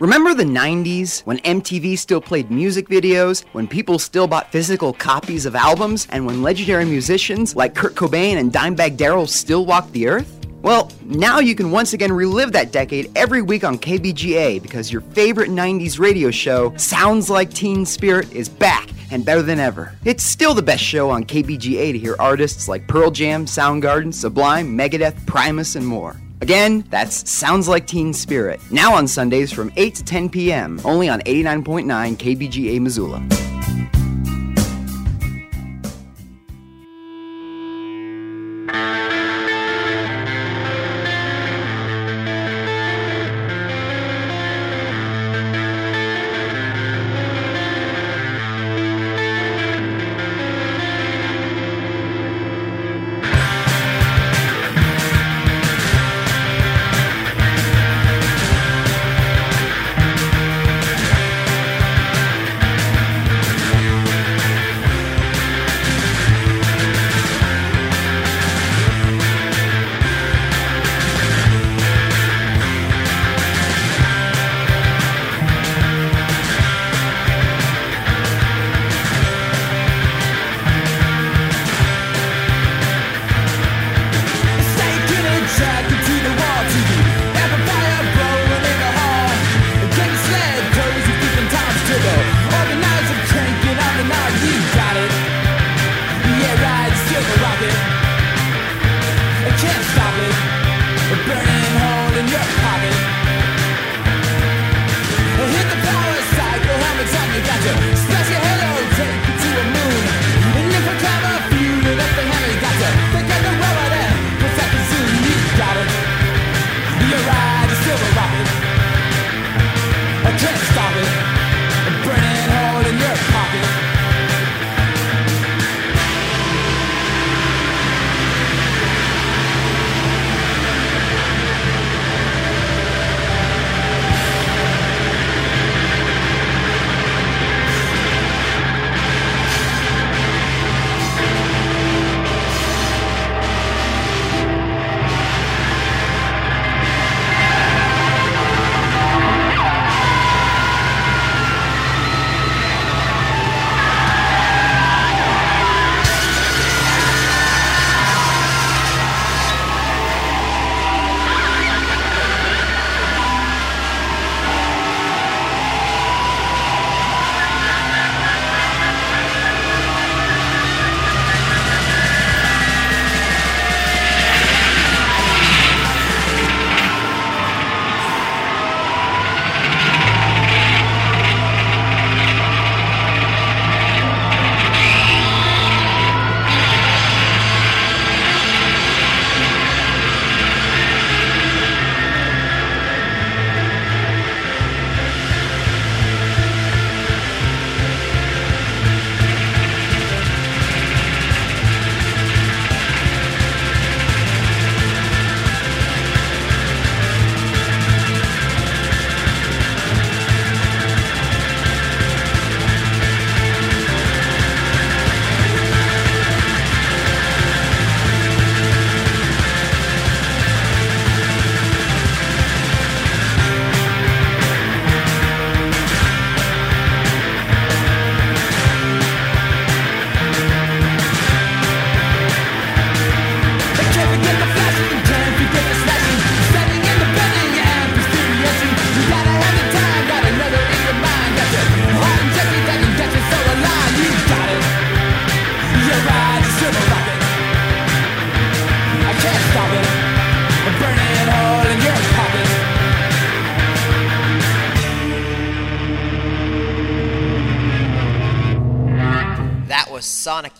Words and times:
Remember 0.00 0.34
the 0.34 0.42
90s 0.42 1.20
when 1.20 1.38
MTV 1.38 1.96
still 1.96 2.20
played 2.20 2.50
music 2.50 2.88
videos, 2.88 3.44
when 3.52 3.68
people 3.68 4.00
still 4.00 4.26
bought 4.26 4.50
physical 4.50 4.92
copies 4.92 5.46
of 5.46 5.54
albums, 5.54 6.08
and 6.10 6.26
when 6.26 6.42
legendary 6.42 6.84
musicians 6.84 7.54
like 7.54 7.76
Kurt 7.76 7.94
Cobain 7.94 8.38
and 8.38 8.52
Dimebag 8.52 8.96
Darrell 8.96 9.28
still 9.28 9.64
walked 9.64 9.92
the 9.92 10.08
earth? 10.08 10.44
Well, 10.62 10.90
now 11.04 11.38
you 11.38 11.54
can 11.54 11.70
once 11.70 11.92
again 11.92 12.10
relive 12.10 12.50
that 12.52 12.72
decade 12.72 13.16
every 13.16 13.40
week 13.40 13.62
on 13.62 13.78
KBGA 13.78 14.60
because 14.60 14.90
your 14.90 15.02
favorite 15.02 15.50
90s 15.50 16.00
radio 16.00 16.32
show, 16.32 16.76
Sounds 16.76 17.30
Like 17.30 17.54
Teen 17.54 17.86
Spirit, 17.86 18.32
is 18.32 18.48
back 18.48 18.88
and 19.12 19.24
better 19.24 19.42
than 19.42 19.60
ever. 19.60 19.96
It's 20.04 20.24
still 20.24 20.54
the 20.54 20.62
best 20.62 20.82
show 20.82 21.08
on 21.08 21.22
KBGA 21.22 21.92
to 21.92 21.98
hear 21.98 22.16
artists 22.18 22.66
like 22.66 22.88
Pearl 22.88 23.12
Jam, 23.12 23.44
Soundgarden, 23.44 24.12
Sublime, 24.12 24.76
Megadeth, 24.76 25.24
Primus, 25.26 25.76
and 25.76 25.86
more. 25.86 26.16
Again, 26.40 26.84
that's 26.90 27.30
Sounds 27.30 27.68
Like 27.68 27.86
Teen 27.86 28.12
Spirit. 28.12 28.60
Now 28.70 28.94
on 28.94 29.06
Sundays 29.08 29.52
from 29.52 29.72
8 29.76 29.94
to 29.94 30.04
10 30.04 30.28
p.m., 30.28 30.80
only 30.84 31.08
on 31.08 31.20
89.9 31.20 32.16
KBGA 32.16 32.80
Missoula. 32.80 33.53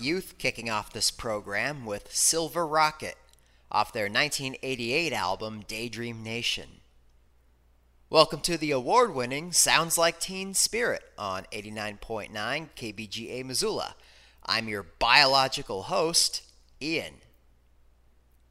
Youth 0.05 0.35
kicking 0.37 0.69
off 0.69 0.93
this 0.93 1.11
program 1.11 1.87
with 1.87 2.15
Silver 2.15 2.67
Rocket 2.67 3.17
off 3.73 3.91
their 3.91 4.05
1988 4.05 5.15
album 5.15 5.65
Daydream 5.67 6.23
Nation. 6.23 6.83
Welcome 8.11 8.41
to 8.41 8.59
the 8.59 8.71
award 8.71 9.15
winning 9.15 9.51
Sounds 9.53 9.97
Like 9.97 10.21
Teen 10.21 10.53
Spirit 10.53 11.05
on 11.17 11.45
89.9 11.51 12.29
KBGA 12.77 13.47
Missoula. 13.47 13.95
I'm 14.45 14.69
your 14.69 14.83
biological 14.99 15.85
host, 15.85 16.43
Ian. 16.83 17.15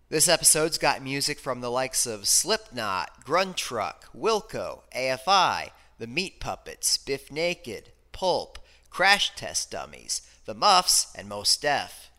This 0.09 0.27
episode's 0.27 0.79
got 0.79 1.03
music 1.03 1.37
from 1.37 1.61
the 1.61 1.69
likes 1.69 2.07
of 2.07 2.27
Slipknot, 2.27 3.23
Gruntruck, 3.23 4.05
Wilco, 4.17 4.79
AFI, 4.95 5.69
The 5.99 6.07
Meat 6.07 6.39
Puppets, 6.39 6.97
Bif 6.97 7.31
Naked, 7.31 7.91
Pulp, 8.11 8.57
Crash 8.89 9.35
Test 9.35 9.69
Dummies, 9.69 10.23
the 10.45 10.53
Muffs, 10.53 11.07
and 11.15 11.27
Mos 11.29 11.55
Def. 11.57 12.09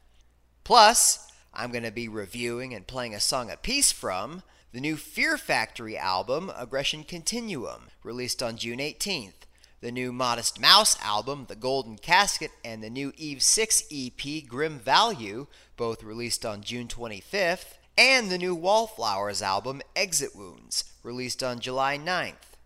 Plus, 0.65 1.31
I'm 1.53 1.71
going 1.71 1.85
to 1.85 1.91
be 1.91 2.09
reviewing 2.09 2.75
and 2.75 2.87
playing 2.87 3.15
a 3.15 3.21
song 3.21 3.50
apiece 3.50 3.93
from 3.93 4.43
the 4.73 4.81
new 4.81 4.97
Fear 4.97 5.38
Factory 5.38 5.97
album, 5.97 6.50
Aggression 6.56 7.05
Continuum, 7.05 7.91
released 8.03 8.43
on 8.43 8.56
June 8.56 8.81
18th, 8.81 9.44
the 9.81 9.93
new 9.93 10.12
Modest 10.12 10.59
Mouse 10.59 11.00
album, 11.00 11.44
The 11.49 11.55
Golden 11.55 11.97
Casket, 11.97 12.50
and 12.65 12.82
the 12.82 12.91
new 12.91 13.12
Eve 13.17 13.43
6 13.43 13.85
EP, 13.93 14.47
Grim 14.49 14.81
Value, 14.81 15.47
both 15.77 16.03
released 16.03 16.44
on 16.44 16.62
June 16.62 16.88
25th, 16.88 17.75
and 17.97 18.31
the 18.31 18.38
new 18.38 18.55
Wallflowers 18.55 19.43
album, 19.43 19.81
Exit 19.94 20.35
Wounds, 20.35 20.85
released 21.05 21.43
on 21.43 21.61
July 21.61 21.97
9th. 21.97 22.56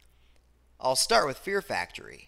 I'll 0.81 0.97
start 0.97 1.27
with 1.27 1.37
Fear 1.37 1.61
Factory. 1.61 2.28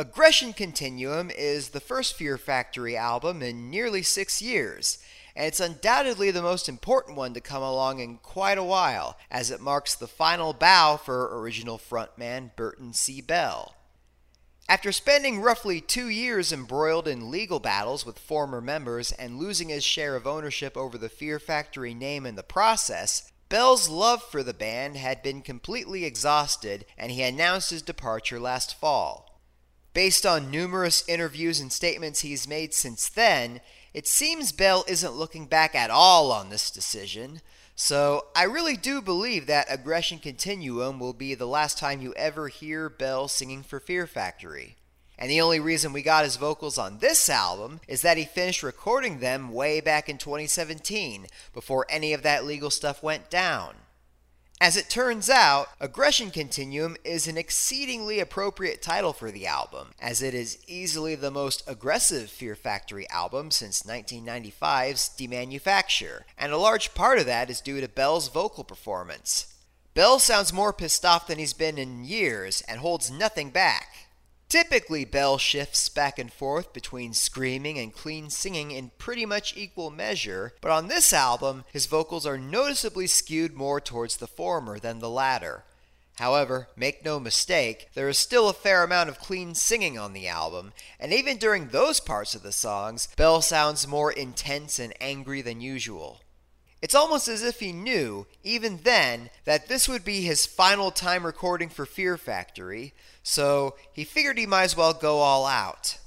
Aggression 0.00 0.52
Continuum 0.52 1.28
is 1.28 1.70
the 1.70 1.80
first 1.80 2.14
Fear 2.14 2.38
Factory 2.38 2.96
album 2.96 3.42
in 3.42 3.68
nearly 3.68 4.04
six 4.04 4.40
years, 4.40 4.98
and 5.34 5.46
it's 5.46 5.58
undoubtedly 5.58 6.30
the 6.30 6.40
most 6.40 6.68
important 6.68 7.16
one 7.16 7.34
to 7.34 7.40
come 7.40 7.64
along 7.64 7.98
in 7.98 8.18
quite 8.18 8.58
a 8.58 8.62
while, 8.62 9.18
as 9.28 9.50
it 9.50 9.60
marks 9.60 9.96
the 9.96 10.06
final 10.06 10.52
bow 10.52 10.96
for 10.96 11.40
original 11.40 11.78
frontman 11.78 12.54
Burton 12.54 12.92
C. 12.92 13.20
Bell. 13.20 13.74
After 14.68 14.92
spending 14.92 15.40
roughly 15.40 15.80
two 15.80 16.06
years 16.06 16.52
embroiled 16.52 17.08
in 17.08 17.32
legal 17.32 17.58
battles 17.58 18.06
with 18.06 18.20
former 18.20 18.60
members 18.60 19.10
and 19.10 19.36
losing 19.36 19.68
his 19.68 19.82
share 19.82 20.14
of 20.14 20.28
ownership 20.28 20.76
over 20.76 20.96
the 20.96 21.08
Fear 21.08 21.40
Factory 21.40 21.92
name 21.92 22.24
in 22.24 22.36
the 22.36 22.44
process, 22.44 23.32
Bell's 23.48 23.88
love 23.88 24.22
for 24.22 24.44
the 24.44 24.54
band 24.54 24.96
had 24.96 25.24
been 25.24 25.42
completely 25.42 26.04
exhausted 26.04 26.84
and 26.96 27.10
he 27.10 27.24
announced 27.24 27.70
his 27.70 27.82
departure 27.82 28.38
last 28.38 28.78
fall. 28.78 29.27
Based 29.98 30.24
on 30.24 30.52
numerous 30.52 31.02
interviews 31.08 31.58
and 31.58 31.72
statements 31.72 32.20
he's 32.20 32.46
made 32.46 32.72
since 32.72 33.08
then, 33.08 33.60
it 33.92 34.06
seems 34.06 34.52
Bell 34.52 34.84
isn't 34.86 35.16
looking 35.16 35.46
back 35.46 35.74
at 35.74 35.90
all 35.90 36.30
on 36.30 36.50
this 36.50 36.70
decision, 36.70 37.40
so 37.74 38.26
I 38.36 38.44
really 38.44 38.76
do 38.76 39.02
believe 39.02 39.48
that 39.48 39.66
Aggression 39.68 40.20
Continuum 40.20 41.00
will 41.00 41.14
be 41.14 41.34
the 41.34 41.48
last 41.48 41.78
time 41.78 42.00
you 42.00 42.14
ever 42.14 42.46
hear 42.46 42.88
Bell 42.88 43.26
singing 43.26 43.64
for 43.64 43.80
Fear 43.80 44.06
Factory. 44.06 44.76
And 45.18 45.28
the 45.28 45.40
only 45.40 45.58
reason 45.58 45.92
we 45.92 46.02
got 46.02 46.22
his 46.22 46.36
vocals 46.36 46.78
on 46.78 47.00
this 47.00 47.28
album 47.28 47.80
is 47.88 48.02
that 48.02 48.18
he 48.18 48.24
finished 48.24 48.62
recording 48.62 49.18
them 49.18 49.52
way 49.52 49.80
back 49.80 50.08
in 50.08 50.16
2017, 50.16 51.26
before 51.52 51.86
any 51.88 52.12
of 52.12 52.22
that 52.22 52.44
legal 52.44 52.70
stuff 52.70 53.02
went 53.02 53.30
down. 53.30 53.74
As 54.60 54.76
it 54.76 54.90
turns 54.90 55.30
out, 55.30 55.68
Aggression 55.78 56.32
Continuum 56.32 56.96
is 57.04 57.28
an 57.28 57.38
exceedingly 57.38 58.18
appropriate 58.18 58.82
title 58.82 59.12
for 59.12 59.30
the 59.30 59.46
album, 59.46 59.92
as 60.00 60.20
it 60.20 60.34
is 60.34 60.58
easily 60.66 61.14
the 61.14 61.30
most 61.30 61.62
aggressive 61.68 62.28
Fear 62.28 62.56
Factory 62.56 63.08
album 63.08 63.52
since 63.52 63.84
1995's 63.84 65.10
Demanufacture, 65.16 66.22
and 66.36 66.52
a 66.52 66.58
large 66.58 66.92
part 66.94 67.20
of 67.20 67.26
that 67.26 67.50
is 67.50 67.60
due 67.60 67.80
to 67.80 67.88
Bell's 67.88 68.26
vocal 68.26 68.64
performance. 68.64 69.54
Bell 69.94 70.18
sounds 70.18 70.52
more 70.52 70.72
pissed 70.72 71.04
off 71.04 71.28
than 71.28 71.38
he's 71.38 71.52
been 71.52 71.78
in 71.78 72.04
years 72.04 72.60
and 72.62 72.80
holds 72.80 73.12
nothing 73.12 73.50
back. 73.50 74.07
Typically, 74.48 75.04
Bell 75.04 75.36
shifts 75.36 75.90
back 75.90 76.18
and 76.18 76.32
forth 76.32 76.72
between 76.72 77.12
screaming 77.12 77.78
and 77.78 77.92
clean 77.92 78.30
singing 78.30 78.70
in 78.70 78.90
pretty 78.96 79.26
much 79.26 79.54
equal 79.54 79.90
measure, 79.90 80.54
but 80.62 80.70
on 80.70 80.88
this 80.88 81.12
album, 81.12 81.64
his 81.70 81.84
vocals 81.84 82.24
are 82.24 82.38
noticeably 82.38 83.06
skewed 83.06 83.54
more 83.54 83.78
towards 83.78 84.16
the 84.16 84.26
former 84.26 84.78
than 84.78 85.00
the 85.00 85.10
latter. 85.10 85.64
However, 86.14 86.68
make 86.74 87.04
no 87.04 87.20
mistake, 87.20 87.90
there 87.94 88.08
is 88.08 88.18
still 88.18 88.48
a 88.48 88.54
fair 88.54 88.82
amount 88.82 89.10
of 89.10 89.20
clean 89.20 89.54
singing 89.54 89.98
on 89.98 90.14
the 90.14 90.26
album, 90.26 90.72
and 90.98 91.12
even 91.12 91.36
during 91.36 91.68
those 91.68 92.00
parts 92.00 92.34
of 92.34 92.42
the 92.42 92.50
songs, 92.50 93.08
Bell 93.16 93.42
sounds 93.42 93.86
more 93.86 94.10
intense 94.10 94.78
and 94.78 94.94
angry 94.98 95.42
than 95.42 95.60
usual. 95.60 96.22
It's 96.80 96.94
almost 96.94 97.26
as 97.26 97.42
if 97.42 97.58
he 97.58 97.72
knew, 97.72 98.26
even 98.44 98.78
then, 98.84 99.30
that 99.44 99.68
this 99.68 99.88
would 99.88 100.04
be 100.04 100.22
his 100.22 100.46
final 100.46 100.90
time 100.90 101.26
recording 101.26 101.68
for 101.68 101.84
Fear 101.84 102.16
Factory, 102.16 102.94
so 103.28 103.74
he 103.92 104.04
figured 104.04 104.38
he 104.38 104.46
might 104.46 104.62
as 104.62 104.76
well 104.76 104.94
go 104.94 105.18
all 105.18 105.44
out. 105.44 105.98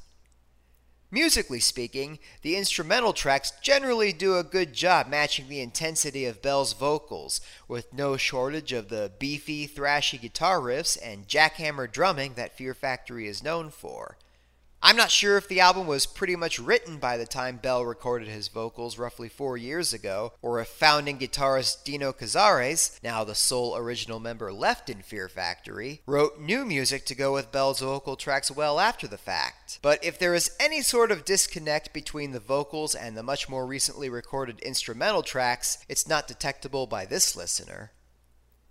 Musically 1.11 1.59
speaking, 1.59 2.17
the 2.41 2.55
instrumental 2.55 3.13
tracks 3.13 3.53
generally 3.61 4.11
do 4.11 4.37
a 4.37 4.43
good 4.43 4.73
job 4.73 5.07
matching 5.07 5.47
the 5.47 5.61
intensity 5.61 6.25
of 6.25 6.41
Bell's 6.41 6.73
vocals, 6.73 7.39
with 7.67 7.93
no 7.93 8.17
shortage 8.17 8.73
of 8.73 8.89
the 8.89 9.11
beefy, 9.19 9.67
thrashy 9.67 10.19
guitar 10.19 10.59
riffs 10.59 10.97
and 11.03 11.27
jackhammer 11.27 11.91
drumming 11.91 12.33
that 12.33 12.57
Fear 12.57 12.73
Factory 12.73 13.27
is 13.27 13.43
known 13.43 13.69
for. 13.69 14.17
I'm 14.83 14.95
not 14.97 15.11
sure 15.11 15.37
if 15.37 15.47
the 15.47 15.59
album 15.59 15.85
was 15.85 16.07
pretty 16.07 16.35
much 16.35 16.57
written 16.57 16.97
by 16.97 17.15
the 17.15 17.27
time 17.27 17.57
Bell 17.57 17.85
recorded 17.85 18.27
his 18.27 18.47
vocals 18.47 18.97
roughly 18.97 19.29
four 19.29 19.55
years 19.55 19.93
ago, 19.93 20.33
or 20.41 20.59
if 20.59 20.69
founding 20.69 21.19
guitarist 21.19 21.83
Dino 21.83 22.11
Cazares, 22.11 22.99
now 23.03 23.23
the 23.23 23.35
sole 23.35 23.77
original 23.77 24.19
member 24.19 24.51
left 24.51 24.89
in 24.89 25.03
Fear 25.03 25.29
Factory, 25.29 26.01
wrote 26.07 26.39
new 26.39 26.65
music 26.65 27.05
to 27.05 27.15
go 27.15 27.31
with 27.31 27.51
Bell's 27.51 27.81
vocal 27.81 28.15
tracks 28.15 28.49
well 28.49 28.79
after 28.79 29.07
the 29.07 29.19
fact. 29.19 29.77
But 29.83 30.03
if 30.03 30.17
there 30.17 30.33
is 30.33 30.55
any 30.59 30.81
sort 30.81 31.11
of 31.11 31.25
disconnect 31.25 31.93
between 31.93 32.31
the 32.31 32.39
vocals 32.39 32.95
and 32.95 33.15
the 33.15 33.21
much 33.21 33.47
more 33.47 33.67
recently 33.67 34.09
recorded 34.09 34.59
instrumental 34.61 35.21
tracks, 35.21 35.77
it's 35.87 36.07
not 36.07 36.27
detectable 36.27 36.87
by 36.87 37.05
this 37.05 37.35
listener. 37.35 37.91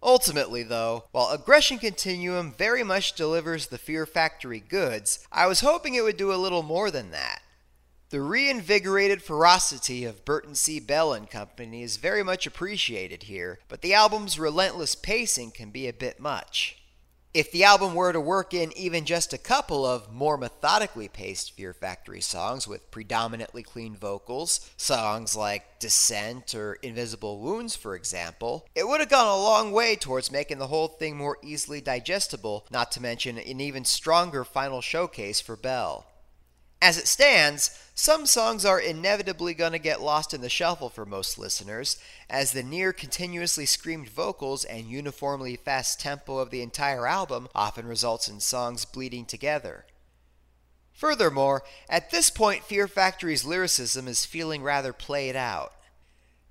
Ultimately, 0.03 0.63
though, 0.63 1.05
while 1.13 1.31
Aggression 1.31 1.79
Continuum 1.79 2.53
very 2.53 2.83
much 2.83 3.13
delivers 3.13 3.67
the 3.67 3.79
Fear 3.79 4.07
Factory 4.07 4.61
goods, 4.61 5.27
I 5.31 5.47
was 5.47 5.61
hoping 5.61 5.95
it 5.95 6.03
would 6.03 6.17
do 6.17 6.33
a 6.33 6.37
little 6.37 6.63
more 6.63 6.91
than 6.91 7.11
that. 7.11 7.43
The 8.09 8.23
reinvigorated 8.23 9.23
ferocity 9.23 10.05
of 10.05 10.25
Burton 10.25 10.55
C. 10.57 10.81
Bell 10.81 11.13
and 11.13 11.31
Company 11.31 11.83
is 11.83 11.97
very 11.97 12.25
much 12.25 12.47
appreciated 12.47 13.25
here, 13.25 13.61
but 13.69 13.83
the 13.83 13.95
album's 13.95 14.39
relentless 14.39 14.97
pacing 14.97 15.53
can 15.53 15.71
be 15.71 15.87
a 15.87 15.93
bit 15.93 16.19
much. 16.19 16.80
If 17.33 17.53
the 17.53 17.63
album 17.63 17.95
were 17.95 18.13
to 18.13 18.21
work 18.21 18.55
in 18.55 18.77
even 18.77 19.05
just 19.05 19.33
a 19.33 19.39
couple 19.39 19.87
of 19.87 20.13
more 20.13 20.37
methodically 20.37 21.07
paced 21.07 21.53
Fear 21.53 21.73
Factory 21.73 22.21
songs 22.21 22.67
with 22.67 22.91
predominantly 22.91 23.63
clean 23.63 23.95
vocals, 23.95 24.69
songs 24.77 25.37
like 25.37 25.79
Descent 25.79 26.57
or 26.57 26.75
Invisible 26.83 27.39
Wounds, 27.39 27.77
for 27.77 27.95
example, 27.95 28.67
it 28.75 28.89
would 28.89 28.99
have 28.99 29.11
gone 29.11 29.29
a 29.29 29.37
long 29.37 29.71
way 29.71 29.95
towards 29.95 30.33
making 30.33 30.59
the 30.59 30.67
whole 30.67 30.89
thing 30.89 31.17
more 31.17 31.39
easily 31.41 31.81
digestible, 31.81 32.67
not 32.69 32.91
to 32.93 33.01
mention 33.01 33.39
an 33.39 33.61
even 33.61 33.85
stronger 33.85 34.43
final 34.45 34.81
showcase 34.81 35.41
for 35.41 35.55
Bell. 35.55 36.07
As 36.83 36.97
it 36.97 37.07
stands, 37.07 37.79
some 37.95 38.25
songs 38.25 38.65
are 38.65 38.81
inevitably 38.81 39.53
going 39.53 39.73
to 39.73 39.79
get 39.79 40.01
lost 40.01 40.33
in 40.33 40.41
the 40.41 40.49
shuffle 40.49 40.89
for 40.89 41.05
most 41.05 41.39
listeners, 41.39 41.99
as 42.31 42.53
the 42.53 42.63
near 42.63 42.95
continuously 42.95 43.67
screamed 43.67 44.09
vocals 44.09 44.65
and 44.65 44.87
uniformly 44.87 45.57
fast 45.57 46.01
tempo 46.01 46.39
of 46.39 46.51
the 46.51 46.63
entire 46.63 47.07
album 47.07 47.49
often 47.55 47.87
results 47.87 48.29
in 48.29 48.41
songs 48.41 48.87
bleeding 48.87 49.27
together. 49.27 49.85
Furthermore, 50.95 51.63
at 51.89 52.11
this 52.11 52.31
point, 52.31 52.65
Fear 52.65 52.89
Factory's 52.89 53.45
lyricism 53.45 54.09
is 54.09 54.25
feeling 54.25 54.63
rather 54.63 54.95
played 54.95 55.37
out. 55.37 55.73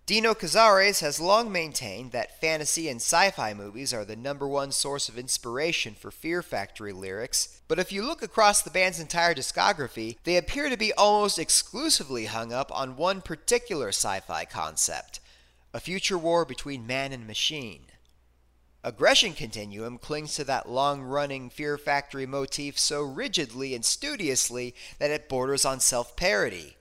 Dino 0.06 0.34
Cazares 0.34 1.02
has 1.02 1.20
long 1.20 1.52
maintained 1.52 2.12
that 2.12 2.40
fantasy 2.42 2.90
and 2.90 2.98
sci 2.98 3.30
fi 3.32 3.54
movies 3.54 3.94
are 3.94 4.06
the 4.06 4.16
number 4.16 4.48
one 4.48 4.72
source 4.72 5.08
of 5.08 5.20
inspiration 5.20 5.94
for 5.94 6.10
Fear 6.10 6.42
Factory 6.42 6.94
lyrics, 6.94 7.59
but 7.70 7.80
if 7.80 7.92
you 7.92 8.04
look 8.04 8.24
across 8.24 8.62
the 8.64 8.72
band's 8.72 9.00
entire 9.00 9.36
discography, 9.36 10.18
they 10.24 10.36
appear 10.36 10.70
to 10.70 10.76
be 10.76 10.92
almost 10.94 11.38
exclusively 11.38 12.26
hung 12.26 12.52
up 12.52 12.76
on 12.76 12.98
one 12.98 13.22
particular 13.22 13.90
sci 13.90 14.20
fi 14.22 14.44
concept 14.44 15.22
a 15.72 15.80
future 15.80 16.18
war 16.18 16.46
between 16.46 16.88
man 16.88 17.14
and 17.14 17.28
machine. 17.28 17.84
Aggression 18.84 19.34
Continuum 19.34 20.00
clings 20.00 20.34
to 20.34 20.44
that 20.46 20.68
long 20.68 21.04
running 21.04 21.52
Fear 21.52 21.78
Factory 21.78 22.26
motif 22.26 22.80
so 22.80 23.04
rigidly 23.04 23.76
and 23.76 23.86
studiously 23.86 24.74
that 24.98 25.12
it 25.12 25.30
borders 25.30 25.66
on 25.66 25.80
self 25.80 26.16
parody. 26.16 26.76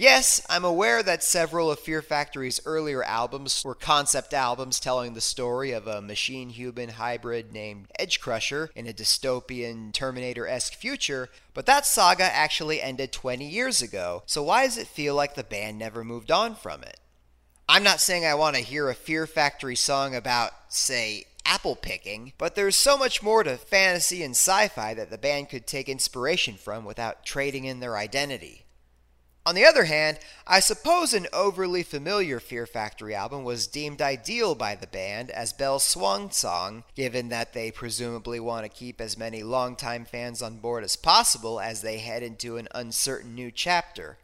Yes, 0.00 0.40
I'm 0.48 0.64
aware 0.64 1.02
that 1.02 1.22
several 1.22 1.70
of 1.70 1.78
Fear 1.78 2.00
Factory's 2.00 2.58
earlier 2.64 3.04
albums 3.04 3.62
were 3.62 3.74
concept 3.74 4.32
albums 4.32 4.80
telling 4.80 5.12
the 5.12 5.20
story 5.20 5.72
of 5.72 5.86
a 5.86 6.00
machine 6.00 6.48
human 6.48 6.88
hybrid 6.88 7.52
named 7.52 7.88
Edgecrusher 8.00 8.70
in 8.74 8.86
a 8.86 8.94
dystopian 8.94 9.92
Terminator 9.92 10.48
esque 10.48 10.72
future, 10.72 11.28
but 11.52 11.66
that 11.66 11.84
saga 11.84 12.24
actually 12.24 12.80
ended 12.80 13.12
20 13.12 13.46
years 13.46 13.82
ago, 13.82 14.22
so 14.24 14.42
why 14.42 14.64
does 14.64 14.78
it 14.78 14.86
feel 14.86 15.14
like 15.14 15.34
the 15.34 15.44
band 15.44 15.78
never 15.78 16.02
moved 16.02 16.30
on 16.30 16.54
from 16.54 16.82
it? 16.82 16.98
I'm 17.68 17.82
not 17.82 18.00
saying 18.00 18.24
I 18.24 18.32
want 18.32 18.56
to 18.56 18.62
hear 18.62 18.88
a 18.88 18.94
Fear 18.94 19.26
Factory 19.26 19.76
song 19.76 20.14
about, 20.14 20.52
say, 20.70 21.26
apple 21.44 21.76
picking, 21.76 22.32
but 22.38 22.54
there's 22.54 22.74
so 22.74 22.96
much 22.96 23.22
more 23.22 23.42
to 23.42 23.58
fantasy 23.58 24.22
and 24.22 24.34
sci 24.34 24.68
fi 24.68 24.94
that 24.94 25.10
the 25.10 25.18
band 25.18 25.50
could 25.50 25.66
take 25.66 25.90
inspiration 25.90 26.54
from 26.54 26.86
without 26.86 27.26
trading 27.26 27.66
in 27.66 27.80
their 27.80 27.98
identity. 27.98 28.64
On 29.50 29.56
the 29.56 29.64
other 29.64 29.86
hand, 29.86 30.20
I 30.46 30.60
suppose 30.60 31.12
an 31.12 31.26
overly 31.32 31.82
familiar 31.82 32.38
Fear 32.38 32.66
Factory 32.66 33.16
album 33.16 33.42
was 33.42 33.66
deemed 33.66 34.00
ideal 34.00 34.54
by 34.54 34.76
the 34.76 34.86
band 34.86 35.28
as 35.28 35.52
Bell's 35.52 35.82
swan 35.82 36.30
song, 36.30 36.84
given 36.94 37.30
that 37.30 37.52
they 37.52 37.72
presumably 37.72 38.38
want 38.38 38.64
to 38.64 38.68
keep 38.68 39.00
as 39.00 39.18
many 39.18 39.42
longtime 39.42 40.04
fans 40.04 40.40
on 40.40 40.58
board 40.58 40.84
as 40.84 40.94
possible 40.94 41.58
as 41.58 41.82
they 41.82 41.98
head 41.98 42.22
into 42.22 42.58
an 42.58 42.68
uncertain 42.76 43.34
new 43.34 43.50
chapter. 43.50 44.18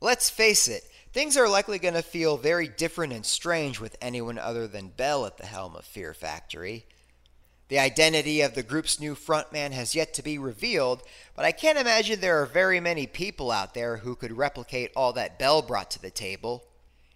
Let's 0.00 0.30
face 0.30 0.66
it, 0.66 0.82
Things 1.12 1.36
are 1.36 1.48
likely 1.48 1.78
going 1.78 1.94
to 1.94 2.02
feel 2.02 2.36
very 2.36 2.66
different 2.66 3.12
and 3.12 3.24
strange 3.24 3.78
with 3.78 3.96
anyone 4.02 4.36
other 4.36 4.66
than 4.66 4.88
Bell 4.88 5.24
at 5.24 5.38
the 5.38 5.46
helm 5.46 5.76
of 5.76 5.84
Fear 5.84 6.12
Factory. 6.12 6.86
The 7.68 7.78
identity 7.80 8.42
of 8.42 8.54
the 8.54 8.62
group's 8.62 9.00
new 9.00 9.14
frontman 9.16 9.72
has 9.72 9.94
yet 9.94 10.14
to 10.14 10.22
be 10.22 10.38
revealed, 10.38 11.02
but 11.34 11.44
I 11.44 11.52
can't 11.52 11.78
imagine 11.78 12.20
there 12.20 12.40
are 12.40 12.46
very 12.46 12.78
many 12.78 13.06
people 13.08 13.50
out 13.50 13.74
there 13.74 13.98
who 13.98 14.14
could 14.14 14.36
replicate 14.36 14.92
all 14.94 15.12
that 15.14 15.38
Bell 15.38 15.62
brought 15.62 15.90
to 15.92 16.00
the 16.00 16.10
table. 16.10 16.64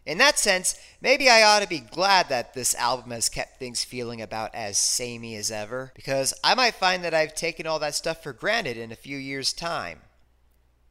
In 0.05 0.19
that 0.19 0.39
sense, 0.39 0.75
maybe 1.01 1.29
I 1.29 1.43
ought 1.43 1.63
to 1.63 1.69
be 1.69 1.79
glad 1.79 2.29
that 2.31 2.55
this 2.55 2.75
album 2.75 3.13
has 3.13 3.29
kept 3.29 3.59
things 3.59 3.85
feeling 3.85 4.21
about 4.21 4.53
as 4.55 4.77
samey 4.77 5.37
as 5.37 5.53
ever, 5.53 5.93
because 5.95 6.35
I 6.43 6.57
might 6.57 6.75
find 6.75 7.05
that 7.05 7.15
I've 7.15 7.35
taken 7.35 7.67
all 7.67 7.79
that 7.79 7.95
stuff 7.95 8.23
for 8.23 8.33
granted 8.33 8.77
in 8.77 8.91
a 8.91 8.97
few 8.97 9.19
years' 9.19 9.53
time. 9.53 10.01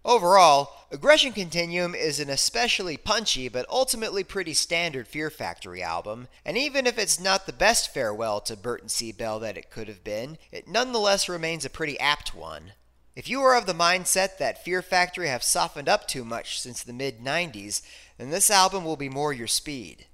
Overall, 0.05 0.73
Aggression 0.91 1.33
Continuum 1.33 1.93
is 1.93 2.19
an 2.19 2.29
especially 2.29 2.95
punchy 2.95 3.49
but 3.49 3.65
ultimately 3.69 4.23
pretty 4.23 4.53
standard 4.53 5.07
Fear 5.07 5.29
Factory 5.29 5.83
album, 5.83 6.29
and 6.45 6.57
even 6.57 6.87
if 6.87 6.97
it's 6.97 7.19
not 7.19 7.45
the 7.45 7.53
best 7.53 7.93
farewell 7.93 8.39
to 8.41 8.55
Burton 8.55 8.87
C. 8.87 9.11
Bell 9.11 9.39
that 9.39 9.57
it 9.57 9.69
could 9.69 9.89
have 9.89 10.03
been, 10.03 10.37
it 10.51 10.67
nonetheless 10.67 11.27
remains 11.27 11.65
a 11.65 11.69
pretty 11.69 11.99
apt 11.99 12.33
one. 12.33 12.71
If 13.13 13.27
you 13.27 13.41
are 13.41 13.57
of 13.57 13.65
the 13.65 13.73
mindset 13.73 14.37
that 14.37 14.63
Fear 14.63 14.81
Factory 14.81 15.27
have 15.27 15.43
softened 15.43 15.89
up 15.89 16.07
too 16.07 16.23
much 16.23 16.61
since 16.61 16.81
the 16.81 16.93
mid 16.93 17.19
90s, 17.19 17.81
then 18.17 18.29
this 18.29 18.49
album 18.49 18.85
will 18.85 18.95
be 18.95 19.09
more 19.09 19.33
your 19.33 19.47
speed. 19.47 20.05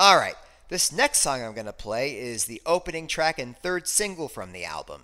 Alright, 0.00 0.36
this 0.70 0.90
next 0.90 1.20
song 1.20 1.42
I'm 1.42 1.52
going 1.52 1.66
to 1.66 1.72
play 1.74 2.18
is 2.18 2.46
the 2.46 2.62
opening 2.64 3.06
track 3.06 3.38
and 3.38 3.54
third 3.54 3.86
single 3.86 4.28
from 4.28 4.52
the 4.52 4.64
album. 4.64 5.02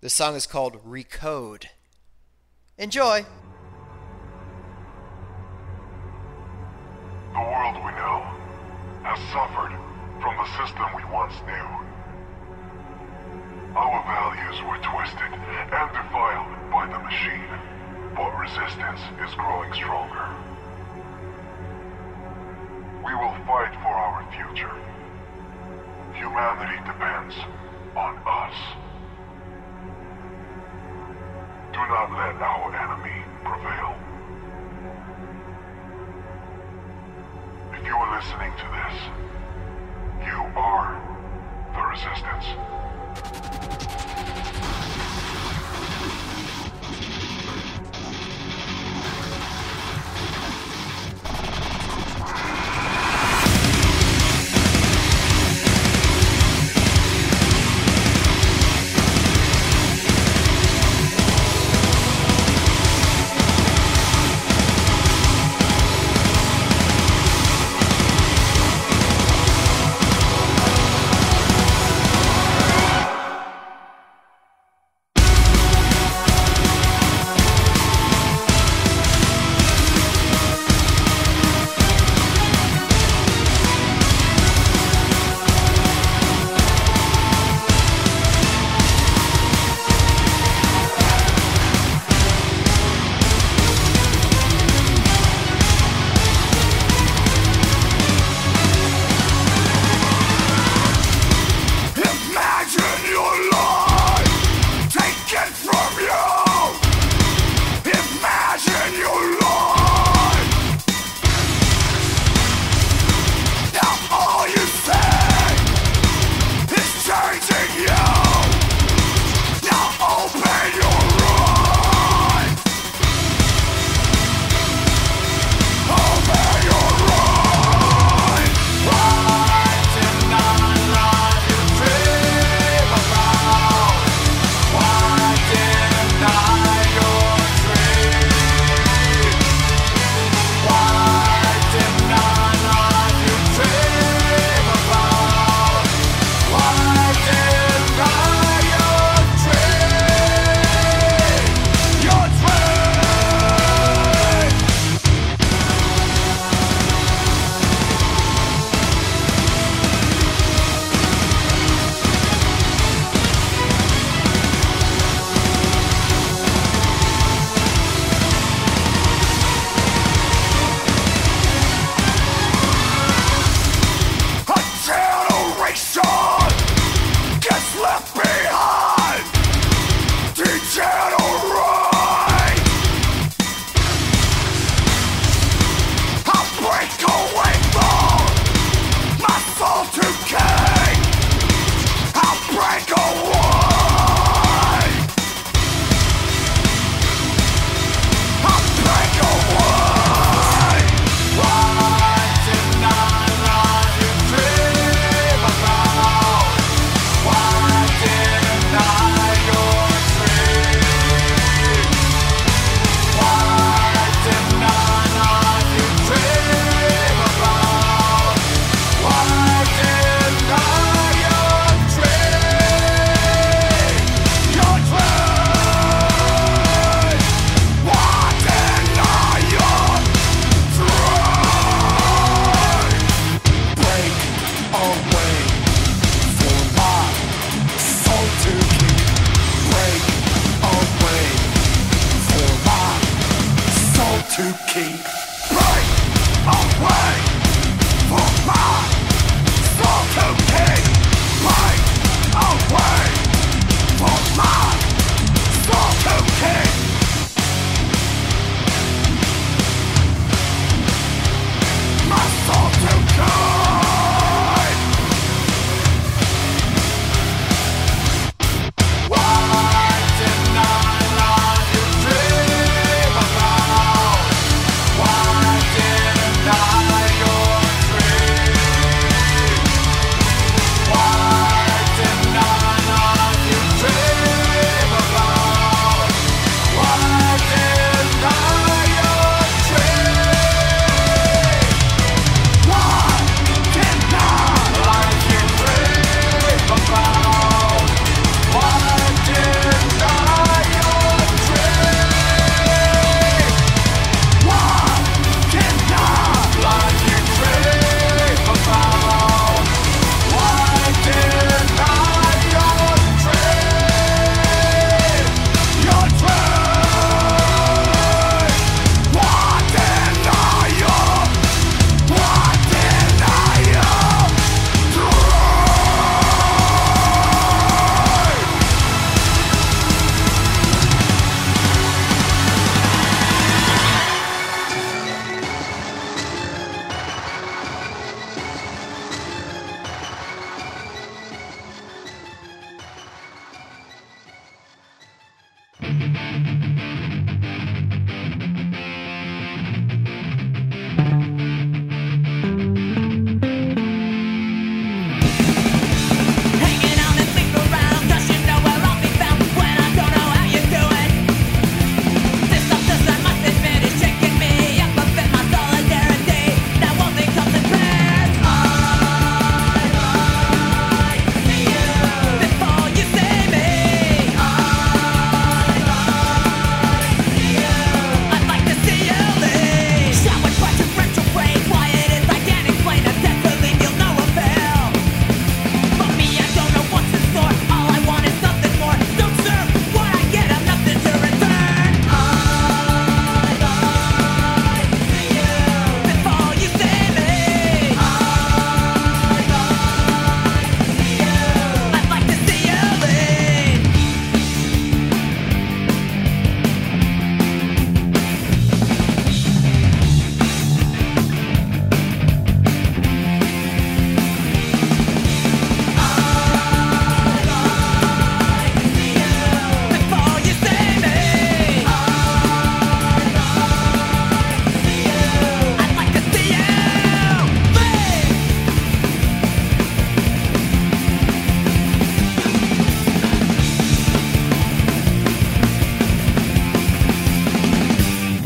The 0.00 0.08
song 0.08 0.34
is 0.34 0.46
called 0.46 0.82
Recode. 0.82 1.66
Enjoy! 2.78 3.22
The 7.32 7.38
world 7.38 7.76
we 7.84 7.92
know 8.00 8.24
has 9.04 9.20
suffered 9.28 9.76
from 10.22 10.36
the 10.40 10.48
system 10.56 10.88
we 10.96 11.04
once 11.12 11.34
knew. 11.44 11.68
Our 13.76 14.00
values 14.08 14.62
were 14.64 14.80
twisted 14.80 15.32
and 15.36 15.88
defiled 15.92 16.70
by 16.72 16.88
the 16.88 16.98
machine, 16.98 17.44
but 18.16 18.32
resistance 18.40 19.00
is 19.20 19.34
growing 19.34 19.72
stronger. 19.74 20.32
We 23.04 23.12
will 23.14 23.36
fight 23.44 23.76
for 23.84 23.92
our 23.92 24.24
future. 24.32 24.72
Humanity 26.16 26.80
depends 26.86 27.34
on 27.96 28.16
us. 28.24 28.56
Do 31.72 31.78
not 31.78 32.12
let 32.12 32.36
our 32.42 32.68
enemy 32.76 33.24
prevail. 33.42 33.96
If 37.72 37.86
you 37.86 37.96
are 37.96 38.16
listening 38.18 38.52
to 38.58 38.66
this, 38.76 38.96
you 40.26 40.38
are 40.54 41.00
the 41.72 41.82
resistance. 41.88 42.46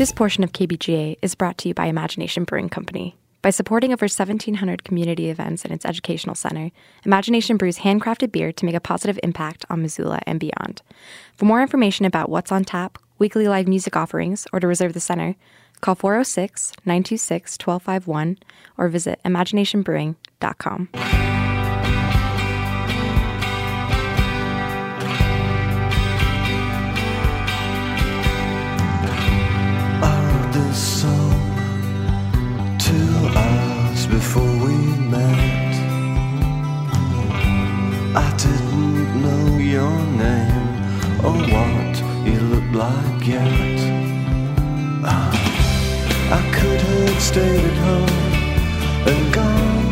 This 0.07 0.13
portion 0.13 0.45
of 0.45 0.53
KBGA 0.53 1.17
is 1.21 1.35
brought 1.35 1.57
to 1.57 1.67
you 1.67 1.73
by 1.73 1.87
Imagination 1.87 2.45
Brewing 2.45 2.69
Company. 2.69 3.17
By 3.41 3.49
supporting 3.49 3.91
over 3.91 4.05
1,700 4.05 4.85
community 4.85 5.29
events 5.29 5.65
in 5.65 5.73
its 5.73 5.85
educational 5.85 6.33
center, 6.33 6.71
Imagination 7.03 7.57
brews 7.57 7.79
handcrafted 7.79 8.31
beer 8.31 8.53
to 8.53 8.65
make 8.65 8.73
a 8.73 8.79
positive 8.79 9.19
impact 9.21 9.65
on 9.69 9.81
Missoula 9.81 10.21
and 10.25 10.39
beyond. 10.39 10.81
For 11.35 11.43
more 11.43 11.61
information 11.61 12.05
about 12.05 12.29
what's 12.29 12.53
on 12.53 12.63
tap, 12.63 12.97
weekly 13.19 13.49
live 13.49 13.67
music 13.67 13.97
offerings, 13.97 14.47
or 14.53 14.61
to 14.61 14.67
reserve 14.67 14.93
the 14.93 15.01
center, 15.01 15.35
call 15.81 15.95
406 15.95 16.71
926 16.85 17.57
1251 17.61 18.37
or 18.77 18.87
visit 18.87 19.19
imaginationbrewing.com. 19.25 21.36
before 34.19 34.53
we 34.65 34.75
met. 35.13 35.75
I 38.25 38.27
didn't 38.43 39.21
know 39.23 39.45
your 39.75 39.95
name 40.25 40.69
or 41.27 41.37
what 41.53 41.93
you 42.27 42.39
looked 42.51 42.75
like 42.87 43.27
yet. 43.35 43.79
Ah, 45.13 45.33
I 46.39 46.41
could 46.55 46.81
have 46.89 47.21
stayed 47.29 47.63
at 47.71 47.77
home 47.87 48.33
and 49.11 49.23
gone 49.39 49.87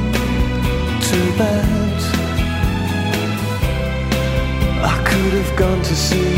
to 1.09 1.19
bed. 1.41 1.99
I 4.93 4.95
could 5.09 5.33
have 5.39 5.53
gone 5.55 5.81
to 5.91 5.95
see 6.07 6.35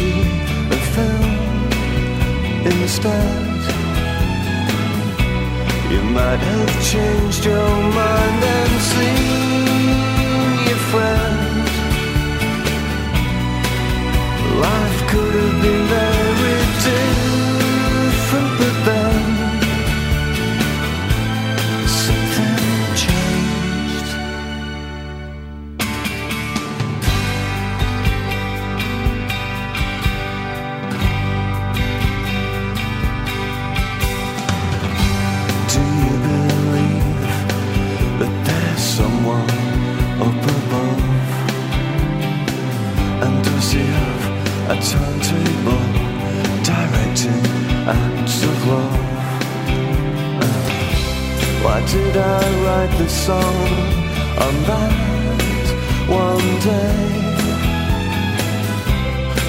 a 0.75 0.79
film 0.93 1.35
instead. 2.65 3.46
You 5.97 6.03
might 6.03 6.37
have 6.37 6.73
changed 6.91 7.43
your 7.43 7.69
mind 7.99 8.43
and 8.55 8.73
seen 8.91 9.65
your 10.69 10.81
friend. 10.91 11.65
Life 14.61 14.99
could 15.09 15.33
have 15.41 15.55
been 15.63 15.83
very 15.87 16.16
this 53.07 53.25
song 53.25 53.67
on 54.45 54.53
that 54.69 54.93
one 56.09 56.49
day? 56.71 56.95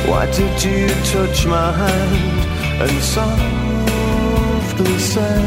Why 0.09 0.25
did 0.39 0.63
you 0.63 0.89
touch 1.15 1.39
my 1.47 1.73
hand 1.73 2.39
and 2.83 3.03
softly 3.17 4.99
say? 4.99 5.41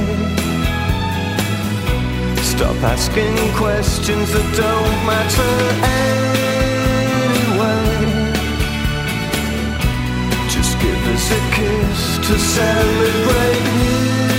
Stop 2.53 2.77
asking 2.93 3.35
questions 3.63 4.27
that 4.33 4.47
don't 4.63 4.99
matter 5.11 5.53
anyway. 7.65 7.87
Just 10.55 10.73
give 10.83 11.01
us 11.15 11.25
a 11.39 11.41
kiss 11.55 12.01
to 12.27 12.33
celebrate 12.57 13.67
here 13.77 14.30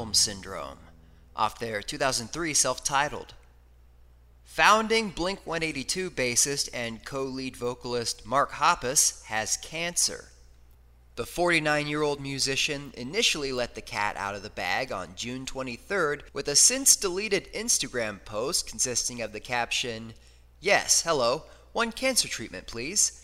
Stockholm 0.00 0.14
Syndrome 0.14 0.78
off 1.36 1.58
their 1.58 1.82
2003 1.82 2.54
self 2.54 2.82
titled. 2.82 3.34
Founding 4.44 5.10
Blink 5.10 5.40
182 5.44 6.10
bassist 6.10 6.70
and 6.72 7.04
co 7.04 7.24
lead 7.24 7.54
vocalist 7.54 8.24
Mark 8.24 8.52
Hoppus 8.52 9.22
has 9.24 9.58
cancer. 9.58 10.30
The 11.16 11.26
49 11.26 11.86
year 11.86 12.00
old 12.00 12.18
musician 12.18 12.94
initially 12.96 13.52
let 13.52 13.74
the 13.74 13.82
cat 13.82 14.16
out 14.16 14.34
of 14.34 14.42
the 14.42 14.48
bag 14.48 14.90
on 14.90 15.16
June 15.16 15.44
23rd 15.44 16.22
with 16.32 16.48
a 16.48 16.56
since 16.56 16.96
deleted 16.96 17.52
Instagram 17.52 18.24
post 18.24 18.66
consisting 18.66 19.20
of 19.20 19.34
the 19.34 19.40
caption, 19.40 20.14
Yes, 20.60 21.02
hello, 21.02 21.42
one 21.74 21.92
cancer 21.92 22.26
treatment, 22.26 22.66
please, 22.66 23.19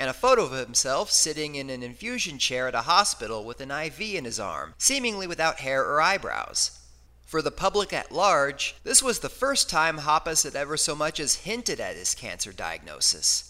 and 0.00 0.08
a 0.08 0.14
photo 0.14 0.44
of 0.44 0.52
himself 0.52 1.10
sitting 1.10 1.56
in 1.56 1.68
an 1.68 1.82
infusion 1.82 2.38
chair 2.38 2.66
at 2.66 2.74
a 2.74 2.80
hospital 2.80 3.44
with 3.44 3.60
an 3.60 3.70
IV 3.70 4.00
in 4.00 4.24
his 4.24 4.40
arm, 4.40 4.72
seemingly 4.78 5.26
without 5.26 5.60
hair 5.60 5.84
or 5.84 6.00
eyebrows. 6.00 6.70
For 7.26 7.42
the 7.42 7.50
public 7.50 7.92
at 7.92 8.10
large, 8.10 8.76
this 8.82 9.02
was 9.02 9.18
the 9.18 9.28
first 9.28 9.68
time 9.68 9.98
Hoppus 9.98 10.44
had 10.44 10.56
ever 10.56 10.78
so 10.78 10.94
much 10.94 11.20
as 11.20 11.44
hinted 11.44 11.80
at 11.80 11.96
his 11.96 12.14
cancer 12.14 12.50
diagnosis. 12.50 13.49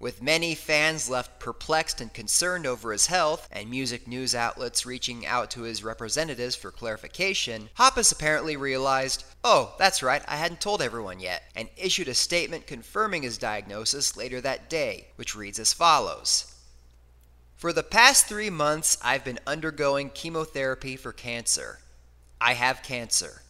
With 0.00 0.22
many 0.22 0.54
fans 0.54 1.08
left 1.08 1.40
perplexed 1.40 2.00
and 2.00 2.12
concerned 2.12 2.66
over 2.66 2.92
his 2.92 3.06
health, 3.06 3.48
and 3.50 3.68
music 3.68 4.06
news 4.06 4.32
outlets 4.32 4.86
reaching 4.86 5.26
out 5.26 5.50
to 5.52 5.62
his 5.62 5.82
representatives 5.82 6.54
for 6.54 6.70
clarification, 6.70 7.68
Hoppus 7.74 8.12
apparently 8.12 8.56
realized, 8.56 9.24
oh, 9.42 9.74
that's 9.76 10.02
right, 10.02 10.22
I 10.28 10.36
hadn't 10.36 10.60
told 10.60 10.82
everyone 10.82 11.18
yet, 11.18 11.42
and 11.56 11.68
issued 11.76 12.06
a 12.06 12.14
statement 12.14 12.68
confirming 12.68 13.24
his 13.24 13.38
diagnosis 13.38 14.16
later 14.16 14.40
that 14.40 14.70
day, 14.70 15.08
which 15.16 15.34
reads 15.34 15.58
as 15.58 15.72
follows. 15.72 16.54
For 17.56 17.72
the 17.72 17.82
past 17.82 18.26
three 18.26 18.50
months, 18.50 18.98
I've 19.02 19.24
been 19.24 19.40
undergoing 19.48 20.10
chemotherapy 20.10 20.94
for 20.94 21.12
cancer. 21.12 21.80
I 22.40 22.54
have 22.54 22.84
cancer. 22.84 23.42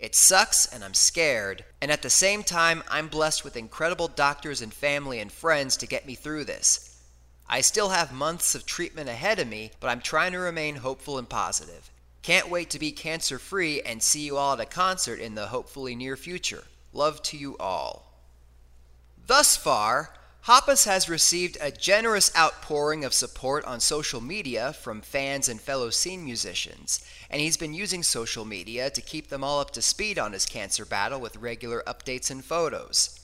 It 0.00 0.14
sucks 0.14 0.64
and 0.64 0.82
I'm 0.82 0.94
scared, 0.94 1.62
and 1.82 1.92
at 1.92 2.00
the 2.00 2.08
same 2.08 2.42
time, 2.42 2.82
I'm 2.88 3.08
blessed 3.08 3.44
with 3.44 3.56
incredible 3.56 4.08
doctors 4.08 4.62
and 4.62 4.72
family 4.72 5.20
and 5.20 5.30
friends 5.30 5.76
to 5.76 5.86
get 5.86 6.06
me 6.06 6.14
through 6.14 6.44
this. 6.44 7.02
I 7.46 7.60
still 7.60 7.90
have 7.90 8.10
months 8.10 8.54
of 8.54 8.64
treatment 8.64 9.10
ahead 9.10 9.38
of 9.38 9.46
me, 9.46 9.72
but 9.78 9.88
I'm 9.88 10.00
trying 10.00 10.32
to 10.32 10.38
remain 10.38 10.76
hopeful 10.76 11.18
and 11.18 11.28
positive. 11.28 11.90
Can't 12.22 12.48
wait 12.48 12.70
to 12.70 12.78
be 12.78 12.92
cancer 12.92 13.38
free 13.38 13.82
and 13.82 14.02
see 14.02 14.20
you 14.20 14.38
all 14.38 14.54
at 14.54 14.60
a 14.60 14.66
concert 14.66 15.20
in 15.20 15.34
the 15.34 15.48
hopefully 15.48 15.94
near 15.94 16.16
future. 16.16 16.64
Love 16.94 17.22
to 17.24 17.36
you 17.36 17.58
all. 17.58 18.10
Thus 19.26 19.54
far, 19.56 20.14
Hoppus 20.44 20.86
has 20.86 21.08
received 21.08 21.58
a 21.60 21.70
generous 21.70 22.34
outpouring 22.34 23.04
of 23.04 23.12
support 23.12 23.64
on 23.66 23.78
social 23.78 24.22
media 24.22 24.72
from 24.72 25.02
fans 25.02 25.48
and 25.48 25.60
fellow 25.60 25.90
scene 25.90 26.24
musicians, 26.24 27.04
and 27.30 27.40
he's 27.40 27.56
been 27.56 27.72
using 27.72 28.02
social 28.02 28.44
media 28.44 28.90
to 28.90 29.00
keep 29.00 29.28
them 29.28 29.44
all 29.44 29.60
up 29.60 29.70
to 29.70 29.80
speed 29.80 30.18
on 30.18 30.32
his 30.32 30.44
cancer 30.44 30.84
battle 30.84 31.20
with 31.20 31.36
regular 31.36 31.82
updates 31.86 32.30
and 32.30 32.44
photos. 32.44 33.20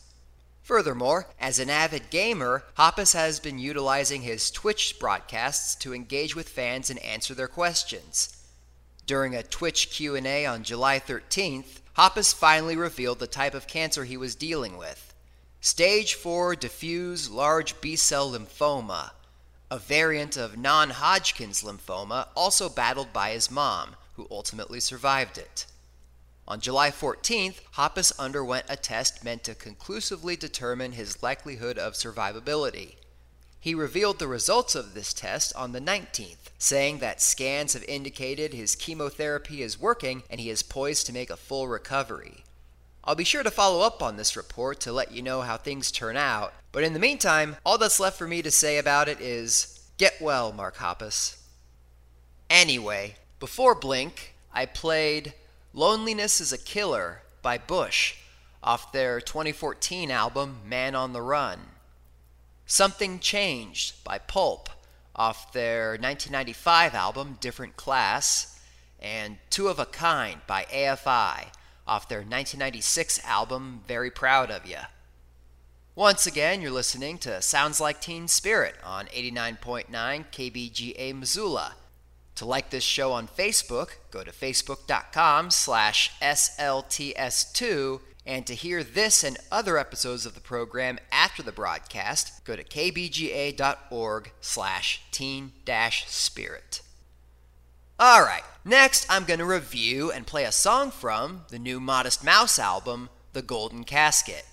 Furthermore, 0.62 1.28
as 1.38 1.58
an 1.58 1.70
avid 1.70 2.10
gamer, 2.10 2.64
Hoppus 2.76 3.12
has 3.12 3.38
been 3.38 3.58
utilizing 3.58 4.22
his 4.22 4.50
Twitch 4.50 4.98
broadcasts 4.98 5.74
to 5.76 5.94
engage 5.94 6.34
with 6.34 6.48
fans 6.48 6.90
and 6.90 6.98
answer 7.00 7.34
their 7.34 7.48
questions. 7.48 8.36
During 9.06 9.34
a 9.34 9.44
Twitch 9.44 9.90
Q&A 9.90 10.46
on 10.46 10.64
July 10.64 10.98
13th, 10.98 11.80
Hoppus 11.96 12.34
finally 12.34 12.76
revealed 12.76 13.20
the 13.20 13.28
type 13.28 13.54
of 13.54 13.68
cancer 13.68 14.04
he 14.04 14.16
was 14.16 14.34
dealing 14.34 14.76
with. 14.76 15.14
Stage 15.60 16.14
4 16.14 16.56
diffuse 16.56 17.30
large 17.30 17.80
B 17.80 17.96
cell 17.96 18.32
lymphoma, 18.32 19.10
a 19.70 19.78
variant 19.78 20.36
of 20.36 20.56
non 20.56 20.90
Hodgkin's 20.90 21.62
lymphoma 21.62 22.28
also 22.36 22.68
battled 22.68 23.12
by 23.12 23.30
his 23.30 23.50
mom, 23.50 23.96
who 24.14 24.26
ultimately 24.30 24.80
survived 24.80 25.38
it. 25.38 25.66
On 26.48 26.60
July 26.60 26.90
14th, 26.90 27.60
Hoppus 27.72 28.16
underwent 28.18 28.66
a 28.68 28.76
test 28.76 29.24
meant 29.24 29.42
to 29.44 29.54
conclusively 29.54 30.36
determine 30.36 30.92
his 30.92 31.22
likelihood 31.22 31.76
of 31.76 31.94
survivability. 31.94 32.94
He 33.58 33.74
revealed 33.74 34.20
the 34.20 34.28
results 34.28 34.76
of 34.76 34.94
this 34.94 35.12
test 35.12 35.52
on 35.56 35.72
the 35.72 35.80
19th, 35.80 36.50
saying 36.56 36.98
that 36.98 37.20
scans 37.20 37.72
have 37.72 37.82
indicated 37.84 38.54
his 38.54 38.76
chemotherapy 38.76 39.60
is 39.60 39.80
working 39.80 40.22
and 40.30 40.40
he 40.40 40.50
is 40.50 40.62
poised 40.62 41.06
to 41.06 41.12
make 41.12 41.30
a 41.30 41.36
full 41.36 41.66
recovery. 41.66 42.44
I'll 43.02 43.16
be 43.16 43.24
sure 43.24 43.42
to 43.42 43.50
follow 43.50 43.80
up 43.80 44.02
on 44.02 44.16
this 44.16 44.36
report 44.36 44.78
to 44.80 44.92
let 44.92 45.10
you 45.10 45.22
know 45.22 45.42
how 45.42 45.56
things 45.56 45.90
turn 45.90 46.16
out, 46.16 46.52
but 46.76 46.84
in 46.84 46.92
the 46.92 46.98
meantime, 46.98 47.56
all 47.64 47.78
that's 47.78 47.98
left 47.98 48.18
for 48.18 48.28
me 48.28 48.42
to 48.42 48.50
say 48.50 48.76
about 48.76 49.08
it 49.08 49.18
is 49.18 49.80
get 49.96 50.20
well, 50.20 50.52
Mark 50.52 50.76
Hoppus. 50.76 51.38
Anyway, 52.50 53.16
before 53.40 53.74
Blink, 53.74 54.34
I 54.52 54.66
played 54.66 55.32
Loneliness 55.72 56.38
is 56.38 56.52
a 56.52 56.58
Killer 56.58 57.22
by 57.40 57.56
Bush 57.56 58.16
off 58.62 58.92
their 58.92 59.22
2014 59.22 60.10
album 60.10 60.58
Man 60.66 60.94
on 60.94 61.14
the 61.14 61.22
Run. 61.22 61.60
Something 62.66 63.20
Changed 63.20 64.04
by 64.04 64.18
Pulp 64.18 64.68
off 65.14 65.54
their 65.54 65.92
1995 65.92 66.94
album 66.94 67.38
Different 67.40 67.78
Class, 67.78 68.60
and 69.00 69.38
Two 69.48 69.68
of 69.68 69.78
a 69.78 69.86
Kind 69.86 70.42
by 70.46 70.64
AFI 70.64 71.46
off 71.86 72.06
their 72.06 72.18
1996 72.18 73.24
album 73.24 73.80
Very 73.88 74.10
Proud 74.10 74.50
of 74.50 74.66
Ya. 74.66 74.84
Once 75.96 76.26
again, 76.26 76.60
you're 76.60 76.70
listening 76.70 77.16
to 77.16 77.40
Sounds 77.40 77.80
Like 77.80 78.02
Teen 78.02 78.28
Spirit 78.28 78.74
on 78.84 79.06
89.9 79.06 79.86
KBGA 79.90 81.18
Missoula. 81.18 81.72
To 82.34 82.44
like 82.44 82.68
this 82.68 82.84
show 82.84 83.12
on 83.12 83.26
Facebook, 83.26 83.92
go 84.10 84.22
to 84.22 84.30
facebook.com 84.30 85.50
slash 85.50 86.12
SLTS2, 86.20 88.00
and 88.26 88.46
to 88.46 88.54
hear 88.54 88.84
this 88.84 89.24
and 89.24 89.38
other 89.50 89.78
episodes 89.78 90.26
of 90.26 90.34
the 90.34 90.40
program 90.40 90.98
after 91.10 91.42
the 91.42 91.50
broadcast, 91.50 92.44
go 92.44 92.54
to 92.54 92.62
kbga.org 92.62 94.32
slash 94.42 95.00
teen-spirit. 95.10 96.82
All 97.98 98.20
right, 98.20 98.44
next 98.66 99.06
I'm 99.08 99.24
going 99.24 99.40
to 99.40 99.46
review 99.46 100.12
and 100.12 100.26
play 100.26 100.44
a 100.44 100.52
song 100.52 100.90
from 100.90 101.46
the 101.48 101.58
new 101.58 101.80
Modest 101.80 102.22
Mouse 102.22 102.58
album, 102.58 103.08
The 103.32 103.40
Golden 103.40 103.82
Casket. 103.84 104.44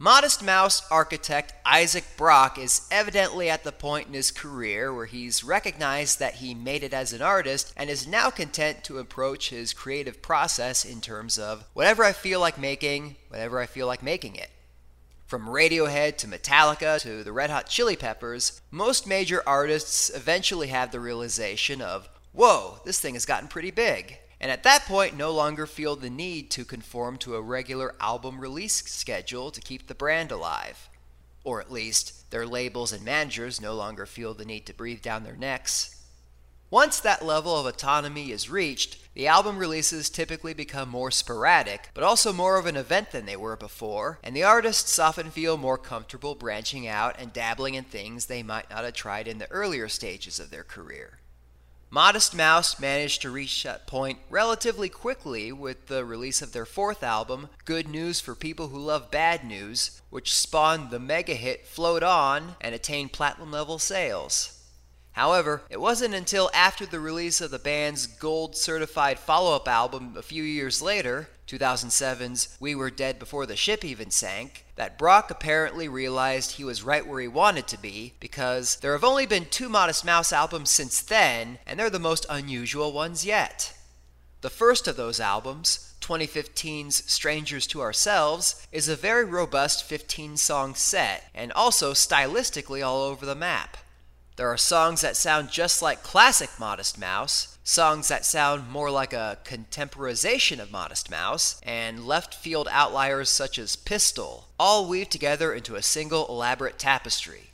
Modest 0.00 0.44
Mouse 0.44 0.88
architect 0.92 1.54
Isaac 1.66 2.04
Brock 2.16 2.56
is 2.56 2.86
evidently 2.88 3.50
at 3.50 3.64
the 3.64 3.72
point 3.72 4.06
in 4.06 4.14
his 4.14 4.30
career 4.30 4.94
where 4.94 5.06
he's 5.06 5.42
recognized 5.42 6.20
that 6.20 6.34
he 6.34 6.54
made 6.54 6.84
it 6.84 6.94
as 6.94 7.12
an 7.12 7.20
artist 7.20 7.72
and 7.76 7.90
is 7.90 8.06
now 8.06 8.30
content 8.30 8.84
to 8.84 8.98
approach 8.98 9.50
his 9.50 9.72
creative 9.72 10.22
process 10.22 10.84
in 10.84 11.00
terms 11.00 11.36
of 11.36 11.64
whatever 11.72 12.04
I 12.04 12.12
feel 12.12 12.38
like 12.38 12.60
making, 12.60 13.16
whatever 13.26 13.58
I 13.58 13.66
feel 13.66 13.88
like 13.88 14.00
making 14.00 14.36
it. 14.36 14.50
From 15.26 15.48
Radiohead 15.48 16.16
to 16.18 16.28
Metallica 16.28 17.00
to 17.00 17.24
the 17.24 17.32
Red 17.32 17.50
Hot 17.50 17.66
Chili 17.66 17.96
Peppers, 17.96 18.60
most 18.70 19.04
major 19.04 19.42
artists 19.48 20.10
eventually 20.14 20.68
have 20.68 20.92
the 20.92 21.00
realization 21.00 21.82
of 21.82 22.08
whoa, 22.32 22.78
this 22.84 23.00
thing 23.00 23.14
has 23.14 23.26
gotten 23.26 23.48
pretty 23.48 23.72
big. 23.72 24.18
And 24.40 24.50
at 24.50 24.62
that 24.62 24.84
point, 24.84 25.16
no 25.16 25.32
longer 25.32 25.66
feel 25.66 25.96
the 25.96 26.10
need 26.10 26.50
to 26.52 26.64
conform 26.64 27.16
to 27.18 27.34
a 27.34 27.42
regular 27.42 27.94
album 28.00 28.40
release 28.40 28.84
schedule 28.84 29.50
to 29.50 29.60
keep 29.60 29.86
the 29.86 29.94
brand 29.94 30.30
alive. 30.30 30.88
Or 31.44 31.60
at 31.60 31.72
least, 31.72 32.30
their 32.30 32.46
labels 32.46 32.92
and 32.92 33.04
managers 33.04 33.60
no 33.60 33.74
longer 33.74 34.06
feel 34.06 34.34
the 34.34 34.44
need 34.44 34.66
to 34.66 34.74
breathe 34.74 35.02
down 35.02 35.24
their 35.24 35.36
necks. 35.36 35.94
Once 36.70 37.00
that 37.00 37.24
level 37.24 37.56
of 37.56 37.64
autonomy 37.64 38.30
is 38.30 38.50
reached, 38.50 38.98
the 39.14 39.26
album 39.26 39.56
releases 39.56 40.10
typically 40.10 40.52
become 40.52 40.90
more 40.90 41.10
sporadic, 41.10 41.88
but 41.94 42.04
also 42.04 42.30
more 42.30 42.58
of 42.58 42.66
an 42.66 42.76
event 42.76 43.10
than 43.10 43.24
they 43.24 43.36
were 43.36 43.56
before, 43.56 44.18
and 44.22 44.36
the 44.36 44.44
artists 44.44 44.98
often 44.98 45.30
feel 45.30 45.56
more 45.56 45.78
comfortable 45.78 46.34
branching 46.34 46.86
out 46.86 47.16
and 47.18 47.32
dabbling 47.32 47.74
in 47.74 47.84
things 47.84 48.26
they 48.26 48.42
might 48.42 48.68
not 48.68 48.84
have 48.84 48.92
tried 48.92 49.26
in 49.26 49.38
the 49.38 49.50
earlier 49.50 49.88
stages 49.88 50.38
of 50.38 50.50
their 50.50 50.62
career. 50.62 51.17
Modest 51.90 52.36
Mouse 52.36 52.78
managed 52.78 53.22
to 53.22 53.30
reach 53.30 53.62
that 53.62 53.86
point 53.86 54.18
relatively 54.28 54.90
quickly 54.90 55.52
with 55.52 55.86
the 55.86 56.04
release 56.04 56.42
of 56.42 56.52
their 56.52 56.66
fourth 56.66 57.02
album, 57.02 57.48
Good 57.64 57.88
News 57.88 58.20
for 58.20 58.34
People 58.34 58.68
Who 58.68 58.78
Love 58.78 59.10
Bad 59.10 59.42
News, 59.42 60.02
which 60.10 60.36
spawned 60.36 60.90
the 60.90 60.98
mega 60.98 61.32
hit 61.32 61.66
Float 61.66 62.02
On 62.02 62.56
and 62.60 62.74
attained 62.74 63.14
platinum 63.14 63.52
level 63.52 63.78
sales. 63.78 64.57
However, 65.18 65.62
it 65.68 65.80
wasn't 65.80 66.14
until 66.14 66.48
after 66.54 66.86
the 66.86 67.00
release 67.00 67.40
of 67.40 67.50
the 67.50 67.58
band's 67.58 68.06
gold 68.06 68.54
certified 68.54 69.18
follow 69.18 69.56
up 69.56 69.66
album 69.66 70.14
a 70.16 70.22
few 70.22 70.44
years 70.44 70.80
later, 70.80 71.28
2007's 71.48 72.56
We 72.60 72.76
Were 72.76 72.88
Dead 72.88 73.18
Before 73.18 73.44
the 73.44 73.56
Ship 73.56 73.84
Even 73.84 74.12
Sank, 74.12 74.64
that 74.76 74.96
Brock 74.96 75.28
apparently 75.28 75.88
realized 75.88 76.52
he 76.52 76.62
was 76.62 76.84
right 76.84 77.04
where 77.04 77.20
he 77.20 77.26
wanted 77.26 77.66
to 77.66 77.82
be 77.82 78.14
because 78.20 78.76
there 78.76 78.92
have 78.92 79.02
only 79.02 79.26
been 79.26 79.46
two 79.46 79.68
Modest 79.68 80.04
Mouse 80.04 80.32
albums 80.32 80.70
since 80.70 81.02
then, 81.02 81.58
and 81.66 81.80
they're 81.80 81.90
the 81.90 81.98
most 81.98 82.24
unusual 82.30 82.92
ones 82.92 83.24
yet. 83.24 83.76
The 84.42 84.50
first 84.50 84.86
of 84.86 84.94
those 84.94 85.18
albums, 85.18 85.94
2015's 86.00 87.10
Strangers 87.10 87.66
to 87.66 87.80
Ourselves, 87.80 88.64
is 88.70 88.88
a 88.88 88.94
very 88.94 89.24
robust 89.24 89.82
15 89.82 90.36
song 90.36 90.76
set 90.76 91.24
and 91.34 91.50
also 91.54 91.92
stylistically 91.92 92.86
all 92.86 93.02
over 93.02 93.26
the 93.26 93.34
map. 93.34 93.78
There 94.38 94.52
are 94.52 94.56
songs 94.56 95.00
that 95.00 95.16
sound 95.16 95.50
just 95.50 95.82
like 95.82 96.04
classic 96.04 96.50
Modest 96.60 96.96
Mouse, 96.96 97.58
songs 97.64 98.06
that 98.06 98.24
sound 98.24 98.70
more 98.70 98.88
like 98.88 99.12
a 99.12 99.38
contemporization 99.42 100.60
of 100.60 100.70
Modest 100.70 101.10
Mouse, 101.10 101.60
and 101.64 102.06
left 102.06 102.36
field 102.36 102.68
outliers 102.70 103.30
such 103.30 103.58
as 103.58 103.74
Pistol, 103.74 104.46
all 104.56 104.88
weave 104.88 105.08
together 105.08 105.52
into 105.52 105.74
a 105.74 105.82
single 105.82 106.24
elaborate 106.28 106.78
tapestry. 106.78 107.50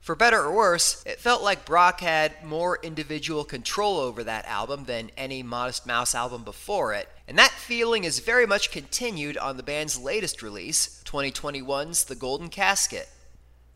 For 0.00 0.16
better 0.16 0.40
or 0.40 0.52
worse, 0.52 1.04
it 1.06 1.20
felt 1.20 1.44
like 1.44 1.64
Brock 1.64 2.00
had 2.00 2.44
more 2.44 2.80
individual 2.82 3.44
control 3.44 3.98
over 3.98 4.24
that 4.24 4.44
album 4.46 4.86
than 4.86 5.12
any 5.16 5.44
Modest 5.44 5.86
Mouse 5.86 6.16
album 6.16 6.42
before 6.42 6.94
it, 6.94 7.08
and 7.28 7.38
that 7.38 7.52
feeling 7.52 8.02
is 8.02 8.18
very 8.18 8.44
much 8.44 8.72
continued 8.72 9.38
on 9.38 9.56
the 9.56 9.62
band's 9.62 10.00
latest 10.00 10.42
release, 10.42 11.00
2021's 11.06 12.06
The 12.06 12.16
Golden 12.16 12.48
Casket. 12.48 13.08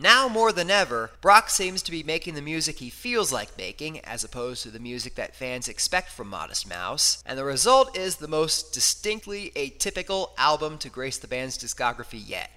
Now 0.00 0.28
more 0.28 0.52
than 0.52 0.70
ever, 0.70 1.10
Brock 1.20 1.50
seems 1.50 1.82
to 1.82 1.90
be 1.90 2.04
making 2.04 2.34
the 2.34 2.42
music 2.42 2.78
he 2.78 2.88
feels 2.88 3.32
like 3.32 3.58
making, 3.58 3.98
as 4.04 4.22
opposed 4.22 4.62
to 4.62 4.70
the 4.70 4.78
music 4.78 5.16
that 5.16 5.34
fans 5.34 5.66
expect 5.66 6.12
from 6.12 6.28
Modest 6.28 6.68
Mouse, 6.68 7.20
and 7.26 7.36
the 7.36 7.44
result 7.44 7.98
is 7.98 8.16
the 8.16 8.28
most 8.28 8.72
distinctly 8.72 9.50
atypical 9.56 10.30
album 10.38 10.78
to 10.78 10.88
grace 10.88 11.18
the 11.18 11.26
band's 11.26 11.58
discography 11.58 12.22
yet. 12.24 12.52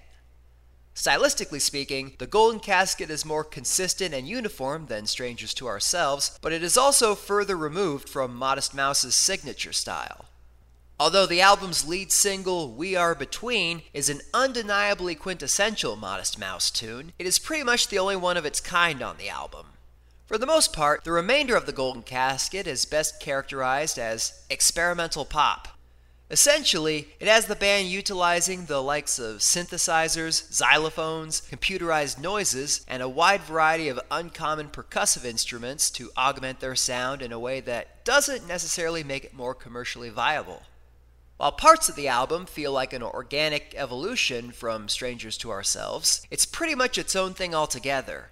Stylistically 0.94 1.60
speaking, 1.60 2.14
The 2.18 2.28
Golden 2.28 2.60
Casket 2.60 3.10
is 3.10 3.24
more 3.24 3.42
consistent 3.42 4.14
and 4.14 4.28
uniform 4.28 4.86
than 4.86 5.06
Strangers 5.06 5.52
to 5.54 5.66
Ourselves, 5.66 6.38
but 6.42 6.52
it 6.52 6.62
is 6.62 6.76
also 6.76 7.16
further 7.16 7.56
removed 7.56 8.08
from 8.08 8.36
Modest 8.36 8.72
Mouse's 8.72 9.16
signature 9.16 9.72
style. 9.72 10.26
Although 11.02 11.26
the 11.26 11.40
album's 11.40 11.84
lead 11.84 12.12
single, 12.12 12.72
We 12.72 12.94
Are 12.94 13.16
Between, 13.16 13.82
is 13.92 14.08
an 14.08 14.20
undeniably 14.32 15.16
quintessential 15.16 15.96
Modest 15.96 16.38
Mouse 16.38 16.70
tune, 16.70 17.12
it 17.18 17.26
is 17.26 17.40
pretty 17.40 17.64
much 17.64 17.88
the 17.88 17.98
only 17.98 18.14
one 18.14 18.36
of 18.36 18.46
its 18.46 18.60
kind 18.60 19.02
on 19.02 19.16
the 19.16 19.28
album. 19.28 19.66
For 20.26 20.38
the 20.38 20.46
most 20.46 20.72
part, 20.72 21.02
the 21.02 21.10
remainder 21.10 21.56
of 21.56 21.66
The 21.66 21.72
Golden 21.72 22.04
Casket 22.04 22.68
is 22.68 22.84
best 22.84 23.18
characterized 23.18 23.98
as 23.98 24.44
experimental 24.48 25.24
pop. 25.24 25.76
Essentially, 26.30 27.08
it 27.18 27.26
has 27.26 27.46
the 27.46 27.56
band 27.56 27.88
utilizing 27.88 28.66
the 28.66 28.80
likes 28.80 29.18
of 29.18 29.38
synthesizers, 29.38 30.52
xylophones, 30.52 31.42
computerized 31.50 32.20
noises, 32.20 32.84
and 32.86 33.02
a 33.02 33.08
wide 33.08 33.42
variety 33.42 33.88
of 33.88 33.98
uncommon 34.12 34.68
percussive 34.68 35.24
instruments 35.24 35.90
to 35.90 36.12
augment 36.16 36.60
their 36.60 36.76
sound 36.76 37.22
in 37.22 37.32
a 37.32 37.40
way 37.40 37.58
that 37.58 38.04
doesn't 38.04 38.46
necessarily 38.46 39.02
make 39.02 39.24
it 39.24 39.34
more 39.34 39.52
commercially 39.52 40.08
viable. 40.08 40.62
While 41.42 41.50
parts 41.50 41.88
of 41.88 41.96
the 41.96 42.06
album 42.06 42.46
feel 42.46 42.70
like 42.70 42.92
an 42.92 43.02
organic 43.02 43.74
evolution 43.76 44.52
from 44.52 44.88
Strangers 44.88 45.36
to 45.38 45.50
Ourselves, 45.50 46.24
it's 46.30 46.46
pretty 46.46 46.76
much 46.76 46.98
its 46.98 47.16
own 47.16 47.34
thing 47.34 47.52
altogether. 47.52 48.30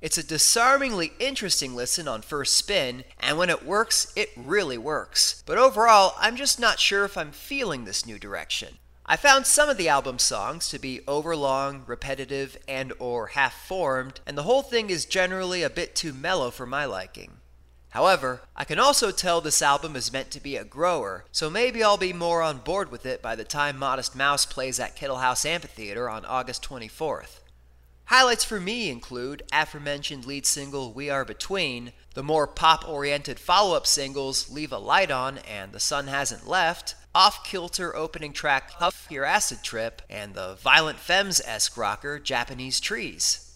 It's 0.00 0.16
a 0.16 0.22
disarmingly 0.22 1.12
interesting 1.18 1.74
listen 1.74 2.06
on 2.06 2.22
first 2.22 2.56
spin, 2.56 3.02
and 3.18 3.36
when 3.36 3.50
it 3.50 3.66
works, 3.66 4.12
it 4.14 4.30
really 4.36 4.78
works. 4.78 5.42
But 5.44 5.58
overall, 5.58 6.14
I'm 6.20 6.36
just 6.36 6.60
not 6.60 6.78
sure 6.78 7.04
if 7.04 7.18
I'm 7.18 7.32
feeling 7.32 7.84
this 7.84 8.06
new 8.06 8.16
direction. 8.16 8.78
I 9.04 9.16
found 9.16 9.46
some 9.46 9.68
of 9.68 9.76
the 9.76 9.88
album 9.88 10.20
songs 10.20 10.68
to 10.68 10.78
be 10.78 11.00
overlong, 11.08 11.82
repetitive, 11.88 12.56
and 12.68 12.92
or 13.00 13.26
half-formed, 13.26 14.20
and 14.24 14.38
the 14.38 14.44
whole 14.44 14.62
thing 14.62 14.88
is 14.88 15.04
generally 15.04 15.64
a 15.64 15.68
bit 15.68 15.96
too 15.96 16.12
mellow 16.12 16.52
for 16.52 16.66
my 16.66 16.84
liking. 16.84 17.38
However, 17.92 18.40
I 18.56 18.64
can 18.64 18.78
also 18.78 19.10
tell 19.10 19.42
this 19.42 19.60
album 19.60 19.96
is 19.96 20.10
meant 20.10 20.30
to 20.30 20.42
be 20.42 20.56
a 20.56 20.64
grower, 20.64 21.26
so 21.30 21.50
maybe 21.50 21.82
I'll 21.82 21.98
be 21.98 22.14
more 22.14 22.40
on 22.40 22.58
board 22.58 22.90
with 22.90 23.04
it 23.04 23.20
by 23.20 23.36
the 23.36 23.44
time 23.44 23.78
Modest 23.78 24.16
Mouse 24.16 24.46
plays 24.46 24.80
at 24.80 24.96
Kettle 24.96 25.18
House 25.18 25.44
Amphitheater 25.44 26.08
on 26.08 26.24
August 26.24 26.66
24th. 26.66 27.40
Highlights 28.06 28.44
for 28.44 28.58
me 28.58 28.88
include 28.88 29.42
aforementioned 29.52 30.24
lead 30.24 30.46
single 30.46 30.94
We 30.94 31.10
Are 31.10 31.26
Between, 31.26 31.92
the 32.14 32.22
more 32.22 32.46
pop 32.46 32.88
oriented 32.88 33.38
follow 33.38 33.76
up 33.76 33.86
singles 33.86 34.50
Leave 34.50 34.72
a 34.72 34.78
Light 34.78 35.10
On 35.10 35.36
and 35.38 35.72
The 35.72 35.80
Sun 35.80 36.06
Hasn't 36.06 36.48
Left, 36.48 36.94
off 37.14 37.44
kilter 37.44 37.94
opening 37.94 38.32
track 38.32 38.70
Huff 38.70 39.06
Your 39.10 39.26
Acid 39.26 39.62
Trip, 39.62 40.00
and 40.08 40.32
the 40.32 40.54
Violent 40.54 40.98
Femmes 40.98 41.42
esque 41.44 41.76
rocker 41.76 42.18
Japanese 42.18 42.80
Trees. 42.80 43.51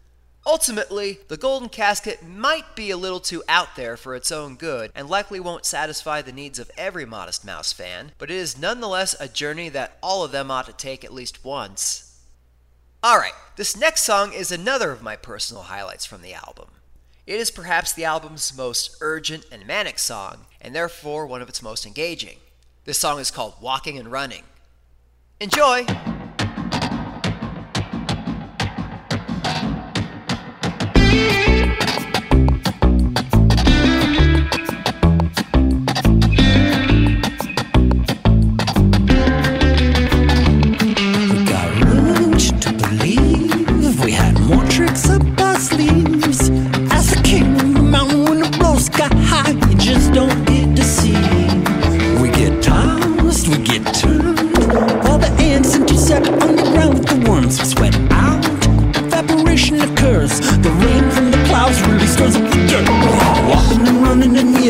Ultimately, 0.47 1.19
the 1.27 1.37
Golden 1.37 1.69
Casket 1.69 2.25
might 2.25 2.77
be 2.77 2.91
a 2.93 2.97
little 2.97 3.19
too 3.19 3.43
out 3.49 3.75
there 3.75 3.97
for 3.97 4.15
its 4.15 4.31
own 4.31 4.55
good 4.55 4.93
and 4.95 5.11
likely 5.11 5.41
won't 5.41 5.67
satisfy 5.67 6.23
the 6.23 6.31
needs 6.31 6.61
of 6.61 6.71
every 6.79 7.05
Modest 7.05 7.45
Mouse 7.45 7.73
fan, 7.73 8.13
but 8.17 8.31
it 8.31 8.37
is 8.37 8.57
nonetheless 8.57 9.17
a 9.19 9.27
journey 9.27 9.69
that 9.71 9.99
all 10.05 10.23
of 10.23 10.31
them 10.31 10.49
ought 10.49 10.67
to 10.67 10.73
take 10.73 11.05
at 11.05 11.13
least 11.13 11.45
once. 11.45 12.21
Alright, 13.05 13.35
this 13.57 13.77
next 13.77 14.03
song 14.03 14.33
is 14.33 14.53
another 14.53 14.93
of 14.93 15.03
my 15.03 15.17
personal 15.17 15.65
highlights 15.65 16.07
from 16.07 16.23
the 16.23 16.35
album. 16.35 16.69
It 17.27 17.41
is 17.41 17.51
perhaps 17.51 17.93
the 17.93 18.05
album's 18.05 18.57
most 18.57 18.97
urgent 19.01 19.47
and 19.51 19.67
manic 19.67 19.99
song, 19.99 20.47
and 20.61 20.73
therefore 20.73 21.27
one 21.27 21.43
of 21.43 21.49
its 21.49 21.61
most 21.61 21.85
engaging. 21.85 22.39
This 22.85 23.01
song 23.01 23.19
is 23.19 23.33
called 23.33 23.55
Walking 23.61 23.99
and 23.99 24.13
Running. 24.13 24.45
Enjoy! 25.41 25.85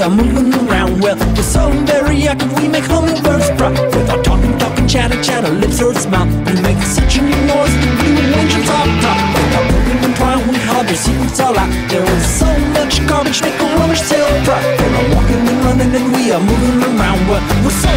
Are 0.07 0.11
moving 0.11 0.55
around. 0.55 1.01
Well, 1.03 1.19
we're 1.35 1.43
so 1.43 1.69
very 1.83 2.29
active, 2.29 2.53
we 2.61 2.69
make 2.69 2.85
hummingbirds 2.85 3.51
cry. 3.59 3.71
With 3.71 4.09
our 4.09 4.23
talking, 4.23 4.57
talking, 4.59 4.87
chatter, 4.87 5.21
chatter, 5.23 5.51
lips 5.51 5.83
or 5.83 5.95
smile. 5.95 6.27
We 6.47 6.55
make 6.63 6.81
such 6.83 7.19
a 7.19 7.23
new 7.23 7.41
noise, 7.51 7.75
the 7.83 7.89
blue 7.99 8.31
angels 8.39 8.71
all 8.71 8.87
top. 9.03 9.19
With 9.35 9.57
our 9.59 9.67
poking 9.67 10.01
and 10.07 10.15
prying, 10.15 10.47
we 10.47 10.59
hug 10.71 10.87
their 10.87 10.97
secrets 10.97 11.41
all 11.41 11.59
out. 11.59 11.71
There 11.91 12.07
is 12.07 12.25
so 12.39 12.51
much 12.79 12.95
garbage, 13.09 13.43
make 13.43 13.59
a 13.59 13.67
rubbish 13.79 14.03
tail 14.09 14.31
cry. 14.47 14.63
We're 14.79 15.09
walking 15.15 15.43
and 15.43 15.61
running 15.67 15.93
and 15.99 16.07
we 16.15 16.31
are 16.31 16.41
moving 16.41 16.79
around. 16.87 17.21
Well, 17.27 17.43
we're 17.65 17.79
so 17.83 17.91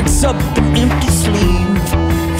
tricks 0.00 0.24
up 0.24 0.36
an 0.56 0.76
empty 0.76 1.08
sleeve. 1.08 1.68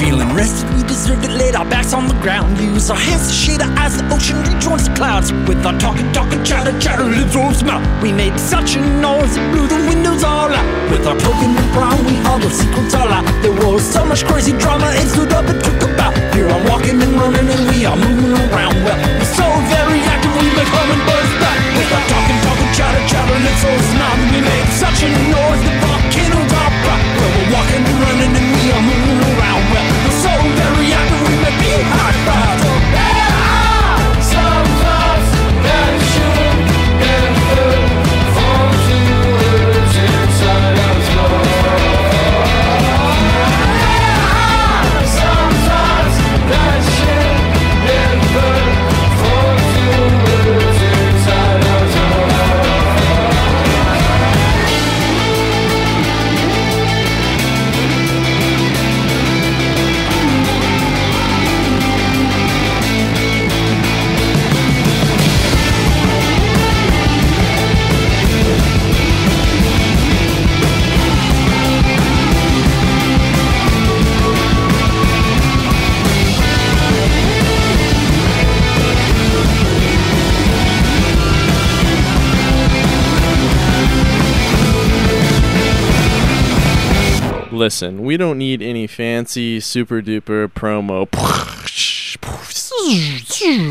Feeling 0.00 0.32
rested, 0.32 0.68
we 0.74 0.82
deserved 0.84 1.24
it. 1.24 1.30
Laid 1.30 1.54
our 1.54 1.68
backs 1.68 1.92
on 1.92 2.08
the 2.08 2.14
ground. 2.24 2.58
Use 2.58 2.90
our 2.90 2.96
hands 2.96 3.28
to 3.28 3.34
shade 3.34 3.61
our 3.61 3.72
eyes. 3.78 3.96
The 4.00 4.04
ocean 4.14 4.40
rejoins 4.48 4.88
the 4.88 4.94
clouds. 4.94 5.32
With 5.46 5.64
our 5.66 5.76
talking, 5.78 6.11
talking, 6.12 6.42
chatter, 6.42 6.72
chatter, 6.80 7.04
lips 7.04 7.34
roll 7.36 7.52
smile. 7.52 7.82
We 8.00 8.12
made 8.12 8.38
such 8.38 8.76
a 8.76 8.80
noise, 9.00 9.36
it 9.36 9.44
blew 9.52 9.66
the 9.68 9.80
windows 9.88 10.24
all 10.24 10.48
out. 10.48 10.66
With 10.90 11.06
our 11.06 11.18
poking 11.20 11.52
and 11.52 11.70
prying, 11.76 12.04
we 12.08 12.16
all 12.24 12.38
the 12.38 12.50
secrets 12.50 12.94
all 12.94 13.12
out. 13.12 13.24
There 13.42 13.52
was 13.52 13.84
so 13.84 14.04
much 14.06 14.24
crazy 14.24 14.56
drama, 14.56 14.88
it 14.96 15.08
stood 15.08 15.32
up 15.32 15.44
and 15.44 15.61
took 15.62 15.82
about. 15.84 16.16
Here 16.32 16.48
I'm 16.48 16.64
walking 16.64 16.96
and 16.96 17.12
running, 17.20 17.48
and 17.48 17.62
we 17.68 17.84
are 17.84 17.96
moving 17.96 18.32
around. 18.48 18.74
Well, 18.84 18.96
we're 18.96 19.32
so 19.36 19.46
very 19.68 20.00
active, 20.08 20.32
we 20.40 20.48
make 20.56 20.70
hummingbirds 20.72 21.32
back. 21.44 21.58
With 21.76 21.92
our 21.92 22.04
talking, 22.08 22.38
talking, 22.40 22.70
chatter, 22.72 23.02
chatter, 23.04 23.36
lips 23.44 23.62
roll 23.68 23.82
smile. 23.92 24.16
We 24.32 24.40
made 24.48 24.68
such 24.80 25.04
a 25.04 25.11
noise, 25.28 25.61
the 25.61 25.72
volcanoes 25.84 26.49
walking 27.53 27.84
and 27.84 27.98
running, 28.01 28.32
and 28.38 28.48
we 28.55 28.64
are 28.70 28.82
moving 28.82 29.20
around. 29.34 29.62
Well, 29.72 29.86
we're 30.05 30.18
so 30.22 30.32
very 30.62 30.92
active, 30.94 31.22
we 31.28 31.34
make 31.42 31.59
beehive 31.59 32.18
five. 32.26 32.70
listen, 87.61 88.02
we 88.02 88.16
don't 88.16 88.38
need 88.38 88.62
any 88.62 88.86
fancy 88.86 89.61
super 89.61 90.00
duper 90.00 90.48
promo. 90.48 91.06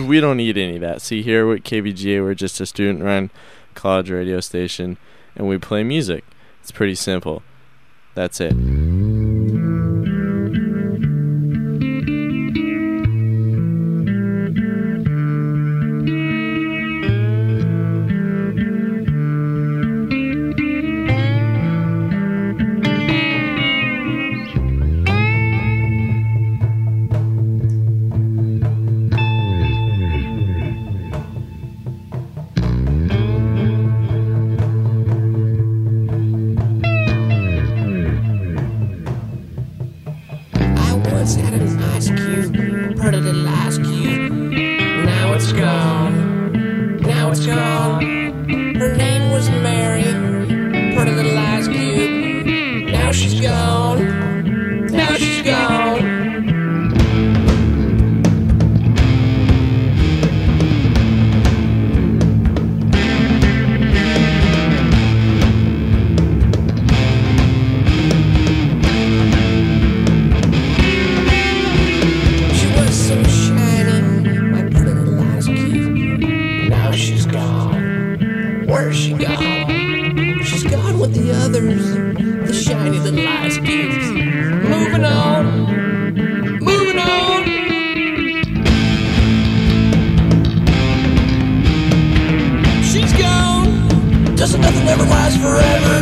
We 0.08 0.22
don't 0.22 0.38
need 0.38 0.58
any 0.60 0.76
of 0.76 0.82
that. 0.82 1.02
See, 1.02 1.24
here 1.24 1.52
at 1.52 1.64
KBGA, 1.64 2.22
we're 2.22 2.36
just 2.36 2.62
a 2.62 2.68
student 2.68 3.04
run 3.04 3.32
college 3.74 4.12
radio 4.12 4.40
station 4.42 4.98
and 5.36 5.50
we 5.50 5.58
play 5.58 5.84
music. 5.84 6.24
It's 6.62 6.72
pretty 6.72 6.94
simple. 6.94 7.42
That's 8.14 8.40
it. 8.40 8.54
keeps 83.70 84.10
moving 84.74 85.06
on, 85.06 85.46
moving 86.60 86.98
on. 86.98 87.44
She's 92.90 93.14
gone, 93.14 93.68
doesn't 94.36 94.62
nothing 94.62 94.88
ever 94.88 95.04
last 95.04 95.38
forever. 95.46 95.96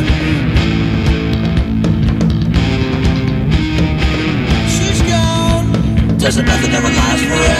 She's 4.76 5.02
gone, 5.02 6.18
doesn't 6.18 6.46
nothing 6.46 6.72
ever 6.72 6.88
last 6.88 7.24
forever. 7.26 7.57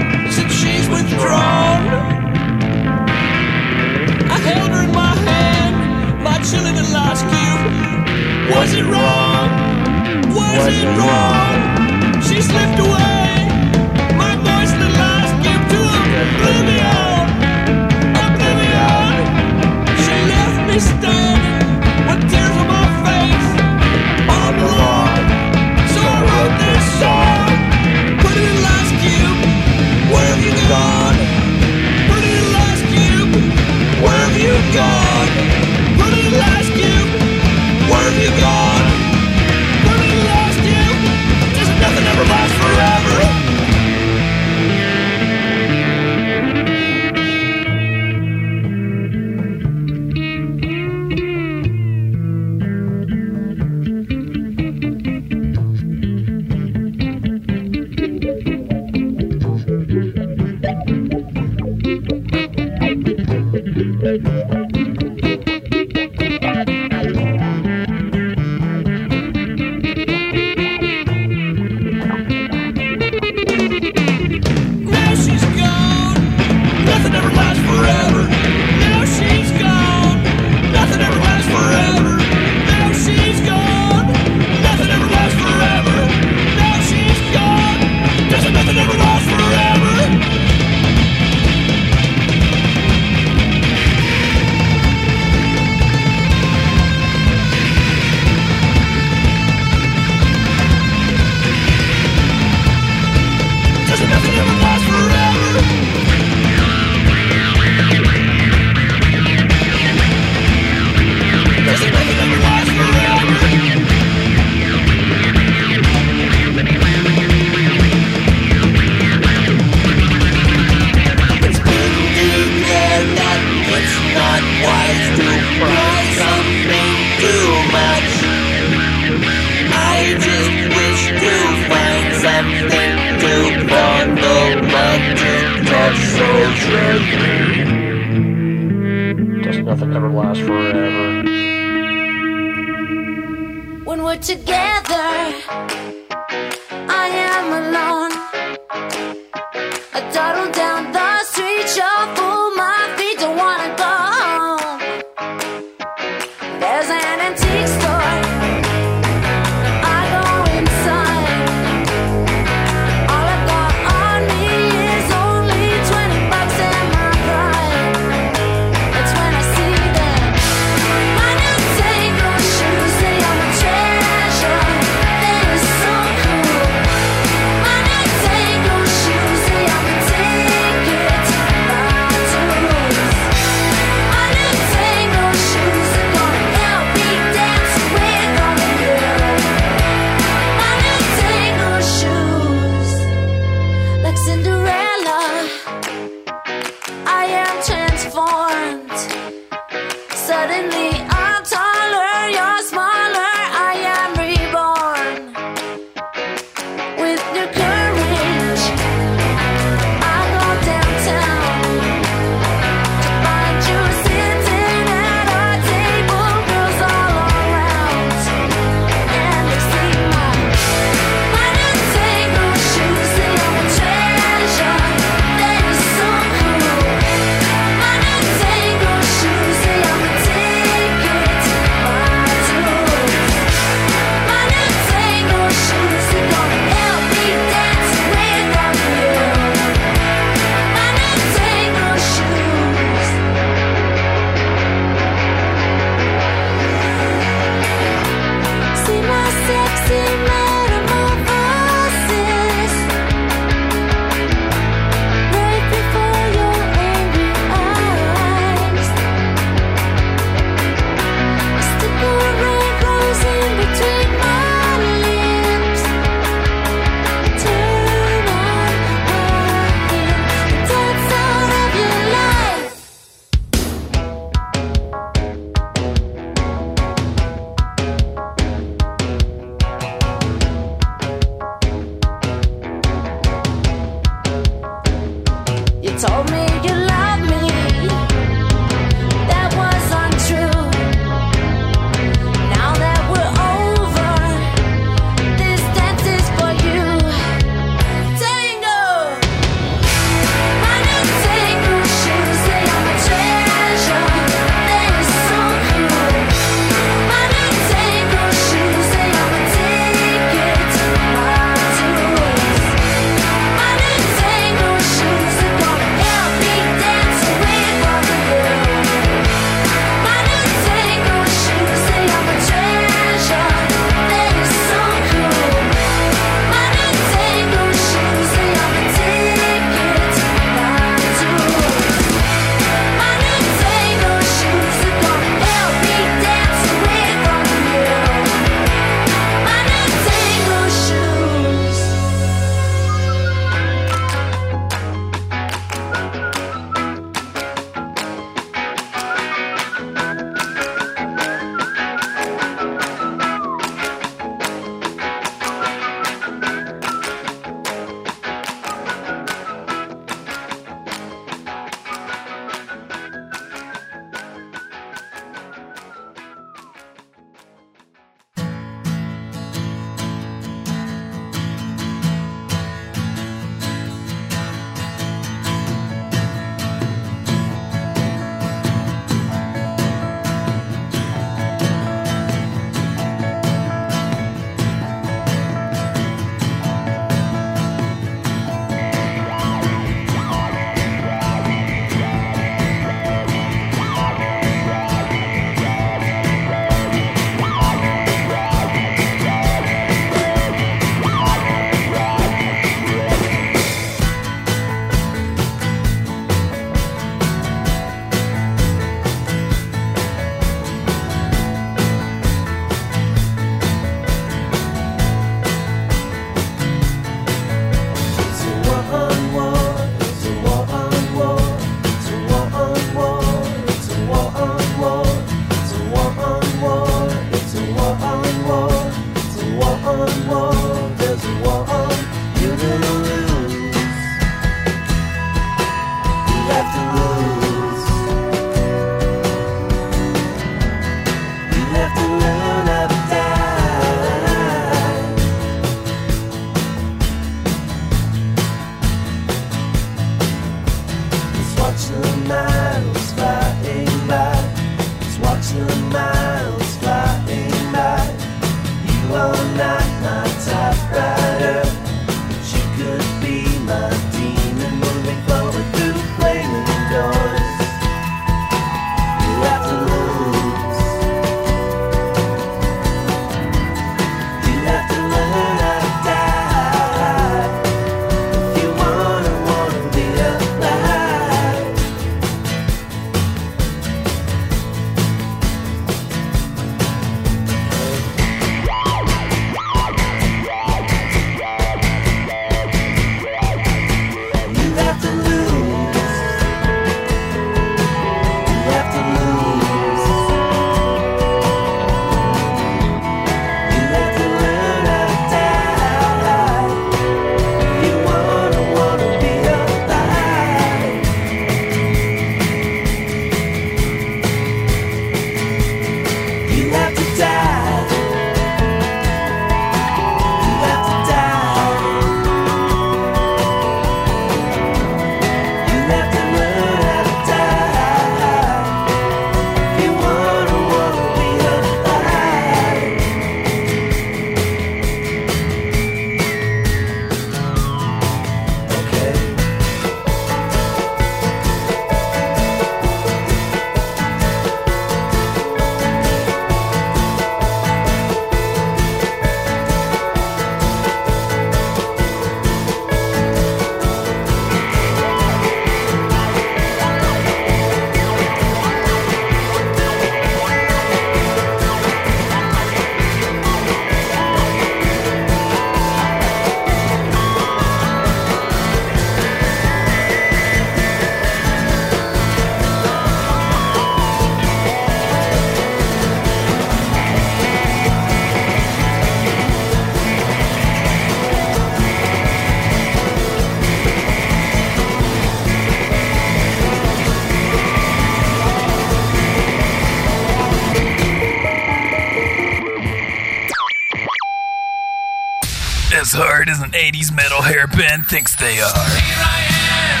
weird 596.46 596.58
an 596.60 596.70
80s 596.72 597.14
metal 597.14 597.40
hair 597.42 597.66
band 597.66 598.06
thinks 598.06 598.34
they 598.36 598.60
are. 598.60 598.68
Here 598.68 599.16
I 599.18 599.40
am, 599.64 600.00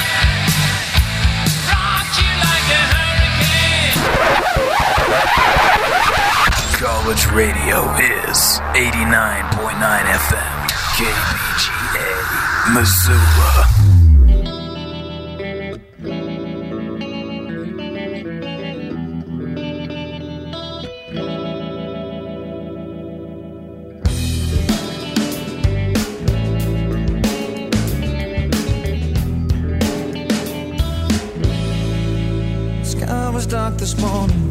rock 1.72 2.06
you 2.20 2.28
like 2.44 2.68
a 2.70 2.82
hurricane. 2.94 3.96
College 6.76 7.24
radio 7.32 7.78
is 8.28 8.60
89.9 8.74 10.04
FM, 10.04 10.68
KBGA, 10.96 12.10
Missoula. 12.74 13.63
this 33.84 34.00
morning. 34.00 34.43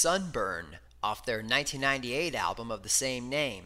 Sunburn 0.00 0.78
off 1.02 1.26
their 1.26 1.38
1998 1.38 2.32
album 2.36 2.70
of 2.70 2.84
the 2.84 2.88
same 2.88 3.28
name. 3.28 3.64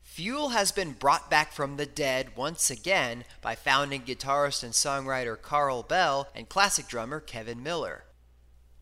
Fuel 0.00 0.48
has 0.48 0.72
been 0.72 0.92
brought 0.92 1.28
back 1.28 1.52
from 1.52 1.76
the 1.76 1.84
dead 1.84 2.34
once 2.34 2.70
again 2.70 3.24
by 3.42 3.54
founding 3.54 4.00
guitarist 4.00 4.62
and 4.62 4.72
songwriter 4.72 5.40
Carl 5.40 5.82
Bell 5.82 6.28
and 6.34 6.48
classic 6.48 6.88
drummer 6.88 7.20
Kevin 7.20 7.62
Miller. 7.62 8.04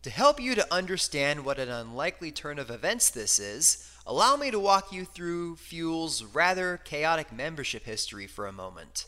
To 0.03 0.09
help 0.09 0.39
you 0.39 0.55
to 0.55 0.73
understand 0.73 1.43
what 1.43 1.59
an 1.59 1.67
unlikely 1.67 2.31
turn 2.31 2.59
of 2.59 2.71
events 2.71 3.09
this 3.09 3.39
is, 3.39 3.85
allow 4.05 4.37
me 4.37 4.49
to 4.49 4.57
walk 4.57 4.93
you 4.93 5.03
through 5.03 5.57
Fuel's 5.57 6.23
rather 6.23 6.77
chaotic 6.77 7.33
membership 7.33 7.83
history 7.83 8.25
for 8.25 8.47
a 8.47 8.53
moment. 8.53 9.07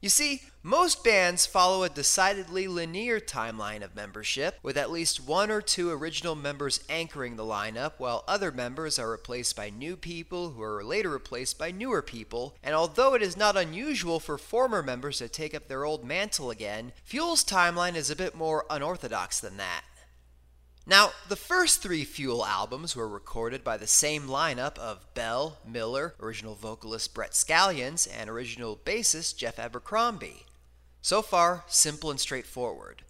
You 0.00 0.08
see, 0.08 0.42
most 0.62 1.04
bands 1.04 1.44
follow 1.44 1.82
a 1.82 1.90
decidedly 1.90 2.66
linear 2.66 3.20
timeline 3.20 3.82
of 3.82 3.94
membership, 3.94 4.58
with 4.62 4.78
at 4.78 4.90
least 4.90 5.26
one 5.26 5.50
or 5.50 5.60
two 5.60 5.90
original 5.90 6.34
members 6.34 6.80
anchoring 6.88 7.36
the 7.36 7.44
lineup, 7.44 7.92
while 7.98 8.24
other 8.26 8.50
members 8.50 8.98
are 8.98 9.10
replaced 9.10 9.56
by 9.56 9.68
new 9.68 9.96
people 9.96 10.50
who 10.50 10.62
are 10.62 10.82
later 10.82 11.10
replaced 11.10 11.58
by 11.58 11.70
newer 11.70 12.00
people. 12.00 12.56
And 12.62 12.74
although 12.74 13.14
it 13.14 13.22
is 13.22 13.36
not 13.36 13.58
unusual 13.58 14.20
for 14.20 14.38
former 14.38 14.82
members 14.82 15.18
to 15.18 15.28
take 15.28 15.54
up 15.54 15.68
their 15.68 15.84
old 15.84 16.02
mantle 16.02 16.50
again, 16.50 16.92
Fuel's 17.04 17.44
timeline 17.44 17.94
is 17.94 18.08
a 18.08 18.16
bit 18.16 18.34
more 18.34 18.64
unorthodox 18.70 19.38
than 19.38 19.58
that. 19.58 19.82
Now, 20.86 21.10
the 21.28 21.36
first 21.36 21.82
three 21.82 22.04
Fuel 22.04 22.44
albums 22.44 22.96
were 22.96 23.08
recorded 23.08 23.62
by 23.62 23.76
the 23.76 23.86
same 23.86 24.26
lineup 24.26 24.78
of 24.78 25.12
Bell, 25.14 25.58
Miller, 25.64 26.14
original 26.20 26.54
vocalist 26.54 27.14
Brett 27.14 27.32
Scallions, 27.32 28.08
and 28.12 28.28
original 28.28 28.76
bassist 28.76 29.36
Jeff 29.36 29.58
Abercrombie. 29.58 30.46
So 31.02 31.22
far, 31.22 31.64
simple 31.68 32.10
and 32.10 32.18
straightforward. 32.18 33.02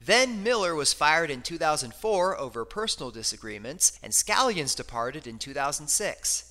Then 0.00 0.42
Miller 0.42 0.74
was 0.74 0.94
fired 0.94 1.30
in 1.30 1.42
2004 1.42 2.38
over 2.38 2.64
personal 2.64 3.10
disagreements, 3.10 3.98
and 4.02 4.12
Scallions 4.12 4.74
departed 4.74 5.26
in 5.26 5.38
2006. 5.38 6.49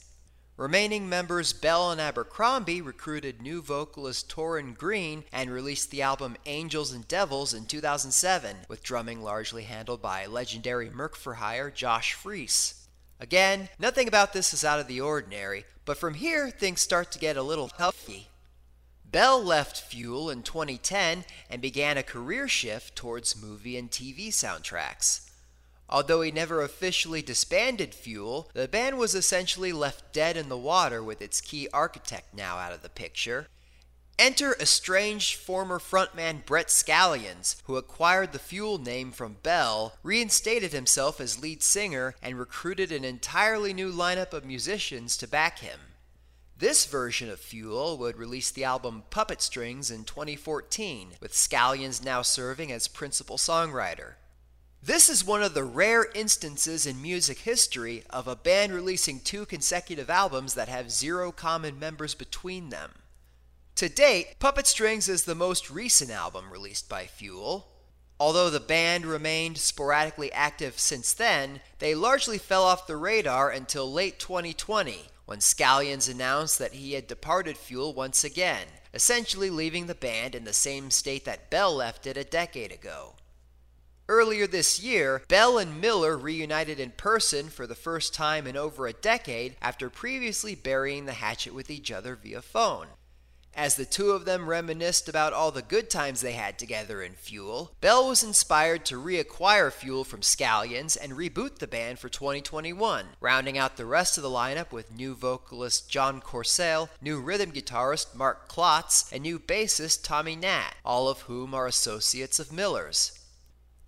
Remaining 0.60 1.07
members 1.07 1.53
Bell 1.53 1.89
and 1.89 2.01
Abercrombie 2.01 2.82
recruited 2.82 3.41
new 3.41 3.62
vocalist 3.62 4.28
Toryn 4.28 4.78
Green 4.78 5.24
and 5.32 5.49
released 5.49 5.89
the 5.89 6.01
album 6.01 6.36
Angels 6.45 6.91
and 6.91 7.07
Devils 7.07 7.53
in 7.53 7.66
2007, 7.66 8.57
with 8.68 8.84
drumming 8.84 9.24
largely 9.24 9.64
handled 9.64 10.01
by 10.01 10.26
legendary 10.26 10.89
Merc 10.89 11.16
for 11.16 11.36
Hire 11.36 11.72
Josh 11.72 12.12
Freese. 12.12 12.89
Again, 13.22 13.70
nothing 13.80 14.10
about 14.10 14.34
this 14.34 14.53
is 14.53 14.66
out 14.66 14.82
of 14.82 14.89
the 14.89 14.99
ordinary, 14.99 15.64
but 15.86 15.97
from 15.97 16.16
here 16.16 16.49
things 16.49 16.82
start 16.82 17.10
to 17.14 17.20
get 17.20 17.38
a 17.38 17.41
little 17.41 17.72
huffy. 17.78 18.28
Bell 19.05 19.41
left 19.41 19.80
Fuel 19.80 20.30
in 20.30 20.43
2010 20.43 21.24
and 21.49 21.62
began 21.62 21.97
a 21.97 22.03
career 22.03 22.49
shift 22.49 22.97
towards 22.97 23.41
movie 23.41 23.78
and 23.78 23.89
TV 23.89 24.28
soundtracks. 24.28 25.28
Although 25.89 26.21
he 26.21 26.31
never 26.31 26.61
officially 26.61 27.21
disbanded 27.21 27.95
Fuel, 27.95 28.49
the 28.53 28.67
band 28.67 28.97
was 28.99 29.15
essentially 29.15 29.73
left 29.73 30.13
dead 30.13 30.37
in 30.37 30.47
the 30.47 30.57
water 30.57 31.03
with 31.03 31.21
its 31.21 31.41
key 31.41 31.67
architect 31.73 32.33
now 32.33 32.57
out 32.57 32.71
of 32.71 32.83
the 32.83 32.89
picture. 32.89 33.47
Enter 34.19 34.53
estranged 34.59 35.35
former 35.35 35.79
frontman 35.79 36.45
Brett 36.45 36.67
Scallions, 36.67 37.55
who 37.63 37.77
acquired 37.77 38.33
the 38.33 38.39
Fuel 38.39 38.77
name 38.77 39.11
from 39.11 39.37
Bell, 39.41 39.93
reinstated 40.03 40.73
himself 40.73 41.21
as 41.21 41.41
lead 41.41 41.63
singer, 41.63 42.13
and 42.21 42.37
recruited 42.37 42.91
an 42.91 43.05
entirely 43.05 43.73
new 43.73 43.91
lineup 43.91 44.33
of 44.33 44.43
musicians 44.43 45.15
to 45.17 45.27
back 45.27 45.59
him. 45.59 45.79
This 46.57 46.85
version 46.85 47.29
of 47.29 47.39
Fuel 47.39 47.97
would 47.97 48.17
release 48.17 48.51
the 48.51 48.65
album 48.65 49.03
Puppet 49.09 49.41
Strings 49.41 49.89
in 49.89 50.03
2014, 50.03 51.13
with 51.21 51.31
Scallions 51.31 52.03
now 52.03 52.21
serving 52.21 52.69
as 52.73 52.89
principal 52.89 53.37
songwriter. 53.37 54.15
This 54.82 55.09
is 55.09 55.25
one 55.25 55.43
of 55.43 55.53
the 55.53 55.65
rare 55.65 56.07
instances 56.15 56.86
in 56.86 57.01
music 57.01 57.39
history 57.39 58.05
of 58.09 58.30
a 58.30 58.36
band 58.36 58.73
releasing 58.73 59.19
two 59.19 59.45
consecutive 59.45 60.09
albums 60.09 60.53
that 60.53 60.69
have 60.69 60.89
zero 60.89 61.34
common 61.34 61.77
members 61.77 62.15
between 62.15 62.69
them. 62.69 62.91
To 63.75 63.89
date, 63.89 64.39
Puppet 64.39 64.67
Strings 64.67 65.09
is 65.09 65.23
the 65.23 65.36
most 65.36 65.69
recent 65.69 66.11
album 66.11 66.49
released 66.49 66.88
by 66.88 67.07
Fuel. 67.07 67.67
Although 68.21 68.49
the 68.49 68.61
band 68.61 69.05
remained 69.05 69.57
sporadically 69.57 70.32
active 70.32 70.80
since 70.80 71.13
then, 71.13 71.59
they 71.80 71.93
largely 71.93 72.38
fell 72.38 72.63
off 72.63 72.88
the 72.88 72.95
radar 72.97 73.49
until 73.49 73.91
late 73.91 74.17
2020 74.17 75.07
when 75.25 75.39
Scallions 75.39 76.09
announced 76.09 76.57
that 76.57 76.73
he 76.73 76.93
had 76.93 77.05
departed 77.05 77.57
Fuel 77.57 77.93
once 77.93 78.23
again, 78.23 78.67
essentially 78.93 79.49
leaving 79.49 79.88
the 79.88 79.95
band 79.95 80.36
in 80.36 80.45
the 80.45 80.53
same 80.53 80.89
state 80.89 81.25
that 81.25 81.49
Bell 81.49 81.75
left 81.75 82.07
it 82.07 82.15
a 82.15 82.23
decade 82.23 82.71
ago. 82.71 83.15
Earlier 84.10 84.47
this 84.47 84.80
year, 84.80 85.22
Bell 85.28 85.60
and 85.60 85.80
Miller 85.80 86.18
reunited 86.18 86.80
in 86.80 86.89
person 86.89 87.47
for 87.49 87.68
the 87.68 87.76
first 87.76 88.12
time 88.12 88.47
in 88.47 88.57
over 88.57 88.88
a 88.88 88.91
decade 88.91 89.55
after 89.62 89.88
previously 89.88 90.55
burying 90.55 91.05
the 91.05 91.14
hatchet 91.14 91.53
with 91.53 91.70
each 91.70 91.91
other 91.91 92.16
via 92.16 92.41
phone. 92.41 92.88
As 93.53 93.76
the 93.76 93.86
two 93.86 94.10
of 94.10 94.26
them 94.26 94.49
reminisced 94.49 95.07
about 95.07 95.34
all 95.34 95.51
the 95.51 95.62
good 95.62 95.91
times 95.91 96.22
they 96.22 96.32
had 96.32 96.57
together 96.57 97.03
in 97.03 97.14
Fuel, 97.14 97.76
Bell 97.82 98.07
was 98.07 98.24
inspired 98.24 98.84
to 98.86 98.99
reacquire 98.99 99.72
Fuel 99.72 100.03
from 100.03 100.22
Scallions 100.22 100.97
and 100.99 101.14
reboot 101.14 101.60
the 101.60 101.68
band 101.68 101.99
for 101.99 102.10
2021, 102.10 103.10
rounding 103.22 103.60
out 103.60 103.78
the 103.78 103.86
rest 103.86 104.18
of 104.18 104.24
the 104.24 104.30
lineup 104.30 104.72
with 104.72 104.91
new 104.91 105.14
vocalist 105.14 105.88
John 105.88 106.20
Corsale, 106.20 106.89
new 106.99 107.20
rhythm 107.20 107.51
guitarist 107.51 108.16
Mark 108.16 108.47
Klotz, 108.47 109.14
and 109.14 109.22
new 109.22 109.38
bassist 109.38 110.03
Tommy 110.03 110.36
Nat, 110.36 110.72
all 110.84 111.07
of 111.07 111.22
whom 111.22 111.53
are 111.53 111.68
associates 111.68 112.39
of 112.39 112.51
Miller's. 112.51 113.18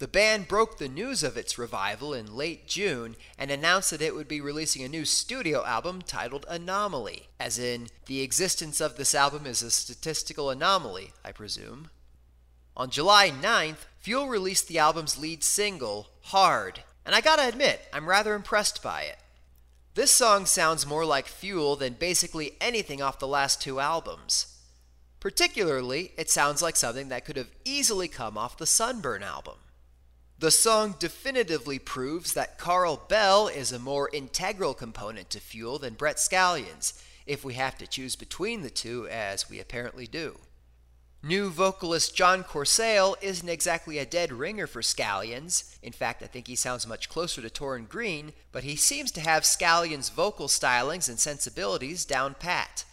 The 0.02 0.08
band 0.08 0.48
broke 0.48 0.80
the 0.80 0.90
news 0.90 1.22
of 1.22 1.38
its 1.38 1.60
revival 1.60 2.12
in 2.12 2.36
late 2.36 2.68
June 2.68 3.16
and 3.38 3.52
announced 3.52 3.92
that 3.92 4.02
it 4.02 4.16
would 4.16 4.28
be 4.28 4.42
releasing 4.42 4.82
a 4.82 4.90
new 4.90 5.06
studio 5.06 5.64
album 5.64 6.02
titled 6.02 6.44
Anomaly, 6.50 7.28
as 7.40 7.60
in, 7.60 7.88
the 8.08 8.22
existence 8.22 8.82
of 8.82 8.98
this 8.98 9.14
album 9.14 9.46
is 9.46 9.62
a 9.62 9.70
statistical 9.70 10.50
anomaly, 10.50 11.14
I 11.24 11.32
presume. 11.32 11.92
On 12.76 12.90
July 12.90 13.30
9th, 13.30 13.86
Fuel 14.00 14.28
released 14.28 14.68
the 14.68 14.80
album's 14.80 15.20
lead 15.20 15.44
single, 15.44 16.08
Hard, 16.22 16.82
and 17.06 17.14
I 17.14 17.22
gotta 17.22 17.48
admit, 17.48 17.88
I'm 17.94 18.10
rather 18.10 18.34
impressed 18.34 18.82
by 18.82 19.04
it. 19.04 19.20
This 19.94 20.10
song 20.10 20.48
sounds 20.48 20.84
more 20.84 21.06
like 21.06 21.28
Fuel 21.28 21.76
than 21.76 21.94
basically 21.94 22.54
anything 22.60 23.04
off 23.04 23.20
the 23.20 23.28
last 23.28 23.62
two 23.62 23.80
albums. 23.80 24.48
Particularly, 25.20 26.14
it 26.18 26.32
sounds 26.32 26.64
like 26.64 26.76
something 26.76 27.10
that 27.10 27.24
could 27.24 27.38
have 27.38 27.52
easily 27.66 28.08
come 28.08 28.36
off 28.36 28.58
the 28.58 28.66
Sunburn 28.66 29.22
album. 29.22 29.58
The 30.42 30.50
song 30.50 30.96
definitively 30.98 31.78
proves 31.78 32.34
that 32.34 32.58
Carl 32.58 33.06
Bell 33.08 33.48
is 33.48 33.72
a 33.72 33.78
more 33.78 34.10
integral 34.12 34.74
component 34.74 35.30
to 35.30 35.40
Fuel 35.40 35.78
than 35.78 35.94
Brett 35.94 36.16
Scallions, 36.16 37.00
if 37.28 37.46
we 37.46 37.54
have 37.54 37.78
to 37.78 37.86
choose 37.86 38.16
between 38.16 38.64
the 38.64 38.72
two, 38.72 39.08
as 39.08 39.52
we 39.52 39.60
apparently 39.60 40.08
do. 40.08 40.40
New 41.22 41.52
vocalist 41.52 42.16
John 42.16 42.44
Corsale 42.44 43.16
isn't 43.22 43.48
exactly 43.48 44.00
a 44.00 44.06
dead 44.08 44.32
ringer 44.32 44.66
for 44.66 44.82
Scallions. 44.82 45.78
In 45.84 45.94
fact, 45.94 46.24
I 46.24 46.26
think 46.26 46.48
he 46.48 46.56
sounds 46.56 46.88
much 46.88 47.08
closer 47.08 47.44
to 47.44 47.50
Toryn 47.52 47.88
Green, 47.88 48.34
but 48.52 48.64
he 48.64 48.76
seems 48.76 49.12
to 49.12 49.22
have 49.22 49.44
Scallions' 49.44 50.12
vocal 50.12 50.48
stylings 50.48 51.08
and 51.08 51.20
sensibilities 51.20 52.04
down 52.04 52.34
pat. 52.34 52.86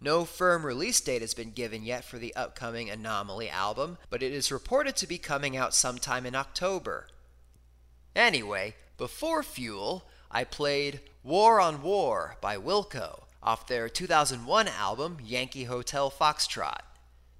No 0.00 0.24
firm 0.24 0.64
release 0.64 1.00
date 1.00 1.20
has 1.20 1.34
been 1.34 1.50
given 1.50 1.84
yet 1.84 2.04
for 2.04 2.18
the 2.18 2.34
upcoming 2.34 2.88
Anomaly 2.88 3.50
album, 3.50 3.98
but 4.08 4.22
it 4.22 4.32
is 4.32 4.50
reported 4.50 4.96
to 4.96 5.06
be 5.06 5.18
coming 5.18 5.56
out 5.56 5.74
sometime 5.74 6.24
in 6.24 6.34
October. 6.34 7.06
Anyway, 8.16 8.76
before 8.96 9.42
Fuel, 9.42 10.08
I 10.30 10.44
played 10.44 11.00
War 11.22 11.60
on 11.60 11.82
War 11.82 12.36
by 12.40 12.56
Wilco 12.56 13.24
off 13.42 13.66
their 13.66 13.88
2001 13.90 14.68
album 14.68 15.18
Yankee 15.22 15.64
Hotel 15.64 16.10
Foxtrot. 16.10 16.80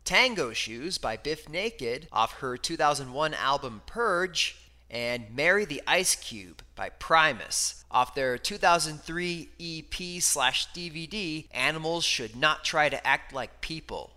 Tango 0.04 0.52
Shoes 0.52 0.98
by 0.98 1.16
Bif 1.16 1.48
Naked 1.48 2.08
off 2.12 2.40
her 2.40 2.56
2001 2.56 3.32
album 3.34 3.82
Purge, 3.86 4.56
and 4.90 5.34
Marry 5.34 5.64
the 5.64 5.82
Ice 5.86 6.14
Cube 6.14 6.62
by 6.74 6.88
Primus 6.88 7.80
off 7.91 8.14
their 8.14 8.38
2003 8.38 9.49
EP 9.61 10.22
slash 10.22 10.72
DVD 10.72 11.47
Animals 11.53 12.05
Should 12.05 12.36
Not 12.36 12.64
Try 12.64 12.88
to 12.88 13.07
Act 13.07 13.32
Like 13.32 13.61
People. 13.61 14.12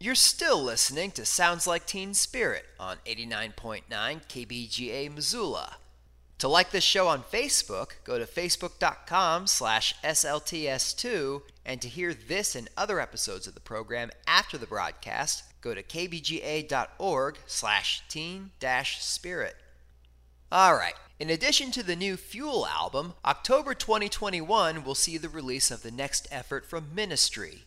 You're 0.00 0.14
still 0.14 0.60
listening 0.60 1.12
to 1.12 1.24
Sounds 1.24 1.66
Like 1.66 1.86
Teen 1.86 2.14
Spirit 2.14 2.64
on 2.80 2.96
89.9 3.06 3.82
KBGA 3.88 5.14
Missoula. 5.14 5.76
To 6.38 6.48
like 6.48 6.72
this 6.72 6.82
show 6.82 7.06
on 7.06 7.22
Facebook, 7.22 7.92
go 8.02 8.18
to 8.18 8.24
facebook.com 8.24 9.46
slash 9.46 9.94
SLTS2, 10.02 11.42
and 11.64 11.80
to 11.80 11.88
hear 11.88 12.12
this 12.12 12.56
and 12.56 12.68
other 12.76 12.98
episodes 12.98 13.46
of 13.46 13.54
the 13.54 13.60
program 13.60 14.10
after 14.26 14.58
the 14.58 14.66
broadcast, 14.66 15.44
go 15.60 15.72
to 15.72 15.84
kbga.org 15.84 17.38
slash 17.46 18.02
teen 18.08 18.50
spirit. 18.98 19.54
Alright, 20.52 20.96
in 21.22 21.30
addition 21.30 21.70
to 21.70 21.84
the 21.84 21.94
new 21.94 22.16
Fuel 22.16 22.66
album, 22.66 23.14
October 23.24 23.74
2021 23.74 24.82
will 24.82 24.96
see 24.96 25.16
the 25.16 25.28
release 25.28 25.70
of 25.70 25.84
the 25.84 25.90
next 25.92 26.26
effort 26.32 26.66
from 26.66 26.92
Ministry. 26.92 27.62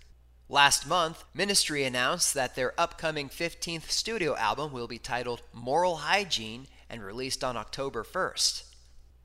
Last 0.49 0.85
month, 0.85 1.23
Ministry 1.33 1.85
announced 1.85 2.33
that 2.33 2.55
their 2.55 2.73
upcoming 2.77 3.29
15th 3.29 3.89
studio 3.89 4.35
album 4.35 4.73
will 4.73 4.89
be 4.89 4.97
titled 4.97 5.41
Moral 5.53 5.95
Hygiene 5.95 6.67
and 6.89 7.01
released 7.01 7.45
on 7.45 7.55
October 7.55 8.03
1st. 8.03 8.63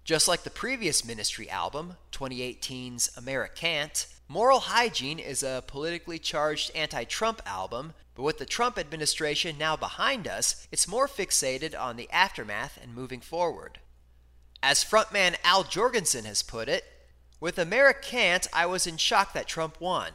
Just 0.04 0.28
like 0.28 0.44
the 0.44 0.50
previous 0.50 1.04
Ministry 1.04 1.50
album, 1.50 1.96
2018's 2.12 3.10
Americant, 3.16 4.06
Moral 4.28 4.60
Hygiene 4.60 5.18
is 5.18 5.42
a 5.42 5.64
politically 5.66 6.20
charged 6.20 6.70
anti 6.76 7.02
Trump 7.02 7.42
album, 7.44 7.94
but 8.14 8.22
with 8.22 8.38
the 8.38 8.46
Trump 8.46 8.78
administration 8.78 9.58
now 9.58 9.74
behind 9.74 10.28
us, 10.28 10.68
it's 10.70 10.86
more 10.86 11.08
fixated 11.08 11.76
on 11.76 11.96
the 11.96 12.08
aftermath 12.12 12.78
and 12.80 12.94
moving 12.94 13.20
forward. 13.20 13.80
As 14.62 14.84
frontman 14.84 15.36
Al 15.42 15.64
Jourgensen 15.64 16.24
has 16.24 16.42
put 16.42 16.68
it, 16.68 16.84
with 17.40 17.58
Americant, 17.58 18.46
I 18.52 18.66
was 18.66 18.86
in 18.86 18.98
shock 18.98 19.32
that 19.32 19.46
Trump 19.46 19.80
won. 19.80 20.12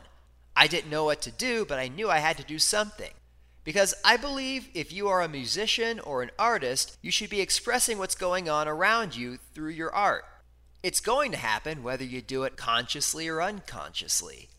I 0.56 0.68
didn't 0.68 0.92
know 0.92 1.06
what 1.06 1.22
to 1.24 1.32
do, 1.32 1.66
but 1.66 1.80
I 1.80 1.88
knew 1.88 2.10
I 2.10 2.20
had 2.20 2.38
to 2.38 2.44
do 2.44 2.60
something. 2.60 3.12
Because 3.64 3.96
I 4.06 4.16
believe 4.16 4.70
if 4.76 4.94
you 4.94 5.08
are 5.08 5.24
a 5.24 5.28
musician 5.28 6.00
or 6.00 6.22
an 6.22 6.30
artist, 6.38 6.98
you 7.02 7.10
should 7.10 7.32
be 7.32 7.42
expressing 7.42 7.98
what's 7.98 8.14
going 8.14 8.48
on 8.48 8.68
around 8.68 9.16
you 9.16 9.40
through 9.56 9.72
your 9.72 9.94
art. 9.94 10.24
It's 10.84 11.00
going 11.00 11.32
to 11.32 11.38
happen 11.38 11.82
whether 11.82 12.04
you 12.04 12.22
do 12.22 12.44
it 12.44 12.58
consciously 12.58 13.28
or 13.28 13.42
unconsciously. 13.42 14.50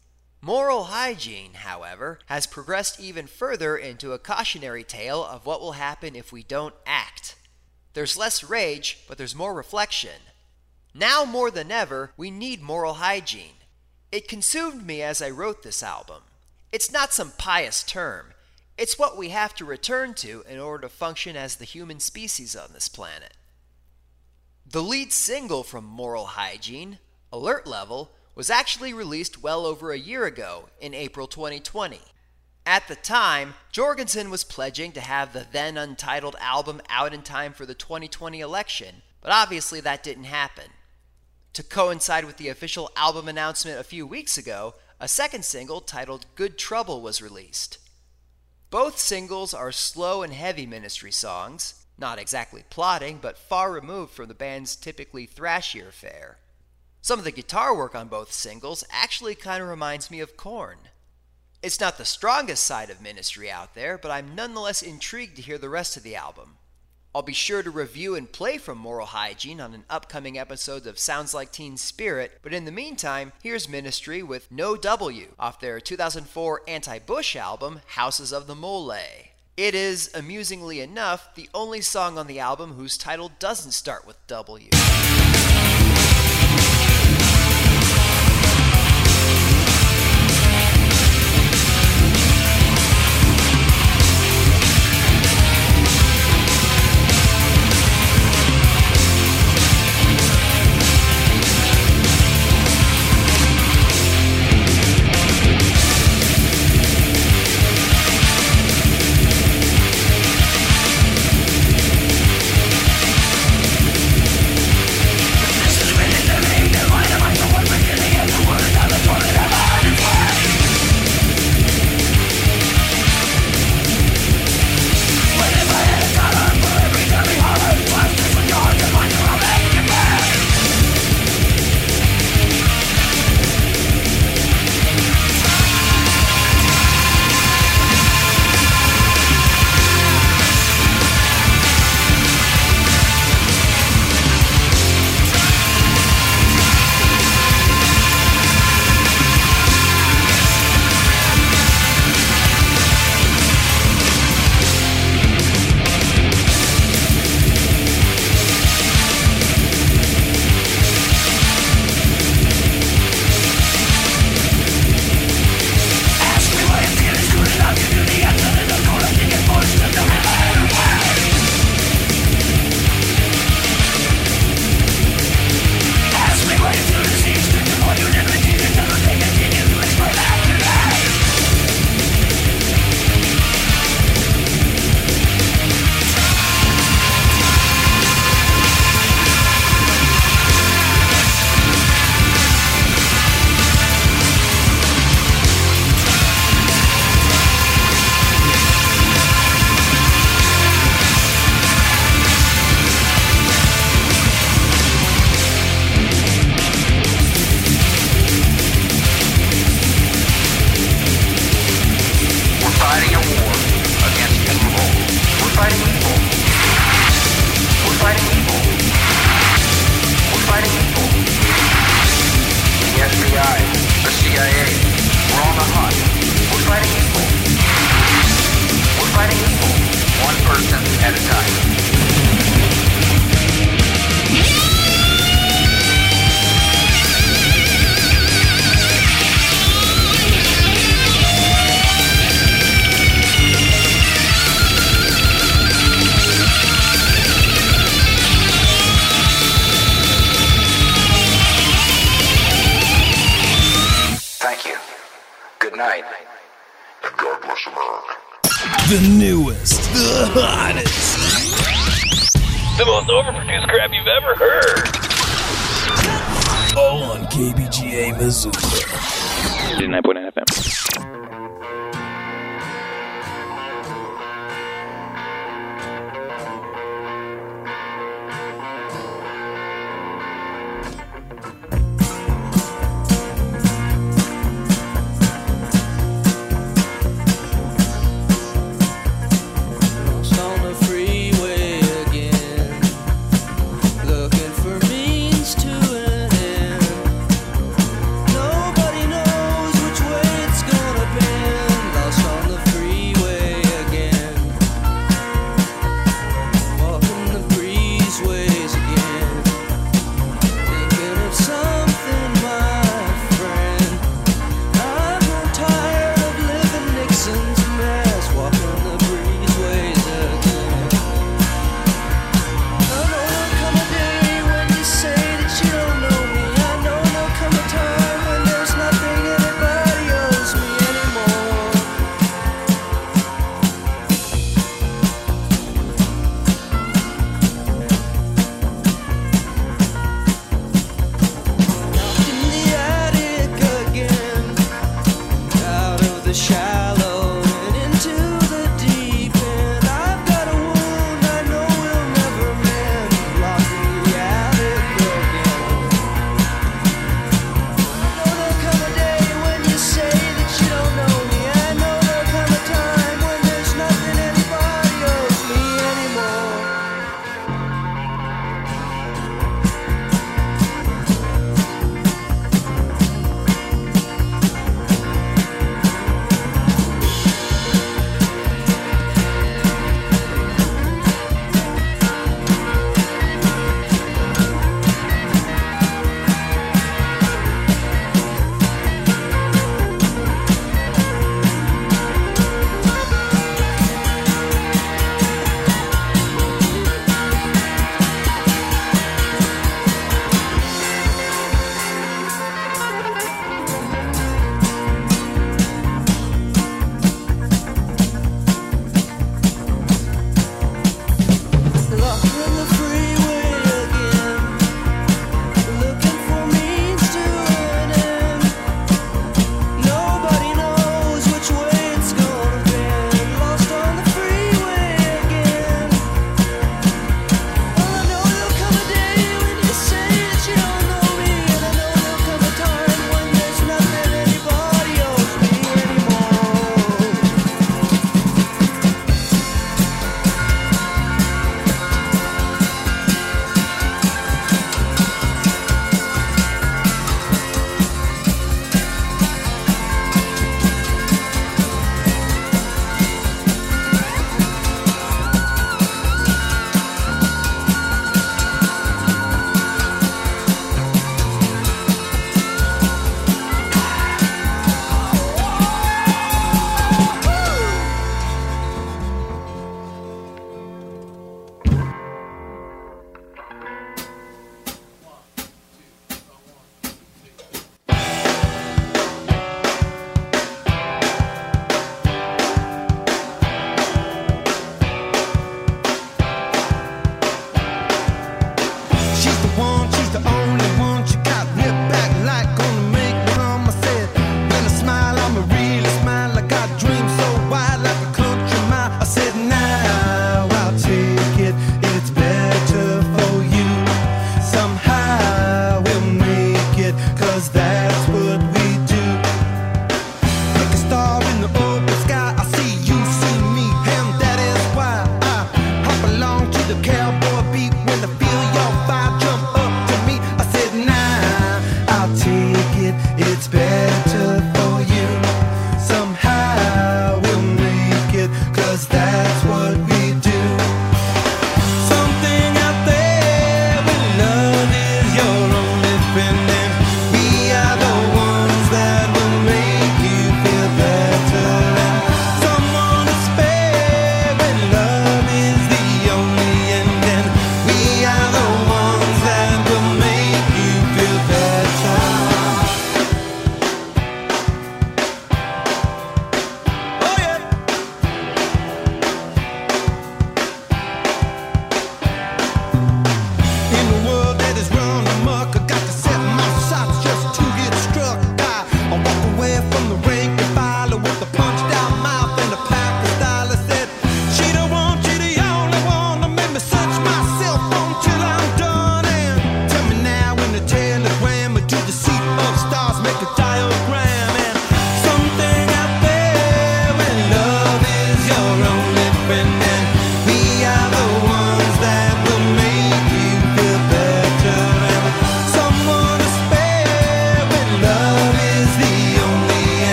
Moral 0.42 0.84
hygiene, 0.84 1.54
however, 1.54 2.18
has 2.26 2.48
progressed 2.48 2.98
even 2.98 3.28
further 3.28 3.76
into 3.76 4.12
a 4.12 4.18
cautionary 4.18 4.82
tale 4.82 5.24
of 5.24 5.46
what 5.46 5.60
will 5.60 5.72
happen 5.72 6.16
if 6.16 6.32
we 6.32 6.42
don't 6.42 6.74
act. 6.84 7.36
There's 7.96 8.18
less 8.18 8.44
rage, 8.44 8.98
but 9.08 9.16
there's 9.16 9.34
more 9.34 9.54
reflection. 9.54 10.20
Now 10.92 11.24
more 11.24 11.50
than 11.50 11.72
ever, 11.72 12.12
we 12.18 12.30
need 12.30 12.60
moral 12.60 12.92
hygiene. 12.92 13.54
It 14.12 14.28
consumed 14.28 14.86
me 14.86 15.00
as 15.00 15.22
I 15.22 15.30
wrote 15.30 15.62
this 15.62 15.82
album. 15.82 16.24
It's 16.70 16.92
not 16.92 17.14
some 17.14 17.32
pious 17.38 17.82
term, 17.82 18.34
it's 18.76 18.98
what 18.98 19.16
we 19.16 19.30
have 19.30 19.54
to 19.54 19.64
return 19.64 20.12
to 20.16 20.44
in 20.46 20.58
order 20.58 20.82
to 20.82 20.88
function 20.90 21.36
as 21.36 21.56
the 21.56 21.64
human 21.64 21.98
species 21.98 22.54
on 22.54 22.74
this 22.74 22.90
planet. 22.90 23.32
The 24.66 24.82
lead 24.82 25.10
single 25.10 25.62
from 25.62 25.86
Moral 25.86 26.26
Hygiene, 26.26 26.98
Alert 27.32 27.66
Level, 27.66 28.10
was 28.34 28.50
actually 28.50 28.92
released 28.92 29.42
well 29.42 29.64
over 29.64 29.90
a 29.90 29.98
year 29.98 30.26
ago 30.26 30.68
in 30.82 30.92
April 30.92 31.26
2020. 31.26 32.00
At 32.66 32.88
the 32.88 32.96
time, 32.96 33.54
Jourgensen 33.72 34.28
was 34.28 34.42
pledging 34.42 34.90
to 34.92 35.00
have 35.00 35.32
the 35.32 35.46
then 35.50 35.76
untitled 35.78 36.34
album 36.40 36.82
out 36.88 37.14
in 37.14 37.22
time 37.22 37.52
for 37.52 37.64
the 37.64 37.74
2020 37.74 38.40
election, 38.40 39.02
but 39.20 39.30
obviously 39.30 39.80
that 39.80 40.02
didn't 40.02 40.24
happen. 40.24 40.72
To 41.52 41.62
coincide 41.62 42.24
with 42.24 42.38
the 42.38 42.48
official 42.48 42.90
album 42.96 43.28
announcement 43.28 43.78
a 43.78 43.84
few 43.84 44.04
weeks 44.04 44.36
ago, 44.36 44.74
a 44.98 45.06
second 45.06 45.44
single 45.44 45.80
titled 45.80 46.26
Good 46.34 46.58
Trouble 46.58 47.00
was 47.00 47.22
released. 47.22 47.78
Both 48.68 48.98
singles 48.98 49.54
are 49.54 49.70
slow 49.70 50.24
and 50.24 50.32
heavy 50.32 50.66
ministry 50.66 51.12
songs, 51.12 51.86
not 51.96 52.18
exactly 52.18 52.64
plotting, 52.68 53.18
but 53.18 53.38
far 53.38 53.70
removed 53.70 54.12
from 54.12 54.26
the 54.26 54.34
band's 54.34 54.74
typically 54.74 55.24
thrashier 55.24 55.92
fare. 55.92 56.38
Some 57.00 57.20
of 57.20 57.24
the 57.24 57.30
guitar 57.30 57.76
work 57.76 57.94
on 57.94 58.08
both 58.08 58.32
singles 58.32 58.82
actually 58.90 59.36
kind 59.36 59.62
of 59.62 59.68
reminds 59.68 60.10
me 60.10 60.18
of 60.18 60.36
Korn. 60.36 60.78
It's 61.66 61.80
not 61.80 61.98
the 61.98 62.04
strongest 62.04 62.62
side 62.62 62.90
of 62.90 63.00
Ministry 63.00 63.50
out 63.50 63.74
there, 63.74 63.98
but 63.98 64.12
I'm 64.12 64.36
nonetheless 64.36 64.82
intrigued 64.82 65.34
to 65.34 65.42
hear 65.42 65.58
the 65.58 65.68
rest 65.68 65.96
of 65.96 66.04
the 66.04 66.14
album. 66.14 66.58
I'll 67.12 67.22
be 67.22 67.32
sure 67.32 67.60
to 67.60 67.72
review 67.72 68.14
and 68.14 68.30
play 68.30 68.56
from 68.56 68.78
Moral 68.78 69.08
Hygiene 69.08 69.60
on 69.60 69.74
an 69.74 69.82
upcoming 69.90 70.38
episode 70.38 70.86
of 70.86 70.96
Sounds 70.96 71.34
Like 71.34 71.50
Teen 71.50 71.76
Spirit, 71.76 72.38
but 72.40 72.54
in 72.54 72.66
the 72.66 72.70
meantime, 72.70 73.32
here's 73.42 73.68
Ministry 73.68 74.22
with 74.22 74.52
No 74.52 74.76
W 74.76 75.34
off 75.40 75.58
their 75.58 75.80
2004 75.80 76.62
anti 76.68 77.00
Bush 77.00 77.34
album, 77.34 77.80
Houses 77.84 78.30
of 78.32 78.46
the 78.46 78.54
Mole. 78.54 78.92
It 79.56 79.74
is, 79.74 80.08
amusingly 80.14 80.80
enough, 80.80 81.34
the 81.34 81.50
only 81.52 81.80
song 81.80 82.16
on 82.16 82.28
the 82.28 82.38
album 82.38 82.74
whose 82.74 82.96
title 82.96 83.32
doesn't 83.40 83.72
start 83.72 84.06
with 84.06 84.24
W. 84.28 84.68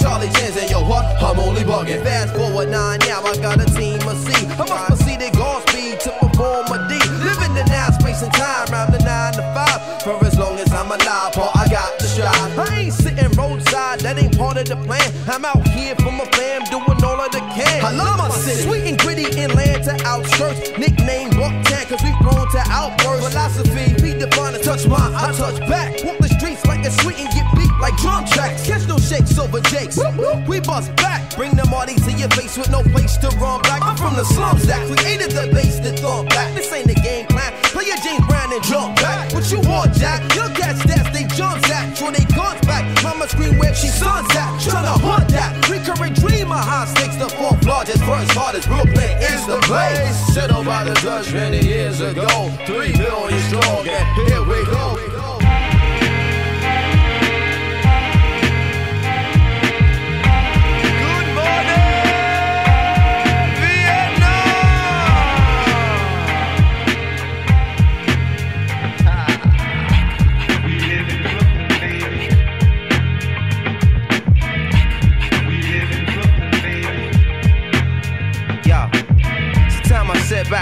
Charlie 0.00 0.32
Chins 0.32 0.56
and 0.56 0.70
yo, 0.70 0.80
what? 0.80 1.04
I'm 1.22 1.38
only 1.38 1.62
bugging. 1.62 2.02
Fast 2.02 2.34
forward 2.34 2.70
nine, 2.70 2.98
now 3.00 3.22
I 3.22 3.36
got 3.36 3.60
a 3.60 3.66
team 3.76 4.00
of 4.08 4.16
C. 4.16 4.32
I 4.32 4.64
must 4.64 4.86
proceed 4.88 5.20
at 5.20 5.32
Godspeed 5.34 6.00
to 6.00 6.10
perform 6.18 6.66
D. 6.88 6.96
Living 7.20 7.54
the 7.54 7.64
now, 7.68 7.90
space 7.90 8.22
and 8.22 8.32
time, 8.32 8.72
round 8.72 8.94
the 8.94 8.98
nine 9.04 9.34
to 9.34 9.44
five. 9.52 10.02
For 10.02 10.16
as 10.24 10.38
long 10.38 10.58
as 10.58 10.72
I'm 10.72 10.90
alive, 10.90 11.36
all 11.36 11.52
I 11.54 11.68
got 11.68 11.98
to 11.98 12.06
strive. 12.06 12.58
I 12.58 12.80
ain't 12.80 12.94
sitting 12.94 13.30
roadside, 13.36 14.00
that 14.00 14.16
ain't 14.16 14.38
part 14.38 14.56
of 14.56 14.66
the 14.66 14.76
plan. 14.88 15.04
I'm 15.28 15.44
out 15.44 15.66
here 15.68 15.94
for 15.96 16.12
my 16.12 16.24
fam, 16.32 16.64
doing 16.72 17.04
all 17.04 17.20
of 17.20 17.30
the 17.30 17.40
can. 17.52 17.84
I 17.84 17.92
love 17.92 18.16
my 18.16 18.30
city, 18.30 18.62
sweet 18.62 18.84
and 18.88 18.98
gritty, 18.98 19.28
inland 19.38 19.84
to 19.84 19.94
outskirts. 20.06 20.78
Nickname 20.78 21.30
Bucktown, 21.36 21.84
cause 21.88 22.02
we 22.02 22.12
grown 22.24 22.48
to 22.56 22.62
outburst. 22.72 23.28
Philosophy, 23.28 24.00
be 24.00 24.18
divine 24.18 24.50
touch 24.62 24.86
my, 24.86 24.96
I 25.16 25.32
touch 25.32 25.58
back. 25.68 26.04
Walk 26.04 26.18
the 26.18 26.28
streets 26.28 26.64
like 26.66 26.84
a 26.86 26.90
sweet 26.90 27.18
and 27.18 27.28
get 27.34 27.46
beat 27.56 27.72
like 27.80 27.96
drum 27.98 28.24
tracks. 28.26 28.66
Catch 28.66 28.86
no 28.86 28.96
shakes 29.10 29.38
over 29.38 29.60
jakes. 29.60 29.98
We 30.46 30.60
bust 30.60 30.94
back, 30.96 31.34
bring 31.34 31.56
the 31.56 31.66
Marty 31.66 31.94
to 31.96 32.12
your 32.12 32.30
face 32.30 32.56
with 32.56 32.70
no 32.70 32.82
place 32.94 33.16
to 33.18 33.28
run 33.42 33.60
back. 33.62 33.82
I'm 33.82 33.96
from 33.96 34.14
the 34.14 34.24
slums 34.24 34.66
that 34.66 34.86
created 34.86 35.32
the 35.32 35.50
base 35.52 35.80
that 35.80 35.98
thought 35.98 36.28
back. 36.30 36.54
This 36.54 36.72
ain't 36.72 36.88
a 36.88 36.94
game 36.94 37.26
plan. 37.26 37.52
Play 37.74 37.86
your 37.86 37.96
James 38.06 38.24
Brown 38.28 38.52
and 38.52 38.62
jump 38.62 38.94
back. 38.96 39.32
What 39.34 39.50
you 39.50 39.60
want, 39.66 39.94
Jack? 39.94 40.22
Young 40.36 40.54
cats 40.54 40.84
dance, 40.86 41.10
they 41.10 41.24
jump 41.34 41.58
at. 41.70 41.98
Throw 41.98 42.12
they 42.12 42.24
guns 42.36 42.60
back. 42.62 42.86
Mama 43.02 43.26
scream 43.28 43.58
where 43.58 43.74
she 43.74 43.88
sons 43.88 44.30
at. 44.30 44.50
Tryna 44.62 44.94
hunt 45.02 45.28
that. 45.30 45.58
Recurring 45.68 46.14
dream 46.14 46.52
of 46.52 46.62
high 46.62 46.86
stakes. 46.86 47.16
The 47.16 47.28
fourth 47.30 47.64
largest, 47.66 48.04
first 48.04 48.30
hardest. 48.32 48.68
Brooklyn 48.68 49.10
is 49.18 49.44
the 49.46 49.58
place. 49.66 50.14
Set 50.34 50.52
up 50.52 50.64
by 50.64 50.84
the 50.84 50.94
Dutch 51.02 51.32
many 51.32 51.58
years 51.66 52.00
ago. 52.00 52.30
Three 52.64 52.92
million 52.94 53.42
strong, 53.50 53.88
and 53.88 54.06
here 54.28 54.44
we 54.44 54.64
go. 54.70 55.09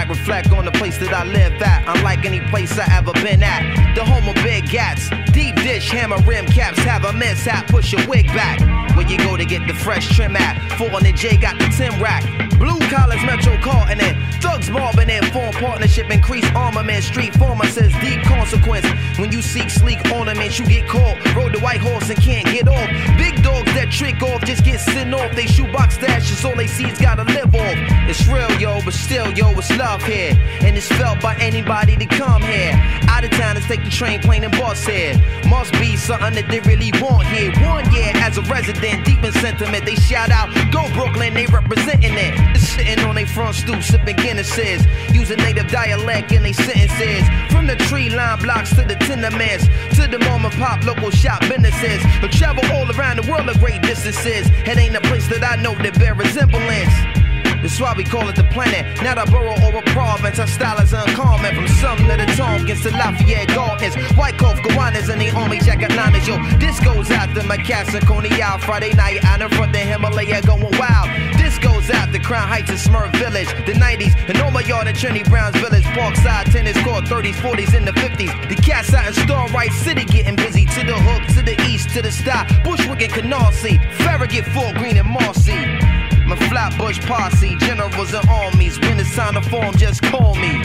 Reflect 0.09 0.51
on 0.51 0.65
the 0.65 0.71
place 0.71 0.97
that 0.97 1.13
I 1.13 1.23
live 1.23 1.61
at. 1.61 1.83
Unlike 1.95 2.25
any 2.25 2.41
place 2.49 2.77
I 2.77 2.85
ever 2.97 3.13
been 3.13 3.43
at. 3.43 3.95
The 3.95 4.03
home 4.03 4.27
of 4.27 4.35
big 4.43 4.69
gats, 4.69 5.09
deep 5.31 5.55
dish, 5.55 5.89
hammer 5.91 6.17
rim 6.23 6.45
caps. 6.47 6.79
Have 6.79 7.05
a 7.05 7.13
mishap, 7.13 7.67
push 7.67 7.93
your 7.93 8.05
wig 8.07 8.27
back. 8.27 8.59
Where 8.97 9.07
you 9.07 9.17
go 9.19 9.37
to 9.37 9.45
get 9.45 9.67
the 9.67 9.73
fresh 9.73 10.09
trim 10.15 10.35
at? 10.35 10.77
Four 10.77 10.89
and 10.89 11.15
J 11.15 11.37
got 11.37 11.57
the 11.59 11.67
Tim 11.77 12.01
rack. 12.01 12.23
Blue 12.57 12.79
collars, 12.89 13.23
Metro 13.23 13.55
Carton 13.61 14.01
in. 14.01 14.15
Thugs 14.41 14.69
mobbing 14.69 15.09
in, 15.09 15.23
form 15.31 15.53
partnership, 15.53 16.09
increase 16.09 16.45
armament. 16.55 17.03
Street 17.03 17.33
former 17.35 17.65
says 17.67 17.93
deep 18.01 18.21
consequence. 18.23 18.85
When 19.17 19.31
you 19.31 19.41
seek 19.41 19.69
sleek 19.69 19.99
ornaments, 20.11 20.59
you 20.59 20.65
get 20.65 20.87
caught. 20.89 21.17
Rode 21.35 21.53
the 21.53 21.59
white 21.59 21.79
horse 21.79 22.09
and 22.09 22.19
can't 22.21 22.45
get 22.45 22.67
off. 22.67 22.89
Big 23.17 23.41
dogs 23.43 23.71
that 23.73 23.89
trick 23.91 24.21
off 24.21 24.43
just 24.43 24.65
get 24.65 24.79
sent 24.79 25.13
off. 25.13 25.33
They 25.35 25.45
shoebox 25.45 25.97
stashes, 25.97 26.43
all 26.43 26.55
they 26.55 26.67
see 26.67 26.85
is 26.85 26.99
gotta 26.99 27.23
live 27.23 27.53
off. 27.55 27.77
It's 28.09 28.27
real, 28.27 28.51
yo, 28.59 28.81
but 28.83 28.93
still, 28.93 29.31
yo, 29.31 29.51
it's 29.51 29.75
love 29.77 29.98
here. 30.03 30.33
And 30.61 30.77
it's 30.77 30.87
felt 30.87 31.21
by 31.21 31.35
anybody 31.35 31.95
to 31.97 32.05
come 32.05 32.41
here. 32.41 32.73
Out 33.07 33.23
of 33.23 33.31
towners 33.31 33.65
take 33.65 33.83
the 33.83 33.89
train, 33.89 34.21
plane, 34.21 34.43
and 34.43 34.51
bus 34.53 34.85
here. 34.85 35.17
Must 35.47 35.71
be 35.73 35.95
something 35.95 36.33
that 36.35 36.47
they 36.49 36.59
really 36.61 36.91
want 37.01 37.27
here. 37.27 37.51
One 37.67 37.89
year 37.91 38.11
as 38.15 38.37
a 38.37 38.41
resident, 38.43 39.05
deep 39.05 39.23
in 39.23 39.31
sentiment, 39.33 39.85
they 39.85 39.95
shout 39.95 40.31
out, 40.31 40.49
Go 40.71 40.87
Brooklyn, 40.93 41.33
they 41.33 41.45
representing 41.47 42.15
it. 42.15 42.57
Sitting 42.57 42.99
on 43.05 43.15
their 43.15 43.27
front 43.27 43.55
stoop, 43.55 43.81
sipping 43.81 44.15
Guinnesses. 44.17 44.85
Using 45.13 45.37
native 45.37 45.67
dialect 45.67 46.31
in 46.31 46.43
their 46.43 46.53
sentences. 46.53 47.27
From 47.51 47.67
the 47.67 47.75
tree 47.87 48.09
line 48.09 48.39
blocks 48.39 48.69
to 48.75 48.83
the 48.83 48.95
tenements, 48.95 49.65
to 49.95 50.07
the 50.07 50.19
mom 50.19 50.45
and 50.45 50.53
pop 50.55 50.83
local 50.85 51.11
shop 51.11 51.41
businesses. 51.41 52.01
But 52.21 52.31
travel 52.31 52.63
all 52.73 52.89
around 52.91 53.17
the 53.23 53.29
world 53.29 53.49
at 53.49 53.59
great 53.59 53.81
distances. 53.81 54.47
It 54.65 54.77
ain't 54.77 54.95
a 54.95 55.01
place 55.01 55.27
that 55.29 55.43
I 55.43 55.61
know 55.61 55.75
that 55.83 55.97
bear 55.99 56.13
resemblance. 56.13 57.28
That's 57.61 57.79
why 57.79 57.93
we 57.95 58.03
call 58.03 58.27
it 58.29 58.35
the 58.35 58.45
planet, 58.45 58.85
not 59.03 59.17
a 59.17 59.29
borough 59.29 59.59
or 59.67 59.75
a 59.75 59.81
province. 59.91 60.39
Our 60.39 60.47
style 60.47 60.79
is 60.81 60.93
uncommon 60.93 61.55
from 61.55 61.67
some 61.67 61.97
to 61.97 62.15
the 62.15 62.25
Tompkins 62.37 62.81
to 62.83 62.91
Lafayette 62.91 63.49
Gardens. 63.49 63.95
White 64.17 64.37
Cove, 64.37 64.57
Gowanus, 64.63 65.09
and 65.09 65.19
the 65.19 65.29
Army 65.31 65.59
Jacket 65.59 65.95
Liners. 65.95 66.27
Yo, 66.27 66.37
this 66.57 66.79
goes 66.79 67.11
out 67.11 67.33
to 67.35 67.43
my 67.43 67.55
and 67.55 68.07
Coney 68.07 68.41
out 68.41 68.61
Friday 68.61 68.93
night 68.93 69.23
out 69.25 69.41
in 69.41 69.49
front 69.49 69.75
of 69.75 69.81
Himalaya 69.81 70.41
going 70.41 70.61
wild. 70.77 71.09
This 71.37 71.57
goes 71.59 71.89
out 71.89 72.13
to 72.13 72.19
Crown 72.19 72.47
Heights 72.47 72.69
and 72.69 72.79
Smurf 72.79 73.11
Village, 73.17 73.47
the 73.65 73.73
90s, 73.73 74.15
and 74.29 74.37
all 74.41 74.51
my 74.51 74.61
yard 74.61 74.87
in 74.87 74.95
Trinity 74.95 75.29
Browns 75.29 75.55
Village, 75.57 75.83
Parkside, 75.83 76.51
tennis 76.51 76.81
court, 76.83 77.05
30s, 77.05 77.33
40s, 77.33 77.75
and 77.75 77.87
the 77.87 77.91
50s. 77.93 78.49
The 78.49 78.55
cats 78.55 78.93
out 78.93 79.07
in 79.07 79.13
Starrett 79.13 79.71
City 79.73 80.05
getting 80.05 80.35
busy. 80.35 80.65
To 80.65 80.85
the 80.85 80.93
hook, 80.93 81.27
to 81.35 81.41
the 81.41 81.59
east, 81.67 81.89
to 81.91 82.01
the 82.01 82.11
stop. 82.11 82.47
Bushwick 82.63 83.01
and 83.01 83.11
Canarsie, 83.11 83.81
Farragut, 83.95 84.45
Fort 84.45 84.75
Greene, 84.75 84.97
and 84.97 85.09
Marcy. 85.09 85.88
My 86.29 86.35
Flatbush 86.47 86.99
posse, 87.07 87.55
generals 87.55 88.13
and 88.13 88.29
armies. 88.29 88.79
When 88.79 88.99
it's 88.99 89.15
time 89.15 89.33
to 89.33 89.41
form, 89.49 89.75
just 89.77 90.03
call 90.03 90.35
me. 90.35 90.61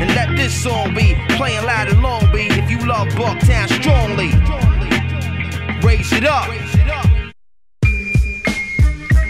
And 0.00 0.12
let 0.12 0.34
this 0.36 0.52
song 0.52 0.92
be 0.92 1.14
playing 1.36 1.64
loud 1.64 1.88
in 1.88 2.02
Long 2.02 2.32
Beach. 2.32 2.50
If 2.50 2.68
you 2.68 2.78
love 2.78 3.06
Bucktown 3.10 3.68
strongly, 3.68 4.30
raise 5.86 6.12
it 6.12 6.24
up. 6.24 6.50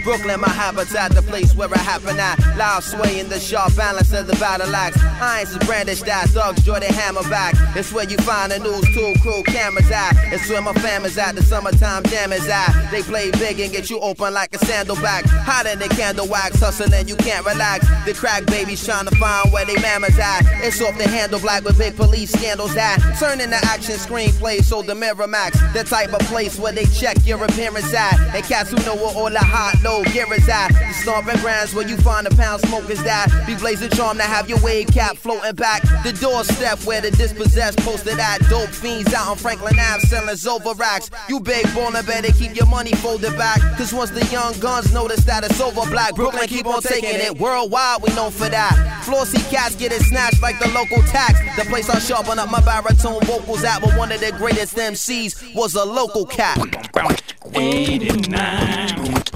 Brooklyn, 0.05 0.39
my 0.39 0.49
habitat, 0.49 1.15
the 1.15 1.23
place 1.23 1.55
where 1.55 1.67
I 1.73 1.79
happen 1.79 2.19
at. 2.19 2.37
Loud 2.57 2.83
sway 2.83 3.19
in 3.19 3.27
the 3.27 3.39
sharp 3.39 3.75
balance 3.75 4.13
of 4.13 4.27
the 4.27 4.35
battle 4.35 4.73
axe. 4.75 5.01
Irons 5.01 5.49
is 5.49 5.57
brandished 5.65 6.07
at, 6.07 6.29
thugs 6.29 6.63
draw 6.63 6.79
their 6.79 6.91
hammer 6.91 7.23
back. 7.23 7.55
It's 7.75 7.91
where 7.91 8.07
you 8.07 8.17
find 8.17 8.51
the 8.51 8.59
news 8.59 8.85
tool 8.93 9.15
crew 9.23 9.41
cameras 9.43 9.89
at. 9.89 10.13
It's 10.31 10.47
where 10.47 10.61
my 10.61 10.73
fam 10.73 11.05
is 11.05 11.17
at, 11.17 11.33
the 11.33 11.41
summertime 11.41 12.03
jam 12.03 12.31
is 12.31 12.47
at. 12.47 12.91
They 12.91 13.01
play 13.01 13.31
big 13.31 13.59
and 13.59 13.71
get 13.71 13.89
you 13.89 13.99
open 13.99 14.31
like 14.31 14.53
a 14.53 14.59
sandalback. 14.59 15.25
Hotter 15.25 15.75
than 15.75 15.89
candle 15.89 16.27
wax, 16.27 16.59
hustling, 16.59 16.93
and 16.93 17.09
you 17.09 17.15
can't 17.15 17.43
relax. 17.43 17.87
The 18.05 18.13
crack 18.13 18.45
babies 18.45 18.85
trying 18.85 19.07
to 19.07 19.15
find 19.15 19.51
where 19.51 19.65
they 19.65 19.75
mamas 19.81 20.19
at. 20.19 20.41
It's 20.63 20.79
off 20.81 20.95
the 20.99 21.09
handle 21.09 21.39
black 21.39 21.63
with 21.63 21.79
big 21.79 21.95
police 21.95 22.31
scandals 22.31 22.77
at. 22.77 22.99
Turning 23.17 23.49
the 23.49 23.59
action 23.65 23.95
screenplay, 23.95 24.63
so 24.63 24.83
the 24.83 24.93
Miramax. 24.93 25.73
The 25.73 25.83
type 25.83 26.13
of 26.13 26.19
place 26.27 26.59
where 26.59 26.73
they 26.73 26.85
check 26.85 27.17
your 27.25 27.43
appearance 27.43 27.91
at. 27.91 28.19
And 28.35 28.45
cats 28.45 28.69
who 28.69 28.77
know 28.85 28.95
where 28.95 29.15
all 29.15 29.31
the 29.31 29.39
hot 29.39 29.81
low 29.95 30.03
gear 30.11 30.31
is 30.33 30.47
at. 30.49 30.69
The 30.69 30.93
stomping 30.93 31.39
grounds 31.41 31.73
where 31.73 31.87
you 31.87 31.97
find 31.97 32.25
the 32.27 32.35
pound 32.35 32.61
smokers 32.61 33.01
that 33.03 33.27
be 33.47 33.55
blazing 33.55 33.89
charm 33.91 34.17
to 34.17 34.23
have 34.23 34.49
your 34.49 34.59
wave 34.61 34.87
cap 34.87 35.15
floating 35.17 35.55
back. 35.55 35.81
The 36.03 36.11
doorstep 36.19 36.79
where 36.85 37.01
the 37.01 37.11
dispossessed 37.11 37.77
posted 37.79 38.19
at. 38.19 38.39
Dope 38.49 38.69
fiends 38.69 39.13
out 39.13 39.27
on 39.27 39.37
Franklin 39.37 39.77
Ave 39.79 40.01
selling 40.01 40.35
Zova 40.35 40.77
racks. 40.77 41.09
You 41.29 41.39
big 41.39 41.65
baller 41.67 42.05
better 42.05 42.31
keep 42.33 42.55
your 42.55 42.65
money 42.67 42.91
folded 42.93 43.37
back. 43.37 43.59
Cause 43.77 43.93
once 43.93 44.11
the 44.11 44.25
young 44.25 44.57
guns 44.59 44.91
notice 44.93 45.23
that 45.25 45.43
it's 45.43 45.61
over 45.61 45.89
black, 45.89 46.15
Brooklyn 46.15 46.47
keep 46.47 46.65
on 46.65 46.81
taking 46.81 47.19
it. 47.19 47.37
Worldwide, 47.39 48.01
we 48.01 48.13
known 48.15 48.31
for 48.31 48.49
that. 48.49 49.03
Flossy 49.05 49.39
cats 49.49 49.75
get 49.75 49.91
it 49.91 50.01
snatched 50.01 50.41
like 50.41 50.59
the 50.59 50.67
local 50.69 51.01
tax. 51.03 51.39
The 51.57 51.65
place 51.69 51.89
I 51.89 51.99
sharpen 51.99 52.39
up 52.39 52.51
my 52.51 52.61
baritone 52.61 53.21
vocals 53.21 53.63
at, 53.63 53.81
but 53.81 53.97
one 53.97 54.11
of 54.11 54.19
the 54.19 54.31
greatest 54.33 54.75
MCs 54.75 55.55
was 55.55 55.75
a 55.75 55.85
local 55.85 56.25
cat. 56.25 56.57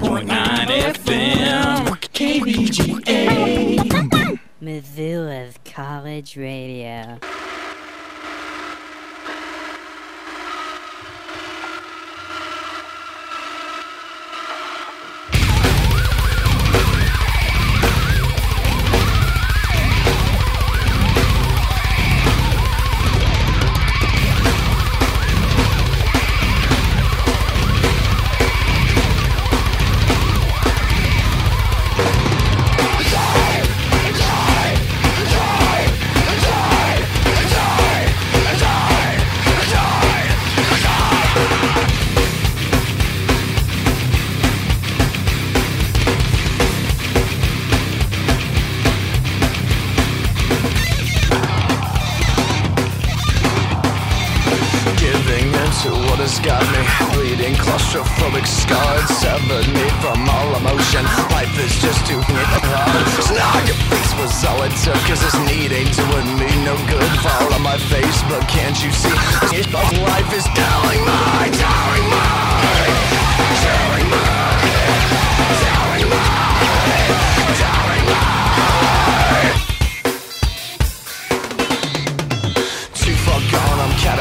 89.9 0.00 0.94
FM, 0.94 1.84
KBGA. 3.04 4.40
Missoula's 4.62 5.54
College 5.66 6.36
Radio. 6.38 7.18
Got 56.42 56.64
me 56.72 56.80
bleeding, 57.12 57.54
claustrophobic, 57.54 58.46
scarred, 58.46 59.08
severed 59.08 59.68
me 59.74 59.84
from 60.00 60.28
all 60.28 60.56
emotion. 60.56 61.04
Life 61.30 61.52
is 61.58 61.72
just 61.80 62.06
too 62.06 62.20
hard. 62.20 63.06
Snag 63.24 63.68
your 63.68 63.76
face 63.88 64.12
was 64.16 64.32
all 64.44 64.62
it 64.62 64.72
took, 64.80 64.96
cause 65.04 65.20
this 65.20 65.36
need 65.44 65.72
ain't 65.72 65.92
doing 65.94 66.28
me 66.38 66.48
no 66.64 66.76
good. 66.88 67.10
Fall 67.20 67.52
on 67.52 67.62
my 67.62 67.76
face, 67.76 68.22
but 68.28 68.46
can't 68.48 68.76
you 68.82 68.90
see? 68.92 69.12
Life 69.12 70.32
is 70.32 70.44
telling 70.56 71.02
my, 71.04 71.50
telling 71.52 72.06
my, 72.08 72.60
telling 73.64 74.08
my, 74.08 74.60
telling 75.60 76.08
my, 76.10 76.49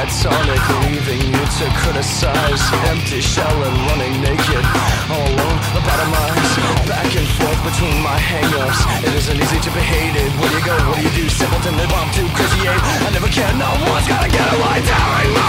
Catatonic, 0.09 0.65
leaving 0.89 1.21
you 1.21 1.37
to 1.37 1.65
criticize. 1.77 2.61
empty 2.89 3.21
shell 3.21 3.63
and 3.63 3.77
running 3.85 4.21
naked. 4.21 4.65
All 5.05 5.21
alone, 5.21 5.57
the 5.77 5.81
bottom 5.85 6.09
lines, 6.11 6.49
back 6.89 7.13
and 7.15 7.27
forth 7.37 7.61
between 7.63 8.01
my 8.01 8.17
hang-ups. 8.17 9.05
It 9.05 9.13
isn't 9.13 9.37
easy 9.37 9.59
to 9.59 9.69
be 9.69 9.79
hated. 9.79 10.31
Where 10.41 10.49
do 10.49 10.57
you 10.57 10.65
go? 10.65 10.75
What 10.89 10.97
do 10.97 11.03
you 11.03 11.13
do? 11.13 11.29
Simpleton 11.29 11.77
live 11.77 11.93
I'm 11.93 12.09
too 12.11 12.25
crazy. 12.33 12.67
ape. 12.67 12.81
I 13.05 13.09
never 13.13 13.27
can. 13.27 13.59
No 13.59 13.69
one's 13.85 14.07
gotta 14.07 14.29
get 14.29 14.49
away. 14.49 14.81
Telling 14.81 15.29
me, 15.29 15.45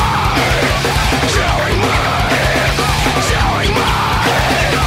telling 1.33 1.81
me, 1.81 1.89
telling 3.33 3.73
me, 3.73 3.81
telling 3.81 4.85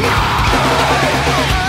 me. 0.00 1.65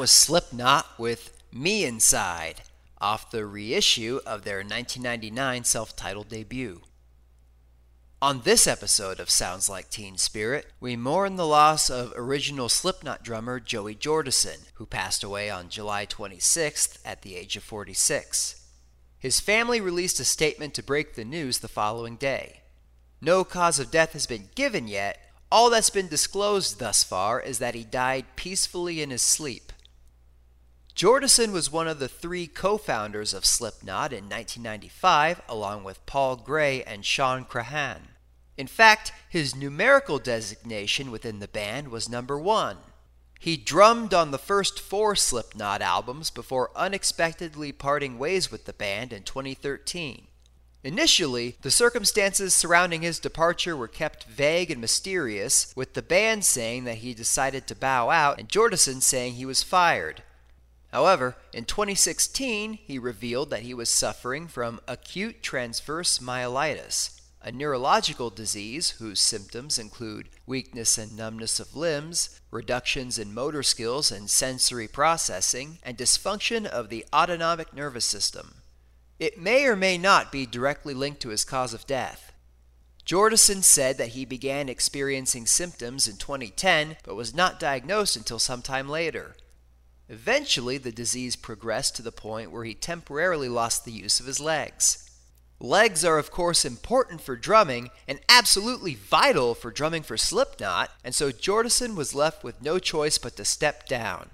Was 0.00 0.10
Slipknot 0.10 0.98
with 0.98 1.36
Me 1.52 1.84
Inside 1.84 2.62
off 3.02 3.30
the 3.30 3.44
reissue 3.44 4.18
of 4.24 4.44
their 4.44 4.60
1999 4.60 5.64
self 5.64 5.94
titled 5.94 6.30
debut. 6.30 6.80
On 8.22 8.40
this 8.40 8.66
episode 8.66 9.20
of 9.20 9.28
Sounds 9.28 9.68
Like 9.68 9.90
Teen 9.90 10.16
Spirit, 10.16 10.68
we 10.80 10.96
mourn 10.96 11.36
the 11.36 11.46
loss 11.46 11.90
of 11.90 12.14
original 12.16 12.70
Slipknot 12.70 13.22
drummer 13.22 13.60
Joey 13.60 13.94
Jordison, 13.94 14.70
who 14.76 14.86
passed 14.86 15.22
away 15.22 15.50
on 15.50 15.68
July 15.68 16.06
26th 16.06 16.96
at 17.04 17.20
the 17.20 17.36
age 17.36 17.58
of 17.58 17.62
46. 17.62 18.58
His 19.18 19.38
family 19.38 19.82
released 19.82 20.18
a 20.18 20.24
statement 20.24 20.72
to 20.72 20.82
break 20.82 21.14
the 21.14 21.26
news 21.26 21.58
the 21.58 21.68
following 21.68 22.16
day. 22.16 22.62
No 23.20 23.44
cause 23.44 23.78
of 23.78 23.90
death 23.90 24.14
has 24.14 24.26
been 24.26 24.48
given 24.54 24.88
yet. 24.88 25.18
All 25.52 25.68
that's 25.68 25.90
been 25.90 26.08
disclosed 26.08 26.78
thus 26.78 27.04
far 27.04 27.38
is 27.38 27.58
that 27.58 27.74
he 27.74 27.84
died 27.84 28.24
peacefully 28.34 29.02
in 29.02 29.10
his 29.10 29.20
sleep. 29.20 29.69
Jordison 30.94 31.52
was 31.52 31.70
one 31.70 31.88
of 31.88 31.98
the 31.98 32.08
three 32.08 32.46
co 32.46 32.76
founders 32.76 33.32
of 33.32 33.46
Slipknot 33.46 34.12
in 34.12 34.24
1995, 34.24 35.42
along 35.48 35.84
with 35.84 36.04
Paul 36.04 36.36
Gray 36.36 36.82
and 36.82 37.04
Shawn 37.04 37.44
Crahan. 37.44 38.08
In 38.56 38.66
fact, 38.66 39.12
his 39.28 39.54
numerical 39.54 40.18
designation 40.18 41.10
within 41.10 41.38
the 41.38 41.48
band 41.48 41.88
was 41.88 42.08
number 42.08 42.38
one. 42.38 42.78
He 43.38 43.56
drummed 43.56 44.12
on 44.12 44.32
the 44.32 44.38
first 44.38 44.78
four 44.78 45.16
Slipknot 45.16 45.80
albums 45.80 46.28
before 46.28 46.70
unexpectedly 46.76 47.72
parting 47.72 48.18
ways 48.18 48.50
with 48.50 48.66
the 48.66 48.74
band 48.74 49.12
in 49.12 49.22
2013. 49.22 50.26
Initially, 50.82 51.56
the 51.62 51.70
circumstances 51.70 52.54
surrounding 52.54 53.02
his 53.02 53.18
departure 53.18 53.76
were 53.76 53.88
kept 53.88 54.24
vague 54.24 54.70
and 54.70 54.80
mysterious, 54.80 55.72
with 55.76 55.94
the 55.94 56.02
band 56.02 56.44
saying 56.44 56.84
that 56.84 56.98
he 56.98 57.14
decided 57.14 57.66
to 57.66 57.74
bow 57.74 58.10
out 58.10 58.38
and 58.38 58.48
Jordison 58.48 59.00
saying 59.00 59.34
he 59.34 59.46
was 59.46 59.62
fired. 59.62 60.22
However, 60.92 61.36
in 61.52 61.64
2016, 61.66 62.78
he 62.84 62.98
revealed 62.98 63.50
that 63.50 63.62
he 63.62 63.74
was 63.74 63.88
suffering 63.88 64.48
from 64.48 64.80
acute 64.88 65.42
transverse 65.42 66.18
myelitis, 66.18 67.20
a 67.42 67.52
neurological 67.52 68.28
disease 68.28 68.90
whose 68.90 69.20
symptoms 69.20 69.78
include 69.78 70.28
weakness 70.46 70.98
and 70.98 71.16
numbness 71.16 71.60
of 71.60 71.76
limbs, 71.76 72.40
reductions 72.50 73.18
in 73.18 73.32
motor 73.32 73.62
skills 73.62 74.10
and 74.10 74.28
sensory 74.28 74.88
processing, 74.88 75.78
and 75.82 75.96
dysfunction 75.96 76.66
of 76.66 76.88
the 76.88 77.06
autonomic 77.12 77.72
nervous 77.72 78.04
system. 78.04 78.56
It 79.18 79.38
may 79.38 79.66
or 79.66 79.76
may 79.76 79.96
not 79.96 80.32
be 80.32 80.44
directly 80.44 80.92
linked 80.92 81.20
to 81.22 81.28
his 81.28 81.44
cause 81.44 81.72
of 81.72 81.86
death. 81.86 82.32
Jordison 83.06 83.62
said 83.62 83.96
that 83.98 84.08
he 84.08 84.24
began 84.24 84.68
experiencing 84.68 85.46
symptoms 85.46 86.06
in 86.06 86.16
2010 86.16 86.96
but 87.04 87.14
was 87.14 87.34
not 87.34 87.60
diagnosed 87.60 88.16
until 88.16 88.38
sometime 88.38 88.88
later. 88.88 89.34
Eventually, 90.10 90.76
the 90.76 90.90
disease 90.90 91.36
progressed 91.36 91.94
to 91.94 92.02
the 92.02 92.10
point 92.10 92.50
where 92.50 92.64
he 92.64 92.74
temporarily 92.74 93.48
lost 93.48 93.84
the 93.84 93.92
use 93.92 94.18
of 94.18 94.26
his 94.26 94.40
legs. 94.40 95.08
Legs 95.60 96.04
are, 96.04 96.18
of 96.18 96.32
course, 96.32 96.64
important 96.64 97.20
for 97.20 97.36
drumming 97.36 97.90
and 98.08 98.18
absolutely 98.28 98.96
vital 98.96 99.54
for 99.54 99.70
drumming 99.70 100.02
for 100.02 100.16
Slipknot, 100.16 100.90
and 101.04 101.14
so 101.14 101.30
Jordison 101.30 101.94
was 101.94 102.12
left 102.12 102.42
with 102.42 102.60
no 102.60 102.80
choice 102.80 103.18
but 103.18 103.36
to 103.36 103.44
step 103.44 103.86
down. 103.86 104.30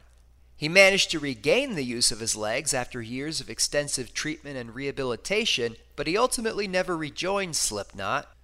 He 0.57 0.67
managed 0.67 1.11
to 1.11 1.19
regain 1.19 1.75
the 1.75 1.85
use 1.85 2.11
of 2.11 2.21
his 2.21 2.35
legs 2.35 2.73
after 2.73 3.03
years 3.03 3.43
of 3.43 3.51
extensive 3.51 4.15
treatment 4.15 4.57
and 4.57 4.75
rehabilitation, 4.75 5.77
but 5.95 6.07
he 6.07 6.17
ultimately 6.17 6.67
never 6.67 6.97
rejoined 6.97 7.55
Slipknot. 7.55 8.35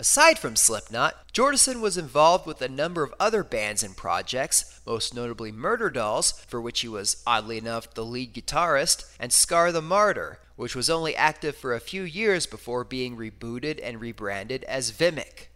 Aside 0.00 0.38
from 0.38 0.56
Slipknot, 0.56 1.30
Jordison 1.34 1.82
was 1.82 1.98
involved 1.98 2.46
with 2.46 2.62
a 2.62 2.70
number 2.70 3.02
of 3.02 3.12
other 3.20 3.44
bands 3.44 3.82
and 3.82 3.94
projects, 3.94 4.80
most 4.86 5.14
notably 5.14 5.52
Murderdolls, 5.52 6.40
for 6.46 6.58
which 6.58 6.80
he 6.80 6.88
was, 6.88 7.22
oddly 7.26 7.58
enough, 7.58 7.92
the 7.92 8.02
lead 8.02 8.32
guitarist, 8.32 9.04
and 9.18 9.30
Scar 9.30 9.70
the 9.70 9.82
Martyr, 9.82 10.38
which 10.56 10.74
was 10.74 10.88
only 10.88 11.14
active 11.14 11.54
for 11.54 11.74
a 11.74 11.80
few 11.80 12.02
years 12.02 12.46
before 12.46 12.82
being 12.82 13.14
rebooted 13.14 13.78
and 13.82 14.00
rebranded 14.00 14.64
as 14.64 14.90
Vimic. 14.90 15.48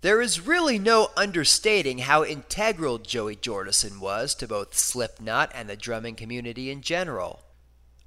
There 0.00 0.22
is 0.22 0.46
really 0.46 0.78
no 0.78 1.10
understating 1.14 1.98
how 1.98 2.24
integral 2.24 2.96
Joey 2.96 3.36
Jordison 3.36 4.00
was 4.00 4.34
to 4.36 4.48
both 4.48 4.78
Slipknot 4.78 5.52
and 5.54 5.68
the 5.68 5.76
drumming 5.76 6.14
community 6.14 6.70
in 6.70 6.80
general. 6.80 7.42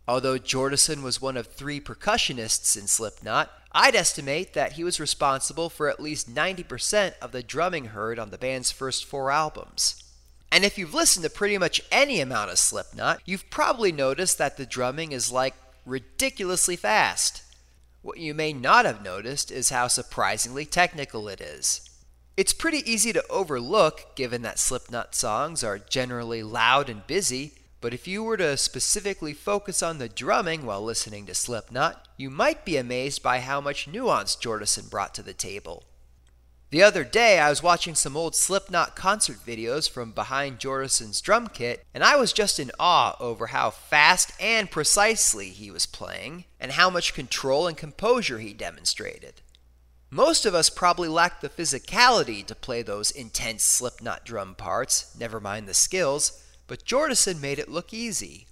Although 0.08 0.40
Jordison 0.40 1.04
was 1.04 1.22
one 1.22 1.38
of 1.38 1.46
three 1.46 1.80
percussionists 1.80 2.76
in 2.76 2.88
Slipknot, 2.88 3.52
I'd 3.72 3.96
estimate 3.96 4.54
that 4.54 4.74
he 4.74 4.84
was 4.84 5.00
responsible 5.00 5.70
for 5.70 5.90
at 5.90 6.00
least 6.00 6.34
90% 6.34 7.14
of 7.22 7.32
the 7.32 7.44
drumming 7.44 7.86
heard 7.86 8.18
on 8.18 8.32
the 8.32 8.38
band's 8.38 8.72
first 8.72 9.06
four 9.06 9.32
albums. 9.32 10.04
And 10.52 10.66
if 10.66 10.78
you've 10.78 10.94
listened 10.94 11.24
to 11.24 11.30
pretty 11.30 11.58
much 11.60 11.82
any 11.92 12.20
amount 12.20 12.50
of 12.50 12.58
Slipknot, 12.58 13.22
you've 13.26 13.50
probably 13.52 13.92
noticed 13.92 14.40
that 14.40 14.58
the 14.58 14.66
drumming 14.66 15.12
is 15.12 15.32
like 15.32 15.54
ridiculously 15.86 16.76
fast. 16.76 17.44
What 18.02 18.18
you 18.18 18.34
may 18.34 18.54
not 18.54 18.86
have 18.86 19.04
noticed 19.04 19.52
is 19.52 19.70
how 19.70 19.88
surprisingly 19.88 20.66
technical 20.66 21.28
it 21.28 21.40
is. 21.40 21.88
It's 22.38 22.54
pretty 22.54 22.90
easy 22.90 23.14
to 23.14 23.28
overlook 23.30 24.16
given 24.16 24.42
that 24.44 24.58
Slipknot 24.58 25.14
songs 25.14 25.64
are 25.64 25.78
generally 25.78 26.42
loud 26.42 26.90
and 26.90 27.06
busy, 27.06 27.54
but 27.82 27.94
if 27.94 28.08
you 28.08 28.24
were 28.24 28.38
to 28.38 28.58
specifically 28.58 29.34
focus 29.34 29.82
on 29.82 29.98
the 29.98 30.10
drumming 30.10 30.66
while 30.66 30.84
listening 30.84 31.26
to 31.26 31.34
Slipknot, 31.34 32.08
you 32.18 32.30
might 32.30 32.66
be 32.66 32.78
amazed 32.78 33.24
by 33.24 33.40
how 33.40 33.62
much 33.62 33.88
nuance 33.88 34.36
Jordison 34.36 34.90
brought 34.90 35.16
to 35.16 35.24
the 35.24 35.34
table. 35.34 35.86
The 36.72 36.84
other 36.84 37.04
day, 37.04 37.40
I 37.40 37.50
was 37.50 37.64
watching 37.64 37.96
some 37.96 38.16
old 38.16 38.36
Slipknot 38.36 38.96
concert 38.96 39.38
videos 39.44 39.90
from 39.90 40.12
behind 40.12 40.60
Jordison's 40.60 41.20
drum 41.20 41.48
kit, 41.48 41.84
and 41.96 42.04
I 42.04 42.16
was 42.16 42.32
just 42.32 42.60
in 42.60 42.72
awe 42.80 43.16
over 43.20 43.48
how 43.48 43.72
fast 43.72 44.34
and 44.40 44.70
precisely 44.70 45.50
he 45.50 45.72
was 45.72 45.88
playing, 45.88 46.46
and 46.60 46.74
how 46.74 46.92
much 46.92 47.16
control 47.16 47.66
and 47.66 47.76
composure 47.76 48.38
he 48.38 48.54
demonstrated. 48.54 49.42
Most 50.12 50.46
of 50.46 50.54
us 50.54 50.70
probably 50.70 51.08
lack 51.08 51.42
the 51.42 51.50
physicality 51.50 52.46
to 52.46 52.54
play 52.54 52.84
those 52.84 53.10
intense 53.10 53.64
Slipknot 53.64 54.24
drum 54.24 54.54
parts, 54.54 55.16
never 55.18 55.40
mind 55.40 55.68
the 55.68 55.74
skills, 55.74 56.44
but 56.70 56.86
Jordison 56.86 57.42
made 57.42 57.60
it 57.60 57.68
look 57.68 57.94
easy. 57.94 58.46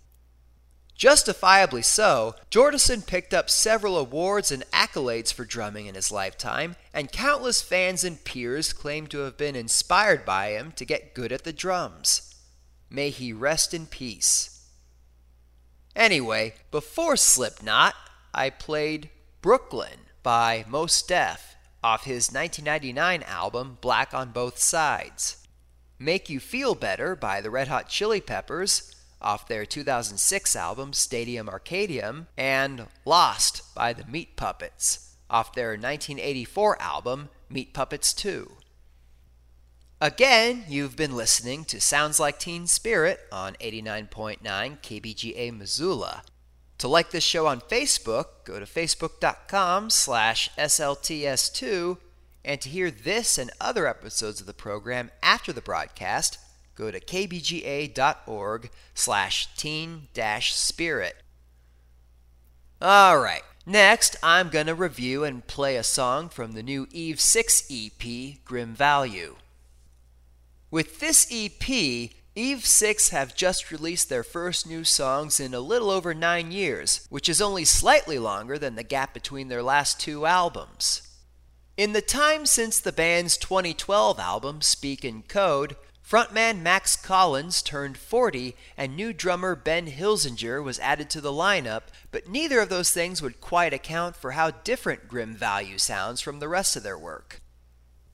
Justifiably 0.96 1.84
so, 1.84 2.34
Jordison 2.50 3.06
picked 3.06 3.32
up 3.32 3.52
several 3.52 3.98
awards 3.98 4.52
and 4.52 4.64
accolades 4.72 5.32
for 5.32 5.46
drumming 5.46 5.86
in 5.86 5.94
his 5.94 6.12
lifetime, 6.12 6.76
and 6.92 7.12
countless 7.12 7.62
fans 7.62 8.04
and 8.04 8.24
peers 8.26 8.74
claim 8.74 9.06
to 9.08 9.20
have 9.20 9.38
been 9.38 9.56
inspired 9.56 10.26
by 10.26 10.50
him 10.50 10.72
to 10.72 10.84
get 10.84 11.14
good 11.14 11.32
at 11.32 11.44
the 11.44 11.54
drums. 11.54 12.34
May 12.90 13.12
he 13.12 13.32
rest 13.32 13.76
in 13.76 13.86
peace. 13.86 14.66
Anyway, 15.96 16.56
before 16.72 17.16
Slipknot, 17.16 17.94
I 18.34 18.50
played 18.50 19.12
Brooklyn 19.42 20.00
by 20.24 20.66
Mos 20.68 21.04
Def 21.04 21.56
off 21.84 22.06
his 22.06 22.32
1999 22.32 23.22
album 23.24 23.78
Black 23.82 24.16
on 24.16 24.32
Both 24.32 24.58
Sides. 24.58 25.47
Make 26.00 26.30
You 26.30 26.40
Feel 26.40 26.76
Better 26.76 27.16
by 27.16 27.42
the 27.42 27.50
Red 27.50 27.68
Hot 27.68 27.90
Chili 27.90 28.22
Peppers 28.22 28.94
off 29.22 29.48
their 29.48 29.66
2006 29.66 30.56
album 30.56 30.94
Stadium 30.94 31.48
Arcadium, 31.48 32.28
and 32.38 32.86
Lost 33.06 33.74
by 33.74 33.94
the 33.94 34.06
Meat 34.06 34.36
Puppets 34.36 35.16
off 35.30 35.54
their 35.54 35.70
1984 35.70 36.82
album 36.82 37.30
Meat 37.50 37.74
Puppets 37.74 38.14
2. 38.14 38.52
Again, 40.00 40.66
you've 40.70 40.96
been 40.96 41.16
listening 41.16 41.66
to 41.66 41.82
Sounds 41.82 42.20
Like 42.20 42.38
Teen 42.38 42.68
Spirit 42.68 43.20
on 43.32 43.54
89.9 43.56 44.38
KBGA 44.44 45.58
Missoula. 45.58 46.22
To 46.78 46.88
like 46.88 47.10
this 47.10 47.24
show 47.24 47.48
on 47.48 47.62
Facebook, 47.62 48.26
go 48.46 48.60
to 48.60 48.66
facebook.com 48.66 49.90
slash 49.90 50.52
SLTS2, 50.56 51.98
and 52.48 52.62
to 52.62 52.70
hear 52.70 52.90
this 52.90 53.38
and 53.38 53.52
other 53.60 53.86
episodes 53.86 54.40
of 54.40 54.48
the 54.48 54.54
program 54.54 55.12
after 55.22 55.52
the 55.52 55.62
broadcast, 55.62 56.40
go 56.76 56.90
to 56.90 57.00
kbga.org 57.00 58.70
slash 58.96 59.54
teen 59.58 60.08
dash 60.14 60.56
spirit. 60.56 61.18
Alright, 62.82 63.44
next 63.66 64.16
I'm 64.24 64.48
going 64.48 64.68
to 64.68 64.76
review 64.76 65.26
and 65.26 65.46
play 65.46 65.76
a 65.76 65.84
song 65.84 66.30
from 66.30 66.54
the 66.54 66.64
new 66.64 66.88
Eve 66.92 67.20
6 67.20 67.70
EP, 67.70 68.38
Grim 68.46 68.74
Value. 68.74 69.36
With 70.72 71.02
this 71.02 71.28
EP, 71.30 71.70
Eve 71.70 72.66
6 72.66 73.10
have 73.10 73.36
just 73.36 73.72
released 73.72 74.08
their 74.08 74.24
first 74.24 74.66
new 74.66 74.86
songs 74.86 75.42
in 75.42 75.54
a 75.54 75.60
little 75.60 75.90
over 75.90 76.14
nine 76.14 76.54
years, 76.54 77.08
which 77.10 77.28
is 77.28 77.42
only 77.42 77.66
slightly 77.66 78.20
longer 78.20 78.58
than 78.58 78.76
the 78.76 78.84
gap 78.84 79.14
between 79.14 79.50
their 79.50 79.64
last 79.64 80.00
two 80.00 80.26
albums. 80.26 81.07
In 81.78 81.94
the 81.94 82.02
time 82.02 82.48
since 82.48 82.80
the 82.80 82.92
band's 82.92 83.38
2012 83.38 84.20
album, 84.20 84.64
Speak 84.64 85.06
in 85.06 85.22
Code, 85.22 85.76
frontman 86.04 86.64
Max 86.64 86.96
Collins 86.96 87.62
turned 87.62 88.00
40 88.00 88.56
and 88.76 88.96
new 88.96 89.14
drummer 89.14 89.56
Ben 89.56 89.86
Hilzinger 89.86 90.64
was 90.64 90.80
added 90.80 91.08
to 91.12 91.22
the 91.22 91.32
lineup, 91.32 91.84
but 92.10 92.28
neither 92.28 92.62
of 92.62 92.70
those 92.70 92.90
things 92.90 93.22
would 93.22 93.40
quite 93.40 93.74
account 93.74 94.16
for 94.16 94.32
how 94.32 94.50
different 94.50 95.08
Grim 95.08 95.36
Value 95.36 95.78
sounds 95.78 96.20
from 96.20 96.40
the 96.40 96.48
rest 96.48 96.76
of 96.76 96.82
their 96.82 96.98
work. 96.98 97.42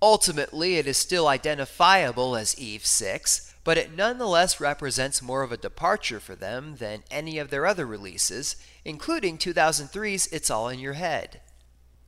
Ultimately, 0.02 0.76
it 0.76 0.86
is 0.86 0.98
still 0.98 1.30
identifiable 1.30 2.36
as 2.36 2.60
Eve 2.60 2.86
6, 2.86 3.56
but 3.64 3.78
it 3.78 3.96
nonetheless 3.96 4.60
represents 4.60 5.22
more 5.22 5.42
of 5.42 5.54
a 5.54 5.58
departure 5.58 6.20
for 6.20 6.36
them 6.36 6.76
than 6.80 7.06
any 7.10 7.38
of 7.38 7.50
their 7.50 7.66
other 7.66 7.86
releases, 7.86 8.58
including 8.84 9.38
2003's 9.38 10.28
It's 10.34 10.50
All 10.50 10.68
in 10.68 10.80
Your 10.80 10.94
Head. 10.94 11.40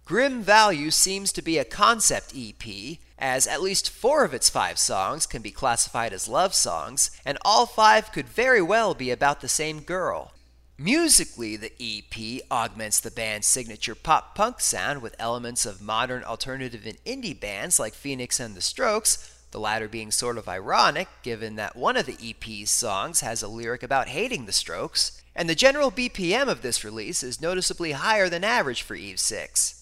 Grim 0.06 0.44
Value 0.44 0.91
seems 0.91 1.32
to 1.32 1.41
be 1.41 1.57
a 1.57 1.65
concept 1.65 2.32
EP, 2.38 2.99
as 3.18 3.48
at 3.48 3.64
least 3.64 3.90
four 3.90 4.23
of 4.23 4.36
its 4.36 4.52
five 4.52 4.77
songs 4.77 5.26
can 5.26 5.41
be 5.41 5.49
classified 5.49 6.14
as 6.14 6.27
love 6.27 6.53
songs, 6.53 7.10
and 7.26 7.40
all 7.44 7.65
five 7.65 8.11
could 8.11 8.30
very 8.30 8.61
well 8.61 8.94
be 8.94 9.10
about 9.10 9.41
the 9.41 9.48
same 9.48 9.80
girl. 9.80 10.32
Musically, 10.77 11.56
the 11.56 11.72
EP 11.82 12.44
augments 12.52 12.99
the 12.99 13.10
band's 13.10 13.48
signature 13.48 13.95
pop 13.95 14.36
punk 14.36 14.61
sound 14.61 15.02
with 15.02 15.15
elements 15.18 15.65
of 15.65 15.82
modern 15.82 16.23
alternative 16.23 16.86
and 16.86 17.03
indie 17.03 17.40
bands 17.40 17.80
like 17.80 17.95
Phoenix 17.95 18.40
and 18.40 18.53
the 18.53 18.61
Strokes, 18.61 19.48
the 19.49 19.60
latter 19.60 19.88
being 19.88 20.11
sort 20.11 20.38
of 20.38 20.48
ironic 20.48 21.07
given 21.23 21.56
that 21.56 21.76
one 21.76 21.98
of 21.98 22.06
the 22.06 22.18
EP's 22.22 22.69
songs 22.69 23.22
has 23.22 23.41
a 23.41 23.48
lyric 23.48 23.82
about 23.82 24.10
hating 24.10 24.45
the 24.45 24.52
Strokes, 24.52 25.19
and 25.36 25.49
the 25.49 25.56
general 25.56 25.90
BPM 25.90 26.48
of 26.48 26.61
this 26.61 26.84
release 26.84 27.23
is 27.23 27.41
noticeably 27.41 27.94
higher 27.94 28.30
than 28.30 28.44
average 28.44 28.84
for 28.84 28.94
Eve 28.94 29.19
6. 29.19 29.74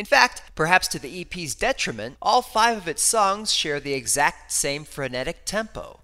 In 0.00 0.06
fact, 0.06 0.40
perhaps 0.54 0.88
to 0.88 0.98
the 0.98 1.20
EP's 1.20 1.54
detriment, 1.54 2.16
all 2.22 2.40
five 2.40 2.78
of 2.78 2.88
its 2.88 3.02
songs 3.02 3.52
share 3.52 3.78
the 3.78 3.92
exact 3.92 4.50
same 4.50 4.84
frenetic 4.86 5.44
tempo. 5.44 6.00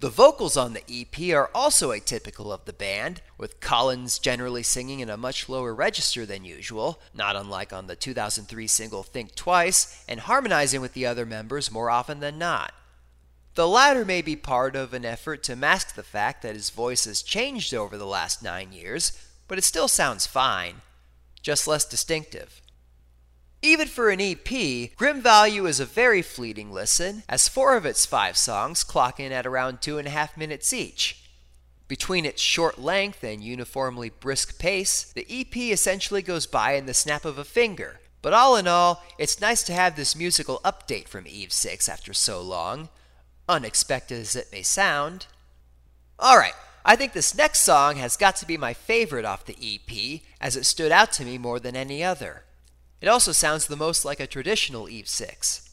The 0.00 0.10
vocals 0.10 0.58
on 0.58 0.74
the 0.74 0.84
EP 0.90 1.34
are 1.34 1.50
also 1.54 1.92
atypical 1.92 2.52
of 2.52 2.66
the 2.66 2.74
band, 2.74 3.22
with 3.38 3.60
Collins 3.60 4.18
generally 4.18 4.62
singing 4.62 5.00
in 5.00 5.08
a 5.08 5.16
much 5.16 5.48
lower 5.48 5.74
register 5.74 6.26
than 6.26 6.44
usual, 6.44 7.00
not 7.14 7.34
unlike 7.34 7.72
on 7.72 7.86
the 7.86 7.96
2003 7.96 8.66
single 8.66 9.02
Think 9.02 9.34
Twice, 9.34 10.04
and 10.06 10.20
harmonizing 10.20 10.82
with 10.82 10.92
the 10.92 11.06
other 11.06 11.24
members 11.24 11.72
more 11.72 11.88
often 11.88 12.20
than 12.20 12.36
not. 12.36 12.74
The 13.54 13.66
latter 13.66 14.04
may 14.04 14.20
be 14.20 14.36
part 14.36 14.76
of 14.76 14.92
an 14.92 15.06
effort 15.06 15.42
to 15.44 15.56
mask 15.56 15.94
the 15.94 16.02
fact 16.02 16.42
that 16.42 16.56
his 16.56 16.68
voice 16.68 17.06
has 17.06 17.22
changed 17.22 17.72
over 17.72 17.96
the 17.96 18.04
last 18.04 18.42
nine 18.42 18.74
years, 18.74 19.18
but 19.48 19.56
it 19.56 19.64
still 19.64 19.88
sounds 19.88 20.26
fine, 20.26 20.82
just 21.40 21.66
less 21.66 21.86
distinctive. 21.86 22.60
Even 23.64 23.88
for 23.88 24.10
an 24.10 24.20
EP, 24.20 24.94
Grim 24.94 25.22
Value 25.22 25.64
is 25.64 25.80
a 25.80 25.86
very 25.86 26.20
fleeting 26.20 26.70
listen, 26.70 27.22
as 27.30 27.48
four 27.48 27.78
of 27.78 27.86
its 27.86 28.04
five 28.04 28.36
songs 28.36 28.84
clock 28.84 29.18
in 29.18 29.32
at 29.32 29.46
around 29.46 29.80
two 29.80 29.96
and 29.96 30.06
a 30.06 30.10
half 30.10 30.36
minutes 30.36 30.70
each. 30.74 31.24
Between 31.88 32.26
its 32.26 32.42
short 32.42 32.78
length 32.78 33.24
and 33.24 33.42
uniformly 33.42 34.10
brisk 34.10 34.58
pace, 34.58 35.10
the 35.14 35.26
EP 35.30 35.56
essentially 35.56 36.20
goes 36.20 36.46
by 36.46 36.72
in 36.72 36.84
the 36.84 36.92
snap 36.92 37.24
of 37.24 37.38
a 37.38 37.44
finger. 37.44 38.00
But 38.20 38.34
all 38.34 38.54
in 38.56 38.68
all, 38.68 39.02
it's 39.18 39.40
nice 39.40 39.62
to 39.62 39.72
have 39.72 39.96
this 39.96 40.14
musical 40.14 40.60
update 40.62 41.08
from 41.08 41.26
Eve 41.26 41.50
6 41.50 41.88
after 41.88 42.12
so 42.12 42.42
long, 42.42 42.90
unexpected 43.48 44.20
as 44.20 44.36
it 44.36 44.52
may 44.52 44.62
sound. 44.62 45.24
Alright, 46.22 46.52
I 46.84 46.96
think 46.96 47.14
this 47.14 47.34
next 47.34 47.62
song 47.62 47.96
has 47.96 48.18
got 48.18 48.36
to 48.36 48.46
be 48.46 48.58
my 48.58 48.74
favorite 48.74 49.24
off 49.24 49.46
the 49.46 49.56
EP, 49.58 50.20
as 50.38 50.54
it 50.54 50.66
stood 50.66 50.92
out 50.92 51.12
to 51.12 51.24
me 51.24 51.38
more 51.38 51.58
than 51.58 51.74
any 51.74 52.04
other. 52.04 52.43
It 53.04 53.08
also 53.08 53.32
sounds 53.32 53.66
the 53.66 53.76
most 53.76 54.06
like 54.06 54.18
a 54.18 54.26
traditional 54.26 54.88
Eve 54.88 55.10
6. 55.10 55.68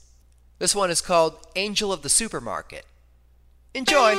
This 0.60 0.76
one 0.76 0.92
is 0.92 1.00
called 1.00 1.38
Angel 1.56 1.94
of 1.94 2.02
the 2.02 2.10
Supermarket. 2.10 2.86
Enjoy! 3.74 4.16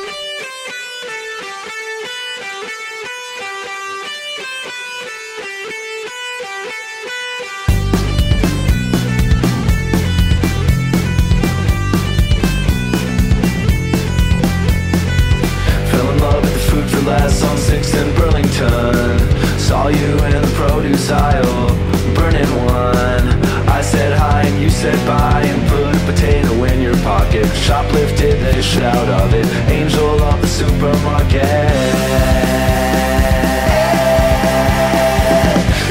Fell 15.90 16.10
in 16.10 16.18
love 16.18 16.42
with 16.42 16.54
the 16.54 16.60
food 16.70 16.90
for 16.90 17.00
less 17.02 17.42
on 17.42 17.58
6th 17.58 17.94
and 17.94 18.16
Burlington. 18.16 19.58
Saw 19.58 19.88
you 19.88 20.12
in 20.24 20.40
the 20.40 20.52
produce 20.54 21.10
aisle, 21.10 21.92
burning 22.14 22.52
one. 22.66 23.26
I 23.68 23.80
said 23.82 24.12
hi 24.16 24.42
and 24.42 24.62
you 24.62 24.70
said 24.70 24.98
bye 25.06 25.42
and 25.44 25.60
put 25.68 25.94
a 25.94 26.00
potato 26.10 26.64
in 26.64 26.80
your 26.80 26.96
pocket. 27.02 27.46
Shoplifted 27.66 28.38
the 28.40 28.62
shit 28.62 28.82
out 28.82 29.08
of 29.20 29.34
it. 29.34 29.46
Angel 29.68 30.22
of 30.22 30.40
the 30.40 30.46
supermarket. 30.46 31.42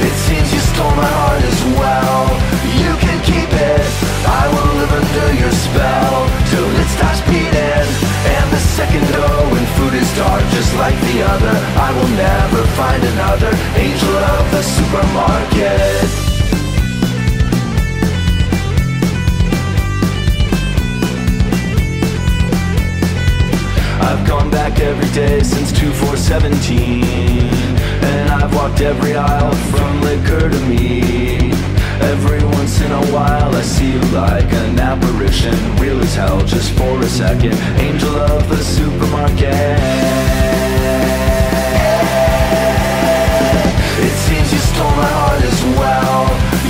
It 0.07 0.15
seems 0.26 0.48
you 0.53 0.61
stole 0.72 0.95
my 0.95 1.11
heart 1.19 1.43
as 1.52 1.61
well. 1.80 2.23
You 2.84 2.93
can 3.03 3.18
keep 3.23 3.52
it. 3.52 3.85
I 4.26 4.43
will 4.53 4.72
live 4.80 4.93
under 5.02 5.27
your 5.41 5.52
spell 5.52 6.15
till 6.49 6.69
it 6.81 6.89
stops 6.95 7.22
beating. 7.30 7.88
And 8.35 8.45
the 8.52 8.61
second 8.77 9.06
dough 9.14 9.40
dark, 10.22 10.43
just 10.57 10.72
like 10.76 10.98
the 11.10 11.18
other, 11.34 11.56
I 11.88 11.89
will 11.98 12.11
never 12.30 12.61
find 12.80 13.02
another 13.14 13.52
angel 13.85 14.15
of 14.35 14.43
the 14.53 14.61
supermarket. 14.77 16.06
I've 24.07 24.23
gone 24.27 24.49
back 24.49 24.80
every 24.80 25.10
day 25.11 25.41
since 25.41 25.72
2417 25.72 27.03
And 28.11 28.30
I've 28.31 28.53
walked 28.53 28.81
every 28.81 29.15
aisle 29.15 29.56
from 29.72 30.02
liquor 30.02 30.49
to 30.49 30.60
meat 30.68 31.40
Every 31.99 32.43
once 32.43 32.80
in 32.81 32.91
a 32.91 33.05
while 33.11 33.55
I 33.55 33.61
see 33.61 33.91
you 33.91 34.01
like 34.11 34.51
an 34.53 34.80
apparition. 34.80 35.53
Real 35.77 35.99
as 35.99 36.15
hell 36.15 36.39
just 36.45 36.72
for 36.77 36.99
a 36.99 37.09
second. 37.09 37.53
Angel 37.80 38.15
of 38.15 38.47
the 38.49 38.57
supermarket. 38.57 39.77
It 44.07 44.15
seems 44.26 44.47
you 44.53 44.59
stole 44.72 44.95
my 44.97 45.11
heart 45.19 45.43
as 45.43 45.61
well. 45.77 46.26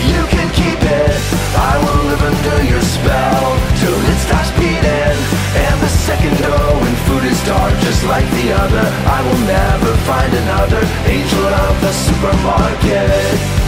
You 0.10 0.23
can 0.34 0.48
keep 0.52 0.81
it. 0.81 1.15
I 1.56 1.73
will 1.80 2.02
live 2.10 2.23
under 2.31 2.57
your 2.68 2.81
spell 2.81 3.45
Till 3.80 3.95
it 4.11 4.19
stops 4.26 4.52
beating. 4.60 5.18
And 5.56 5.77
the 5.80 5.91
second 6.07 6.35
dough 6.43 6.80
when 6.81 6.95
food 7.07 7.26
is 7.26 7.39
dark 7.45 7.73
Just 7.81 8.03
like 8.06 8.27
the 8.41 8.52
other. 8.52 8.85
I 9.07 9.19
will 9.23 9.41
never 9.48 9.91
find 10.10 10.31
another 10.34 10.81
Angel 11.07 11.45
of 11.45 11.73
the 11.81 11.93
supermarket 11.93 13.61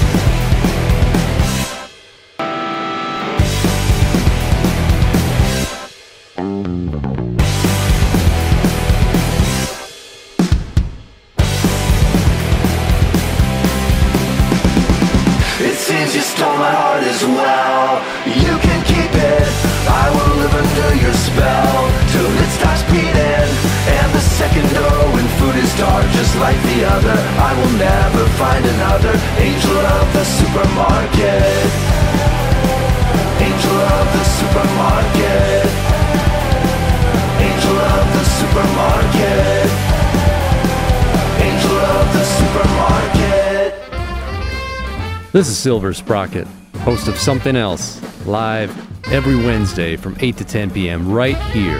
Silver 45.63 45.93
Sprocket, 45.93 46.45
host 46.79 47.07
of 47.07 47.17
Something 47.17 47.55
Else, 47.55 48.01
live 48.25 48.69
every 49.13 49.37
Wednesday 49.37 49.95
from 49.95 50.17
8 50.19 50.35
to 50.35 50.43
10 50.43 50.71
p.m. 50.71 51.09
right 51.09 51.37
here 51.53 51.79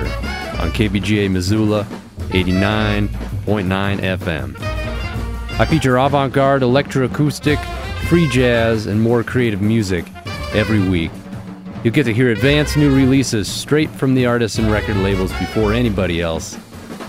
on 0.57 0.71
KBGA 0.71 1.29
Missoula 1.29 1.85
89.9 2.29 3.09
FM. 3.99 4.55
I 5.59 5.65
feature 5.65 5.97
avant 5.97 6.31
garde, 6.31 6.61
electroacoustic, 6.61 7.61
free 8.07 8.29
jazz, 8.29 8.85
and 8.85 9.01
more 9.01 9.21
creative 9.21 9.61
music 9.61 10.05
every 10.53 10.79
week. 10.79 11.11
You'll 11.83 11.93
get 11.93 12.05
to 12.05 12.13
hear 12.13 12.31
advanced 12.31 12.77
new 12.77 12.95
releases 12.95 13.51
straight 13.51 13.89
from 13.89 14.15
the 14.15 14.25
artists 14.25 14.59
and 14.59 14.71
record 14.71 14.95
labels 14.95 15.33
before 15.39 15.73
anybody 15.73 16.21
else, 16.21 16.57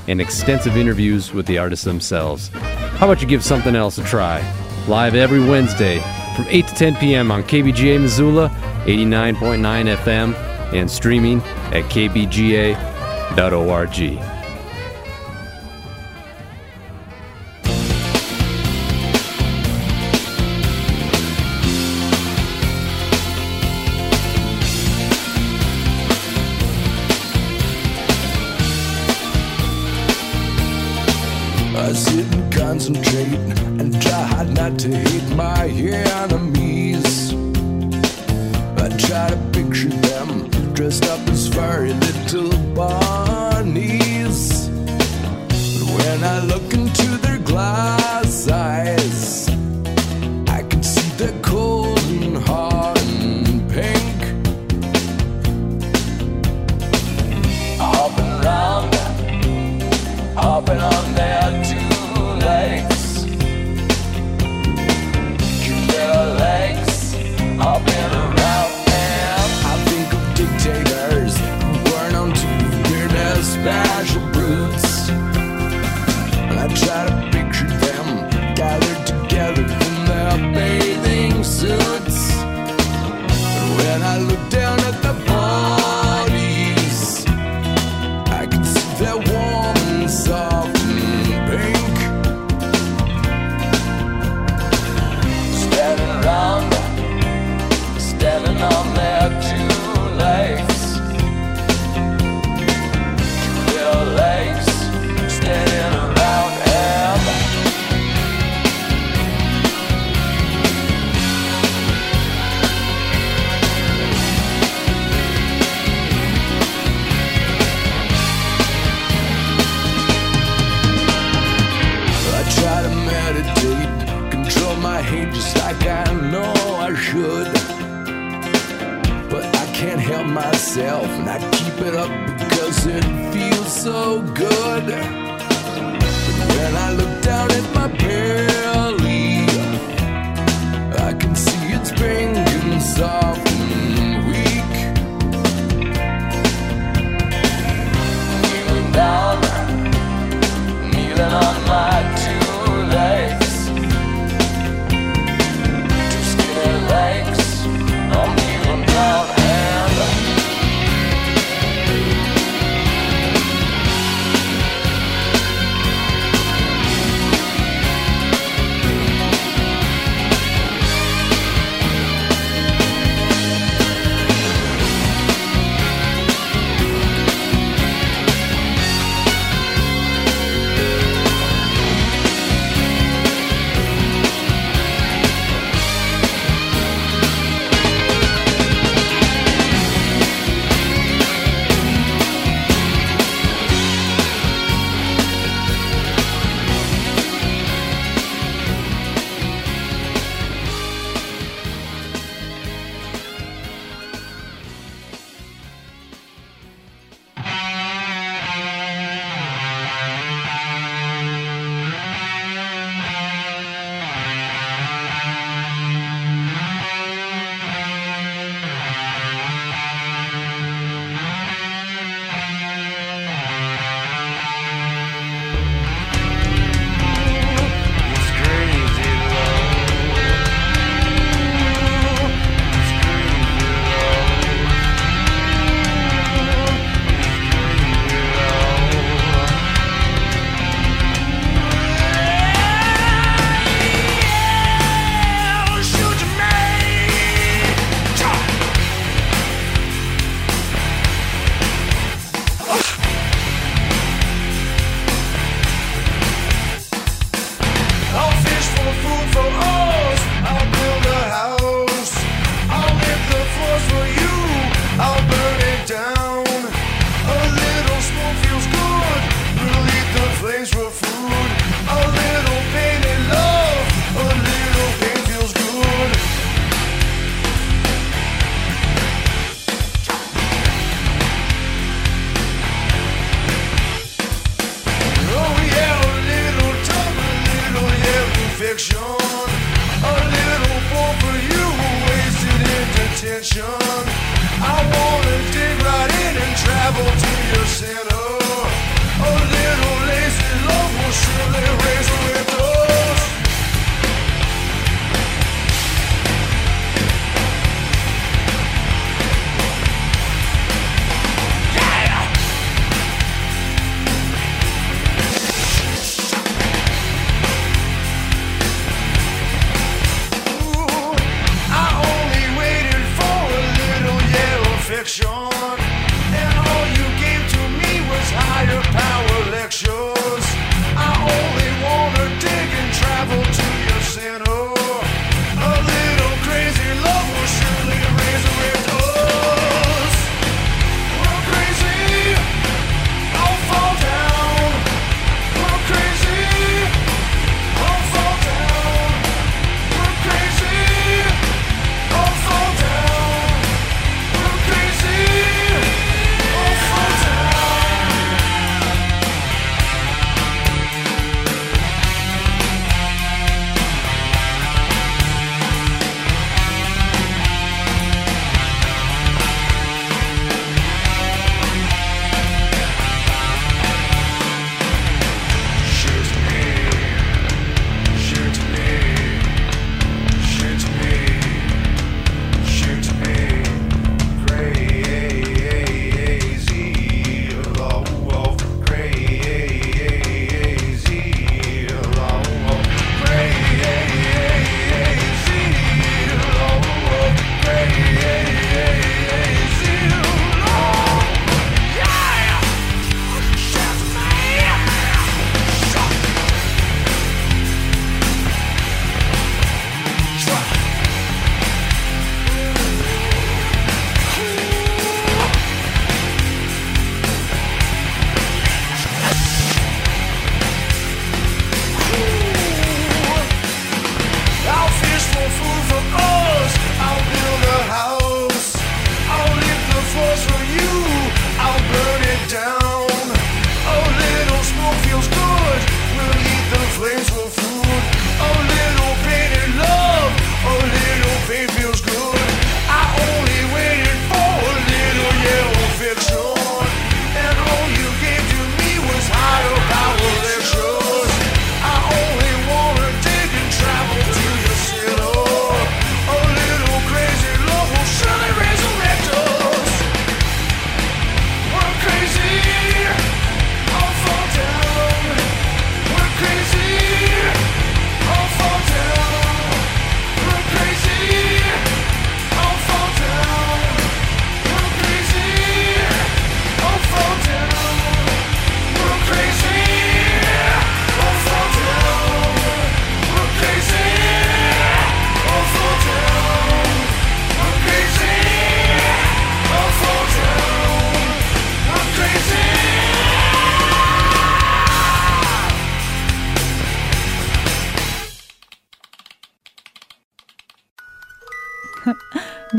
and 0.09 0.21
extensive 0.21 0.77
interviews 0.77 1.33
with 1.33 1.47
the 1.47 1.59
artists 1.59 1.85
themselves. 1.85 2.49
How 2.49 3.09
about 3.09 3.23
you 3.23 3.29
give 3.29 3.45
something 3.45 3.77
else 3.77 3.97
a 3.97 4.03
try? 4.03 4.43
Live 4.89 5.15
every 5.15 5.39
Wednesday 5.39 6.03
from 6.35 6.47
8 6.49 6.67
to 6.67 6.75
10 6.75 6.97
p.m. 6.97 7.31
on 7.31 7.43
KBGA 7.43 8.01
Missoula, 8.01 8.49
89.9 8.85 9.97
FM, 9.97 10.35
and 10.75 10.91
streaming 10.91 11.41
at 11.73 11.85
kbga.org. 11.85 12.75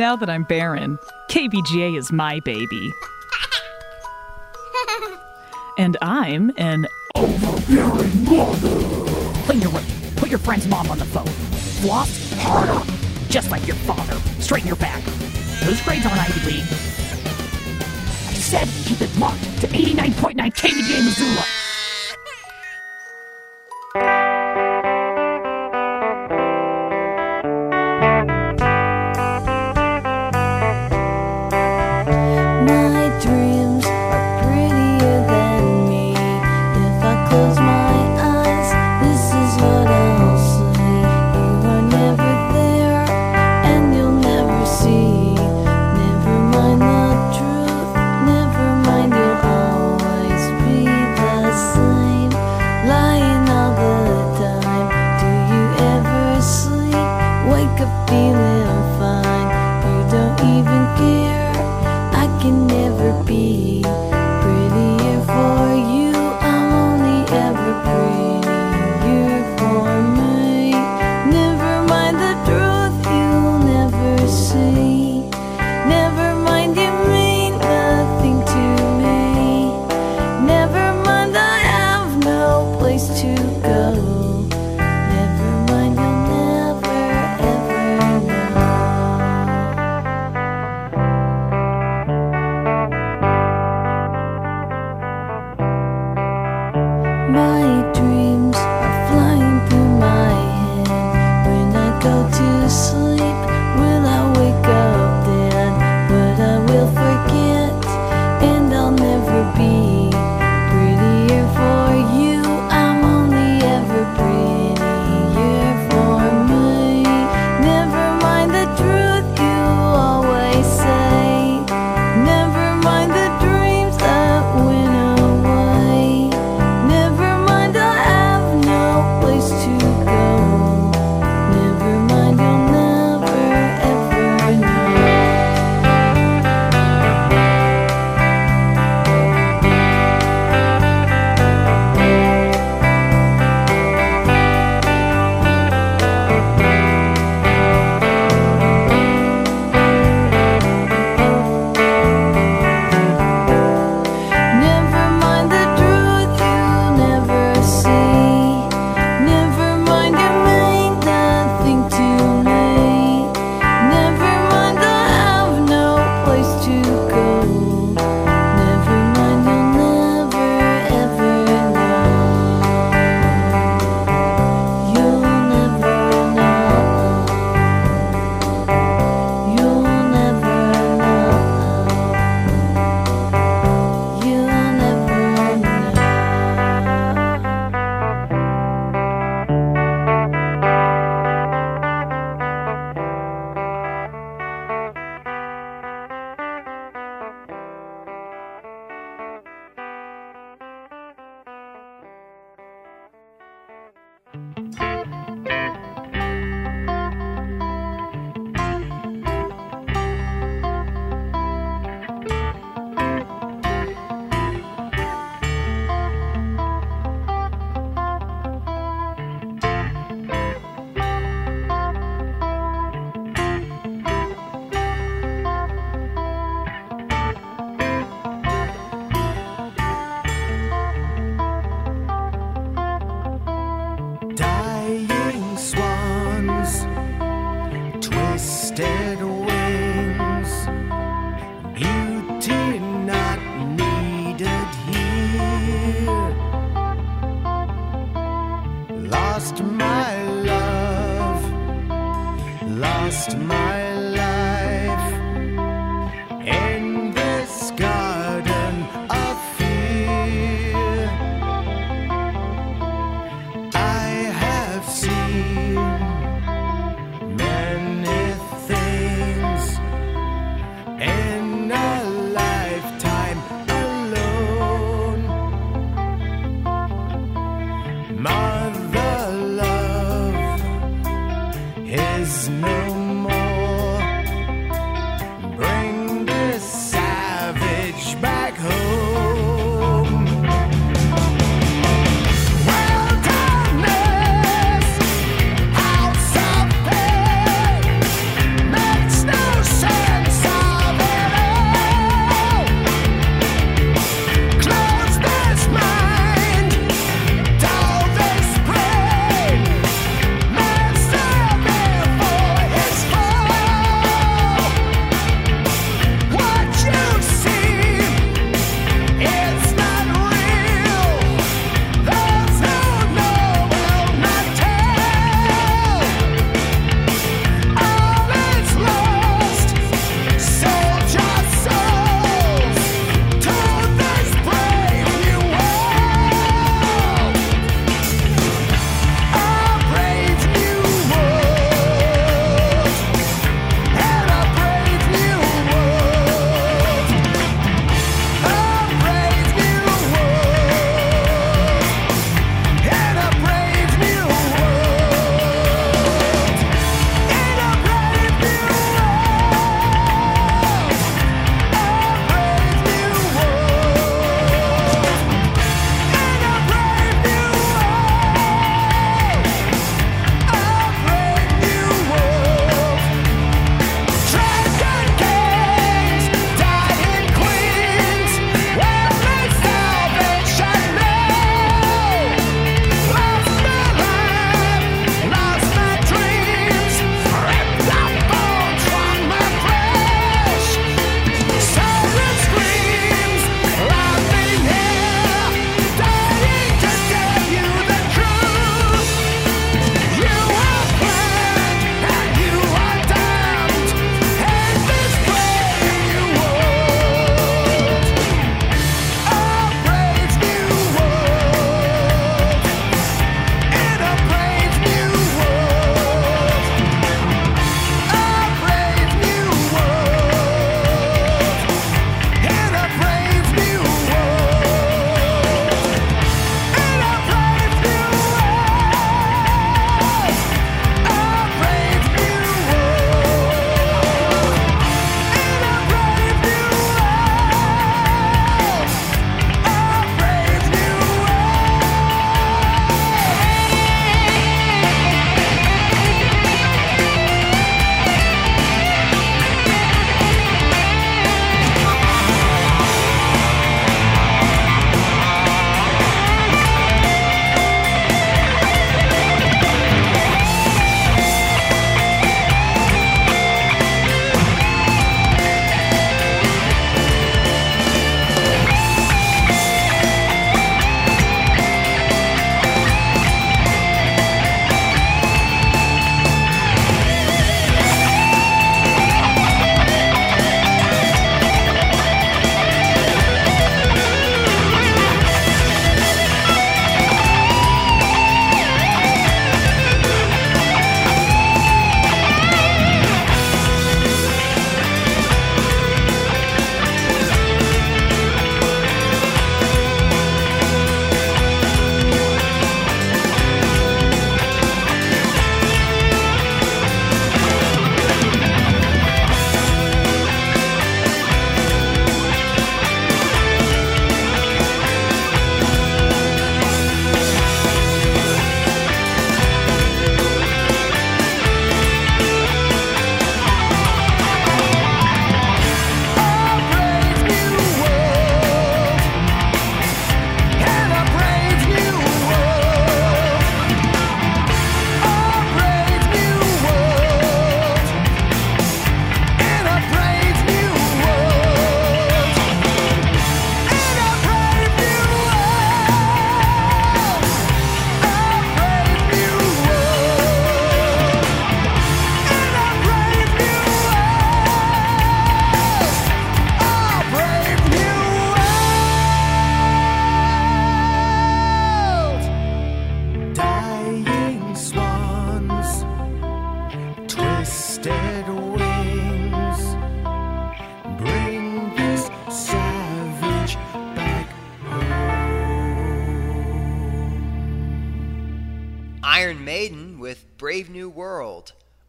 now 0.06 0.16
that 0.16 0.30
I'm 0.30 0.44
barren, 0.44 1.00
KBGA 1.30 1.98
is 1.98 2.12
my 2.12 2.40
baby. 2.42 2.94
and 5.80 5.98
I'm 6.00 6.54
an 6.58 6.86
overbearing 7.16 8.24
mother. 8.24 8.76
Clean 9.46 9.62
your 9.62 9.72
room. 9.72 9.84
Put 10.16 10.30
your 10.30 10.38
friend's 10.38 10.68
mom 10.68 10.92
on 10.92 11.00
the 11.00 11.06
phone. 11.06 11.26
Floss 11.82 12.32
harder, 12.34 12.86
just 13.30 13.50
like 13.50 13.66
your 13.66 13.78
father. 13.78 14.20
Straighten 14.40 14.68
your 14.68 14.78
back. 14.78 15.04
Those 15.64 15.82
grades 15.82 16.06
on 16.06 16.12
Ivy 16.12 16.52
League. 16.52 16.70
I 18.30 18.34
said 18.36 18.68
keep 18.86 19.02
it 19.02 19.10
locked 19.18 19.42
to 19.62 19.68
89.9 19.70 20.36
KBGA 20.36 21.04
Missoula. 21.04 21.55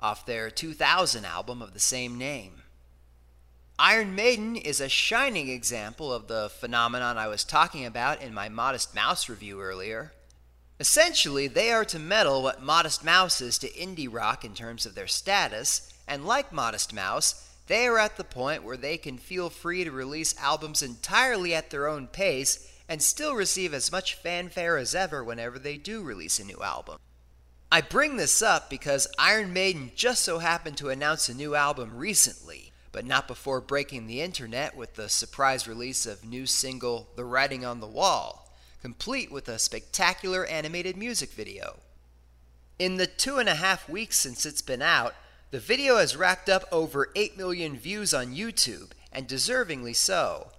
Off 0.06 0.24
their 0.24 0.50
2000 0.50 1.24
album 1.24 1.60
of 1.60 1.74
the 1.74 1.80
same 1.80 2.16
name. 2.16 2.62
Iron 3.76 4.14
Maiden 4.14 4.54
is 4.54 4.80
a 4.80 4.88
shining 4.88 5.48
example 5.48 6.12
of 6.12 6.28
the 6.28 6.48
phenomenon 6.48 7.18
I 7.18 7.26
was 7.26 7.42
talking 7.42 7.84
about 7.84 8.22
in 8.22 8.32
my 8.32 8.48
Modest 8.48 8.94
Mouse 8.94 9.28
review 9.28 9.60
earlier. 9.60 10.12
Essentially, 10.78 11.48
they 11.48 11.72
are 11.72 11.84
to 11.86 11.98
metal 11.98 12.40
what 12.40 12.62
Modest 12.62 13.04
Mouse 13.04 13.40
is 13.40 13.58
to 13.58 13.68
indie 13.70 14.08
rock 14.08 14.44
in 14.44 14.54
terms 14.54 14.86
of 14.86 14.94
their 14.94 15.08
status, 15.08 15.92
and 16.06 16.24
like 16.24 16.52
Modest 16.52 16.94
Mouse, 16.94 17.50
they 17.66 17.88
are 17.88 17.98
at 17.98 18.16
the 18.16 18.22
point 18.22 18.62
where 18.62 18.76
they 18.76 18.96
can 18.96 19.18
feel 19.18 19.50
free 19.50 19.82
to 19.82 19.90
release 19.90 20.38
albums 20.38 20.82
entirely 20.82 21.52
at 21.52 21.70
their 21.70 21.88
own 21.88 22.06
pace 22.06 22.72
and 22.88 23.02
still 23.02 23.34
receive 23.34 23.74
as 23.74 23.90
much 23.90 24.14
fanfare 24.14 24.76
as 24.76 24.94
ever 24.94 25.24
whenever 25.24 25.58
they 25.58 25.76
do 25.76 26.00
release 26.00 26.38
a 26.38 26.44
new 26.44 26.62
album. 26.62 26.98
I 27.70 27.80
bring 27.80 28.16
this 28.16 28.42
up 28.42 28.70
because 28.70 29.08
Iron 29.18 29.52
Maiden 29.52 29.90
just 29.96 30.24
so 30.24 30.38
happened 30.38 30.76
to 30.78 30.88
announce 30.88 31.28
a 31.28 31.34
new 31.34 31.56
album 31.56 31.96
recently, 31.96 32.72
but 32.92 33.04
not 33.04 33.26
before 33.26 33.60
breaking 33.60 34.06
the 34.06 34.20
internet 34.20 34.76
with 34.76 34.94
the 34.94 35.08
surprise 35.08 35.66
release 35.66 36.06
of 36.06 36.24
new 36.24 36.46
single 36.46 37.08
The 37.16 37.24
Writing 37.24 37.64
on 37.64 37.80
the 37.80 37.88
Wall, 37.88 38.52
complete 38.82 39.32
with 39.32 39.48
a 39.48 39.58
spectacular 39.58 40.46
animated 40.46 40.96
music 40.96 41.30
video. 41.30 41.78
In 42.78 42.98
the 42.98 43.06
two 43.06 43.38
and 43.38 43.48
a 43.48 43.56
half 43.56 43.88
weeks 43.88 44.20
since 44.20 44.46
it's 44.46 44.62
been 44.62 44.82
out, 44.82 45.14
the 45.50 45.58
video 45.58 45.96
has 45.96 46.16
racked 46.16 46.48
up 46.48 46.64
over 46.70 47.10
8 47.16 47.36
million 47.36 47.76
views 47.76 48.14
on 48.14 48.34
YouTube, 48.34 48.90
and 49.12 49.26
deservingly 49.26 49.96
so. 49.96 50.52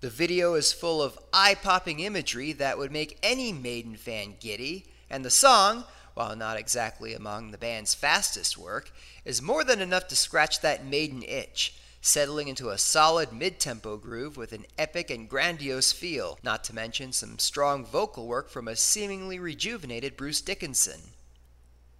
The 0.00 0.10
video 0.10 0.54
is 0.54 0.72
full 0.72 1.02
of 1.02 1.18
eye 1.30 1.56
popping 1.56 2.00
imagery 2.00 2.52
that 2.54 2.78
would 2.78 2.90
make 2.90 3.18
any 3.22 3.52
Maiden 3.52 3.96
fan 3.96 4.36
giddy, 4.40 4.86
and 5.10 5.24
the 5.24 5.30
song, 5.30 5.84
while 6.18 6.34
not 6.34 6.58
exactly 6.58 7.14
among 7.14 7.52
the 7.52 7.56
band's 7.56 7.94
fastest 7.94 8.58
work, 8.58 8.90
is 9.24 9.40
more 9.40 9.62
than 9.62 9.80
enough 9.80 10.08
to 10.08 10.16
scratch 10.16 10.60
that 10.60 10.84
Maiden 10.84 11.22
itch, 11.22 11.76
settling 12.00 12.48
into 12.48 12.70
a 12.70 12.76
solid 12.76 13.32
mid 13.32 13.60
tempo 13.60 13.96
groove 13.96 14.36
with 14.36 14.52
an 14.52 14.66
epic 14.76 15.10
and 15.10 15.28
grandiose 15.28 15.92
feel, 15.92 16.36
not 16.42 16.64
to 16.64 16.74
mention 16.74 17.12
some 17.12 17.38
strong 17.38 17.86
vocal 17.86 18.26
work 18.26 18.50
from 18.50 18.66
a 18.66 18.74
seemingly 18.74 19.38
rejuvenated 19.38 20.16
Bruce 20.16 20.40
Dickinson. 20.40 21.00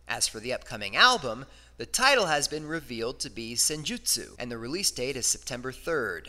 As 0.09 0.27
for 0.27 0.41
the 0.41 0.53
upcoming 0.53 0.97
album, 0.97 1.47
the 1.77 1.87
title 1.87 2.27
has 2.27 2.49
been 2.49 2.67
revealed 2.67 3.21
to 3.21 3.31
be 3.31 3.55
Senjutsu, 3.55 4.35
and 4.37 4.51
the 4.51 4.59
release 4.59 4.91
date 4.91 5.15
is 5.15 5.29
September 5.29 5.71
3rd. 5.71 6.27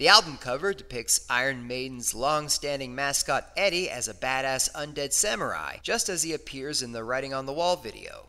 The 0.00 0.08
album 0.08 0.38
cover 0.38 0.72
depicts 0.72 1.26
Iron 1.28 1.66
Maiden's 1.66 2.14
long 2.14 2.48
standing 2.48 2.94
mascot 2.94 3.52
Eddie 3.54 3.90
as 3.90 4.08
a 4.08 4.14
badass 4.14 4.72
undead 4.72 5.12
samurai, 5.12 5.76
just 5.82 6.08
as 6.08 6.22
he 6.22 6.32
appears 6.32 6.80
in 6.80 6.92
the 6.92 7.04
Writing 7.04 7.34
on 7.34 7.44
the 7.44 7.52
Wall 7.52 7.76
video. 7.76 8.28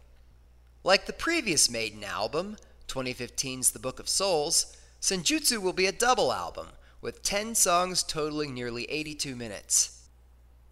Like 0.84 1.06
the 1.06 1.14
previous 1.14 1.69
Maiden 1.69 2.03
album, 2.03 2.57
2015's 2.89 3.72
The 3.72 3.80
Book 3.80 4.02
of 4.02 4.10
Souls, 4.10 4.76
Senjutsu 4.99 5.61
will 5.61 5.72
be 5.72 5.85
a 5.85 5.93
double 5.93 6.34
album, 6.34 6.68
with 6.99 7.23
10 7.23 7.56
songs 7.56 8.03
totaling 8.03 8.53
nearly 8.53 8.84
82 8.91 9.34
minutes. 9.34 10.10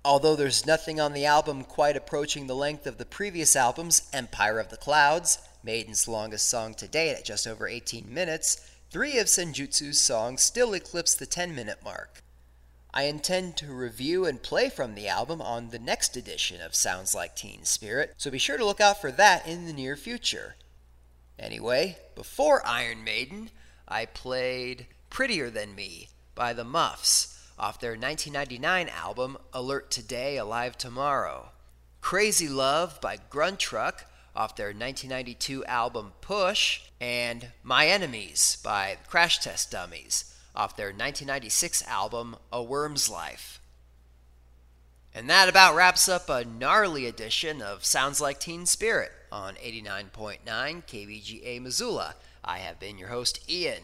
Although 0.03 0.35
there's 0.35 0.65
nothing 0.65 0.99
on 0.99 1.13
the 1.13 1.25
album 1.25 1.63
quite 1.63 1.95
approaching 1.95 2.47
the 2.47 2.57
length 2.57 2.85
of 2.85 2.97
the 2.97 3.05
previous 3.05 3.55
album's 3.55 4.09
Empire 4.11 4.59
of 4.59 4.67
the 4.67 4.75
Clouds, 4.75 5.37
Maiden's 5.63 6.09
longest 6.09 6.49
song 6.49 6.73
to 6.73 6.89
date 6.89 7.15
at 7.15 7.23
just 7.23 7.47
over 7.47 7.69
18 7.69 8.13
minutes, 8.13 8.69
three 8.89 9.17
of 9.17 9.27
Senjutsu's 9.27 9.99
songs 9.99 10.41
still 10.41 10.73
eclipse 10.73 11.13
the 11.13 11.25
10 11.25 11.53
minute 11.53 11.79
mark. 11.83 12.23
I 12.91 13.03
intend 13.03 13.55
to 13.57 13.71
review 13.71 14.25
and 14.25 14.41
play 14.41 14.69
from 14.69 14.95
the 14.95 15.07
album 15.07 15.41
on 15.41 15.69
the 15.69 15.77
next 15.77 16.17
edition 16.17 16.59
of 16.59 16.73
Sounds 16.73 17.13
Like 17.13 17.35
Teen 17.35 17.63
Spirit, 17.63 18.15
so 18.17 18.31
be 18.31 18.39
sure 18.39 18.57
to 18.57 18.65
look 18.65 18.81
out 18.81 18.99
for 18.99 19.11
that 19.11 19.47
in 19.47 19.65
the 19.65 19.73
near 19.73 19.95
future. 19.95 20.55
Anyway, 21.37 21.97
before 22.15 22.65
Iron 22.65 23.03
Maiden, 23.03 23.51
I 23.87 24.05
played 24.05 24.87
Prettier 25.11 25.51
Than 25.51 25.75
Me 25.75 26.09
by 26.33 26.53
the 26.53 26.63
Muffs 26.63 27.47
off 27.59 27.79
their 27.79 27.91
1999 27.91 28.89
album 28.89 29.37
Alert 29.53 29.91
Today, 29.91 30.37
Alive 30.37 30.77
Tomorrow. 30.77 31.49
Crazy 32.01 32.47
Love 32.47 32.99
by 33.01 33.17
Gruntruck 33.29 34.05
off 34.39 34.55
their 34.55 34.67
1992 34.67 35.65
album 35.65 36.13
Push, 36.21 36.79
and 37.01 37.49
My 37.61 37.87
Enemies 37.87 38.57
by 38.63 38.97
Crash 39.05 39.39
Test 39.39 39.69
Dummies 39.69 40.33
off 40.55 40.77
their 40.77 40.87
1996 40.87 41.85
album 41.85 42.37
A 42.51 42.63
Worm's 42.63 43.09
Life. 43.09 43.59
And 45.13 45.29
that 45.29 45.49
about 45.49 45.75
wraps 45.75 46.07
up 46.07 46.29
a 46.29 46.45
gnarly 46.45 47.05
edition 47.05 47.61
of 47.61 47.83
Sounds 47.83 48.21
Like 48.21 48.39
Teen 48.39 48.65
Spirit 48.65 49.11
on 49.29 49.55
89.9 49.55 50.39
KBGA 50.45 51.61
Missoula. 51.61 52.15
I 52.41 52.59
have 52.59 52.79
been 52.79 52.97
your 52.97 53.09
host, 53.09 53.41
Ian. 53.49 53.83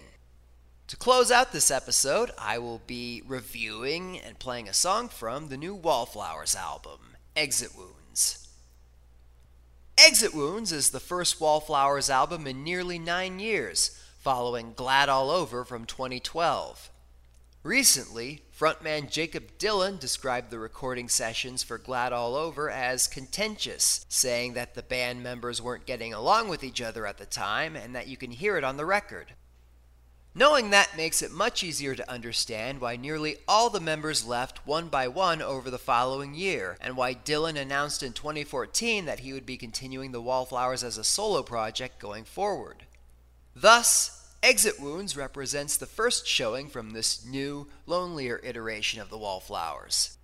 To 0.88 0.96
close 0.96 1.32
out 1.32 1.52
this 1.52 1.70
episode, 1.70 2.32
I 2.40 2.60
will 2.60 2.82
be 2.88 3.22
reviewing 3.28 4.20
and 4.20 4.40
playing 4.40 4.70
a 4.70 4.74
song 4.74 5.10
from 5.10 5.50
the 5.50 5.58
new 5.58 5.76
Wallflowers 5.76 6.56
album, 6.56 7.18
Exit 7.36 7.76
Wounds. 7.76 7.95
Exit 9.98 10.36
Wounds 10.36 10.74
is 10.74 10.90
the 10.90 11.00
first 11.00 11.40
Wallflowers 11.40 12.10
album 12.10 12.48
in 12.48 12.66
nearly 12.66 13.00
nine 13.00 13.40
years, 13.40 13.98
following 14.20 14.74
Glad 14.76 15.08
All 15.08 15.32
Over 15.32 15.64
from 15.64 15.86
2012. 15.86 16.92
Recently, 17.64 18.44
frontman 18.56 19.10
Jakob 19.10 19.58
Dylan 19.58 19.98
described 19.98 20.52
the 20.52 20.60
recording 20.60 21.08
sessions 21.08 21.64
for 21.64 21.78
Glad 21.78 22.12
All 22.12 22.36
Over 22.36 22.70
as 22.70 23.08
contentious, 23.08 24.06
saying 24.10 24.54
that 24.54 24.76
the 24.76 24.84
band 24.84 25.24
members 25.24 25.62
weren't 25.62 25.86
getting 25.86 26.14
along 26.14 26.50
with 26.50 26.64
each 26.64 26.82
other 26.82 27.08
at 27.08 27.18
the 27.18 27.26
time 27.26 27.78
and 27.78 27.96
that 27.96 28.10
you 28.10 28.18
can 28.18 28.32
hear 28.32 28.58
it 28.58 28.66
on 28.66 28.76
the 28.76 28.86
record. 28.86 29.34
Knowing 30.38 30.70
that 30.70 30.98
makes 30.98 31.22
it 31.22 31.32
much 31.32 31.64
easier 31.64 31.96
to 31.96 32.12
understand 32.12 32.82
why 32.82 32.98
nearly 32.98 33.38
all 33.48 33.70
the 33.70 33.80
members 33.80 34.28
left 34.28 34.68
one 34.68 34.90
by 34.90 35.08
one 35.08 35.42
over 35.42 35.70
the 35.70 35.78
following 35.78 36.36
year, 36.36 36.78
and 36.82 36.98
why 36.98 37.14
Dylan 37.14 37.58
announced 37.58 38.04
in 38.04 38.12
2014 38.12 39.06
that 39.06 39.22
he 39.22 39.32
would 39.32 39.46
be 39.46 39.56
continuing 39.56 40.12
the 40.12 40.22
Wallflowers 40.22 40.84
as 40.84 40.98
a 40.98 41.06
solo 41.06 41.42
project 41.42 42.00
going 42.00 42.26
forward. 42.26 42.84
Thus, 43.56 44.36
Exit 44.44 44.78
Wounds 44.78 45.16
represents 45.16 45.78
the 45.78 45.86
first 45.86 46.28
showing 46.28 46.68
from 46.68 46.92
this 46.92 47.26
new, 47.26 47.70
lonelier 47.86 48.42
iteration 48.44 49.00
of 49.00 49.10
the 49.10 49.18
Wallflowers. 49.18 50.18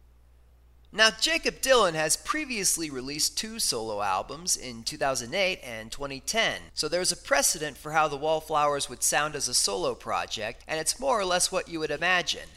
Now, 0.94 1.10
Jakob 1.10 1.62
Dylan 1.62 1.94
has 1.94 2.18
previously 2.18 2.90
released 2.90 3.38
two 3.38 3.60
solo 3.60 4.02
albums 4.02 4.58
in 4.58 4.84
2008 4.84 5.62
and 5.64 5.90
2010, 5.90 6.60
so 6.74 6.90
there's 6.90 7.14
a 7.14 7.18
precedent 7.18 7.78
for 7.78 7.94
how 7.94 8.10
the 8.10 8.18
Wallflowers 8.18 8.90
would 8.90 9.02
sound 9.02 9.34
as 9.34 9.48
a 9.48 9.54
solo 9.54 9.96
project, 9.96 10.66
and 10.68 10.82
it's 10.82 11.00
more 11.00 11.18
or 11.18 11.24
less 11.24 11.50
what 11.50 11.70
you 11.70 11.80
would 11.80 11.92
imagine. 11.92 12.50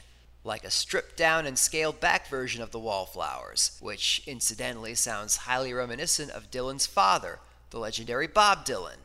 Like 0.42 0.64
a 0.64 0.70
stripped 0.70 1.16
down 1.16 1.46
and 1.46 1.56
scaled 1.56 2.00
back 2.00 2.26
version 2.26 2.60
of 2.60 2.72
the 2.72 2.80
Wallflowers, 2.80 3.78
which 3.80 4.20
incidentally 4.26 4.96
sounds 4.96 5.36
highly 5.36 5.72
reminiscent 5.72 6.32
of 6.32 6.50
Dylan's 6.50 6.86
father, 6.86 7.38
the 7.70 7.78
legendary 7.78 8.26
Bob 8.26 8.66
Dylan. 8.66 8.98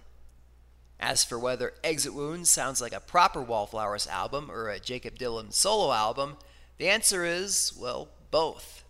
As 1.00 1.24
for 1.24 1.38
whether 1.38 1.74
Exit 1.84 2.16
Wounds 2.16 2.50
sounds 2.50 2.82
like 2.82 2.94
a 2.94 3.00
proper 3.00 3.44
Wallflowers 3.44 4.08
album 4.08 4.50
or 4.50 4.70
a 4.70 4.80
Jakob 4.80 5.20
Dylan 5.20 5.54
solo 5.54 5.94
album, 5.94 6.38
the 6.80 6.90
answer 6.90 7.24
is, 7.24 7.74
well, 7.80 8.08
both. 8.32 8.84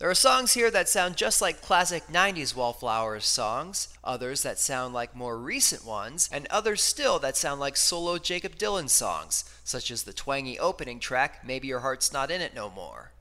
There 0.00 0.08
are 0.08 0.14
songs 0.14 0.54
here 0.54 0.70
that 0.70 0.88
sound 0.88 1.18
just 1.18 1.42
like 1.42 1.60
classic 1.60 2.06
90s 2.06 2.56
Wallflowers 2.56 3.26
songs, 3.26 3.88
others 4.02 4.42
that 4.44 4.58
sound 4.58 4.94
like 4.94 5.14
more 5.14 5.36
recent 5.36 5.84
ones, 5.84 6.26
and 6.32 6.46
others 6.48 6.82
still 6.82 7.18
that 7.18 7.36
sound 7.36 7.60
like 7.60 7.76
solo 7.76 8.16
Jakob 8.16 8.56
Dylan 8.56 8.88
songs, 8.88 9.44
such 9.62 9.90
as 9.90 10.04
the 10.04 10.14
twangy 10.14 10.58
opening 10.58 11.00
track, 11.00 11.44
Maybe 11.44 11.68
Your 11.68 11.80
Heart's 11.80 12.14
Not 12.14 12.30
In 12.30 12.40
It 12.40 12.54
No 12.54 12.70
More. 12.70 13.12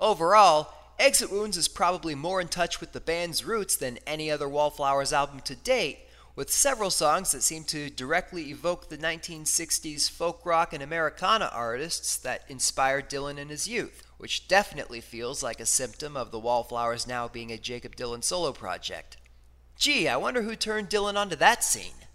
Overall, 0.00 0.74
Exit 0.98 1.30
Wounds 1.30 1.56
is 1.56 1.68
probably 1.68 2.16
more 2.16 2.40
in 2.40 2.48
touch 2.48 2.80
with 2.80 2.90
the 2.90 3.00
band's 3.00 3.44
roots 3.44 3.76
than 3.76 4.00
any 4.08 4.28
other 4.28 4.48
Wallflowers 4.48 5.12
album 5.12 5.38
to 5.42 5.54
date, 5.54 6.00
with 6.34 6.50
several 6.50 6.90
songs 6.90 7.30
that 7.30 7.44
seem 7.44 7.62
to 7.62 7.90
directly 7.90 8.50
evoke 8.50 8.88
the 8.88 8.98
1960s 8.98 10.10
folk 10.10 10.44
rock 10.44 10.72
and 10.72 10.82
Americana 10.82 11.48
artists 11.52 12.16
that 12.16 12.42
inspired 12.48 13.08
Dylan 13.08 13.38
in 13.38 13.50
his 13.50 13.68
youth, 13.68 14.02
which 14.18 14.48
definitely 14.48 15.00
feels 15.00 15.42
like 15.42 15.60
a 15.60 15.66
symptom 15.66 16.16
of 16.16 16.30
the 16.30 16.38
Wallflowers 16.38 17.06
now 17.06 17.28
being 17.28 17.52
a 17.52 17.58
Jakob 17.58 17.96
Dylan 17.96 18.24
solo 18.24 18.52
project. 18.52 19.16
Gee, 19.78 20.08
I 20.08 20.16
wonder 20.16 20.42
who 20.42 20.56
turned 20.56 20.88
Dylan 20.88 21.16
onto 21.16 21.36
that 21.36 21.62
scene. 21.62 22.06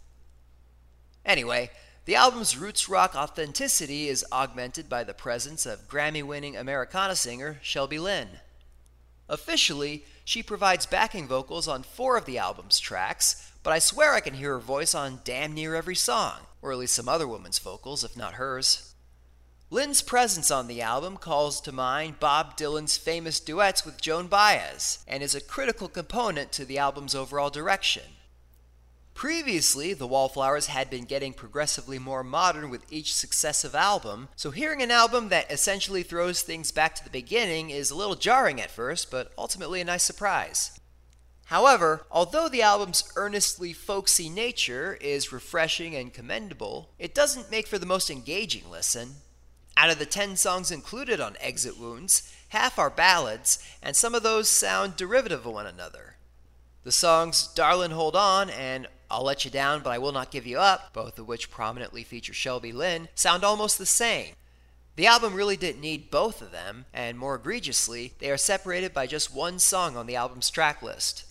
Anyway, 1.23 1.69
the 2.05 2.15
album's 2.15 2.57
roots 2.57 2.89
rock 2.89 3.15
authenticity 3.15 4.07
is 4.07 4.25
augmented 4.31 4.89
by 4.89 5.03
the 5.03 5.13
presence 5.13 5.67
of 5.67 5.87
Grammy 5.87 6.23
winning 6.23 6.57
Americana 6.57 7.15
singer 7.15 7.59
Shelby 7.61 7.99
Lynne. 7.99 8.39
Officially, 9.29 10.03
she 10.25 10.41
provides 10.41 10.85
backing 10.85 11.27
vocals 11.27 11.67
on 11.67 11.83
four 11.83 12.17
of 12.17 12.25
the 12.25 12.39
album's 12.39 12.79
tracks, 12.79 13.51
but 13.63 13.71
I 13.71 13.79
swear 13.79 14.13
I 14.13 14.19
can 14.19 14.33
hear 14.33 14.53
her 14.53 14.59
voice 14.59 14.95
on 14.95 15.21
damn 15.23 15.53
near 15.53 15.75
every 15.75 15.95
song, 15.95 16.39
or 16.61 16.71
at 16.71 16.79
least 16.79 16.95
some 16.95 17.07
other 17.07 17.27
woman's 17.27 17.59
vocals, 17.59 18.03
if 18.03 18.17
not 18.17 18.33
hers. 18.33 18.90
Lynne's 19.73 20.01
presence 20.01 20.51
on 20.51 20.67
the 20.67 20.81
album 20.81 21.15
calls 21.15 21.61
to 21.61 21.71
mind 21.71 22.19
Bob 22.19 22.57
Dylan's 22.57 22.97
famous 22.97 23.39
duets 23.39 23.85
with 23.85 24.01
Joan 24.01 24.27
Baez 24.27 24.99
and 25.07 25.23
is 25.23 25.33
a 25.33 25.39
critical 25.39 25.87
component 25.87 26.51
to 26.51 26.65
the 26.65 26.77
album's 26.77 27.15
overall 27.15 27.49
direction. 27.49 28.03
Previously, 29.13 29.93
the 29.93 30.07
Wallflowers 30.07 30.67
had 30.67 30.89
been 30.89 31.05
getting 31.05 31.31
progressively 31.31 31.97
more 31.97 32.21
modern 32.21 32.69
with 32.69 32.83
each 32.91 33.15
successive 33.15 33.73
album, 33.73 34.27
so 34.35 34.51
hearing 34.51 34.81
an 34.81 34.91
album 34.91 35.29
that 35.29 35.49
essentially 35.49 36.03
throws 36.03 36.41
things 36.41 36.73
back 36.73 36.93
to 36.95 37.03
the 37.05 37.09
beginning 37.09 37.69
is 37.69 37.91
a 37.91 37.95
little 37.95 38.15
jarring 38.15 38.59
at 38.59 38.71
first, 38.71 39.09
but 39.09 39.31
ultimately 39.37 39.79
a 39.79 39.85
nice 39.85 40.03
surprise. 40.03 40.77
However, 41.45 42.05
although 42.11 42.49
the 42.49 42.61
album's 42.61 43.09
earnestly 43.15 43.71
folksy 43.71 44.27
nature 44.27 44.97
is 44.99 45.31
refreshing 45.31 45.95
and 45.95 46.13
commendable, 46.13 46.89
it 46.99 47.15
doesn't 47.15 47.49
make 47.49 47.67
for 47.67 47.79
the 47.79 47.85
most 47.85 48.09
engaging 48.09 48.69
listen. 48.69 49.15
Out 49.77 49.89
of 49.89 49.99
the 49.99 50.05
10 50.05 50.35
songs 50.35 50.71
included 50.71 51.19
on 51.19 51.37
Exit 51.39 51.79
Wounds, 51.79 52.33
half 52.49 52.77
are 52.77 52.89
ballads, 52.89 53.59
and 53.81 53.95
some 53.95 54.13
of 54.13 54.23
those 54.23 54.49
sound 54.49 54.95
derivative 54.95 55.45
of 55.45 55.53
one 55.53 55.65
another. 55.65 56.15
The 56.83 56.91
songs 56.91 57.47
Darlin' 57.47 57.91
Hold 57.91 58.15
On 58.15 58.49
and 58.49 58.87
I'll 59.09 59.23
Let 59.23 59.45
You 59.45 59.51
Down 59.51 59.81
But 59.83 59.91
I 59.91 59.97
Will 59.97 60.11
Not 60.11 60.31
Give 60.31 60.47
You 60.47 60.57
Up, 60.57 60.93
both 60.93 61.19
of 61.19 61.27
which 61.27 61.51
prominently 61.51 62.03
feature 62.03 62.33
Shelby 62.33 62.71
Lynne, 62.71 63.09
sound 63.13 63.43
almost 63.43 63.77
the 63.77 63.85
same. 63.85 64.35
The 64.95 65.07
album 65.07 65.33
really 65.33 65.57
didn't 65.57 65.81
need 65.81 66.11
both 66.11 66.41
of 66.41 66.51
them, 66.51 66.85
and 66.93 67.17
more 67.17 67.35
egregiously, 67.35 68.13
they 68.19 68.29
are 68.29 68.37
separated 68.37 68.93
by 68.93 69.07
just 69.07 69.33
one 69.33 69.59
song 69.59 69.95
on 69.95 70.05
the 70.05 70.15
album's 70.15 70.49
track 70.49 70.81
list. 70.81 71.25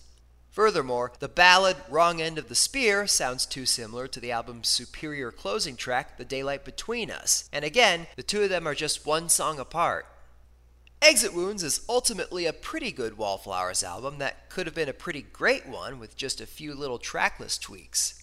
Furthermore, 0.51 1.13
the 1.19 1.29
ballad 1.29 1.77
Wrong 1.89 2.21
End 2.21 2.37
of 2.37 2.49
the 2.49 2.55
Spear 2.55 3.07
sounds 3.07 3.45
too 3.45 3.65
similar 3.65 4.05
to 4.09 4.19
the 4.19 4.33
album's 4.33 4.67
superior 4.67 5.31
closing 5.31 5.77
track, 5.77 6.17
The 6.17 6.25
Daylight 6.25 6.65
Between 6.65 7.09
Us, 7.09 7.49
and 7.53 7.63
again, 7.63 8.07
the 8.17 8.23
two 8.23 8.43
of 8.43 8.49
them 8.49 8.67
are 8.67 8.75
just 8.75 9.05
one 9.05 9.29
song 9.29 9.59
apart. 9.59 10.05
Exit 11.01 11.33
Wounds 11.33 11.63
is 11.63 11.85
ultimately 11.87 12.45
a 12.45 12.53
pretty 12.53 12.91
good 12.91 13.17
Wallflowers 13.17 13.81
album 13.81 14.17
that 14.17 14.49
could 14.49 14.67
have 14.67 14.75
been 14.75 14.89
a 14.89 14.93
pretty 14.93 15.21
great 15.21 15.65
one 15.65 15.99
with 15.99 16.17
just 16.17 16.41
a 16.41 16.45
few 16.45 16.75
little 16.75 16.99
tracklist 16.99 17.61
tweaks. 17.61 18.20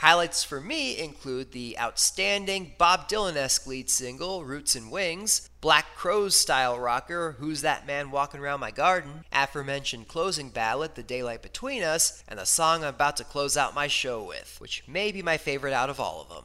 Highlights 0.00 0.42
for 0.42 0.62
me 0.62 0.98
include 0.98 1.52
the 1.52 1.78
outstanding 1.78 2.72
Bob 2.78 3.06
Dylan 3.06 3.36
esque 3.36 3.66
lead 3.66 3.90
single, 3.90 4.46
Roots 4.46 4.74
and 4.74 4.90
Wings, 4.90 5.50
Black 5.60 5.94
Crowes 5.94 6.34
style 6.34 6.78
rocker, 6.80 7.36
Who's 7.38 7.60
That 7.60 7.86
Man 7.86 8.10
Walking 8.10 8.40
Around 8.40 8.60
My 8.60 8.70
Garden, 8.70 9.26
aforementioned 9.30 10.08
closing 10.08 10.48
ballad, 10.48 10.94
The 10.94 11.02
Daylight 11.02 11.42
Between 11.42 11.82
Us, 11.82 12.24
and 12.26 12.38
the 12.38 12.46
song 12.46 12.82
I'm 12.82 12.94
about 12.94 13.18
to 13.18 13.24
close 13.24 13.58
out 13.58 13.74
my 13.74 13.88
show 13.88 14.22
with, 14.22 14.56
which 14.58 14.82
may 14.88 15.12
be 15.12 15.20
my 15.20 15.36
favorite 15.36 15.74
out 15.74 15.90
of 15.90 16.00
all 16.00 16.22
of 16.22 16.30
them. 16.30 16.44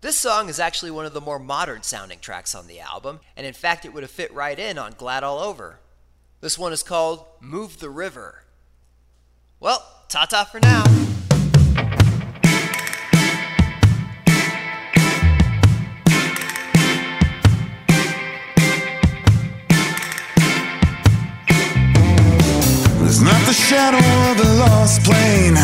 This 0.00 0.20
song 0.20 0.48
is 0.48 0.60
actually 0.60 0.92
one 0.92 1.06
of 1.06 1.12
the 1.12 1.20
more 1.20 1.40
modern 1.40 1.82
sounding 1.82 2.20
tracks 2.20 2.54
on 2.54 2.68
the 2.68 2.78
album, 2.78 3.18
and 3.36 3.48
in 3.48 3.52
fact, 3.52 3.84
it 3.84 3.92
would 3.92 4.04
have 4.04 4.12
fit 4.12 4.32
right 4.32 4.56
in 4.56 4.78
on 4.78 4.94
Glad 4.96 5.24
All 5.24 5.40
Over. 5.40 5.80
This 6.40 6.56
one 6.56 6.72
is 6.72 6.84
called 6.84 7.26
Move 7.40 7.80
the 7.80 7.90
River. 7.90 8.44
Well, 9.58 9.84
ta 10.08 10.26
ta 10.26 10.44
for 10.44 10.60
now. 10.60 11.09
The 23.50 23.56
shadow 23.56 24.06
of 24.30 24.38
a 24.38 24.50
lost 24.60 25.02
plane 25.02 25.56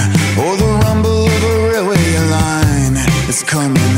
or 0.42 0.56
the 0.56 0.70
rumble 0.82 1.24
of 1.24 1.42
a 1.44 1.70
railway 1.70 2.18
line. 2.34 2.96
It's 3.30 3.44
coming 3.44 3.94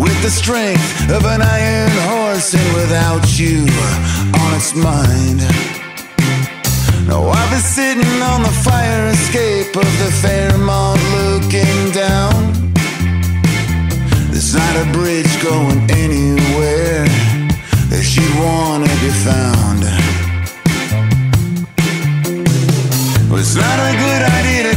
with 0.00 0.16
the 0.22 0.30
strength 0.30 1.10
of 1.10 1.22
an 1.26 1.42
iron 1.42 1.92
horse 2.08 2.54
and 2.54 2.68
without 2.72 3.38
you 3.38 3.66
on 4.40 4.50
its 4.56 4.74
mind. 4.74 5.40
Now 7.06 7.28
I've 7.28 7.50
been 7.50 7.60
sitting 7.60 8.22
on 8.32 8.42
the 8.42 8.54
fire 8.64 9.08
escape 9.08 9.76
of 9.76 9.90
the 10.00 10.10
Fairmont 10.22 10.98
looking 11.18 11.90
down. 11.92 12.72
There's 14.30 14.54
not 14.54 14.74
a 14.80 14.86
bridge 14.96 15.34
going 15.42 15.80
anywhere 15.90 17.04
that 17.90 18.02
she'd 18.02 18.34
wanna 18.40 18.88
be 19.04 19.10
found. 19.28 20.13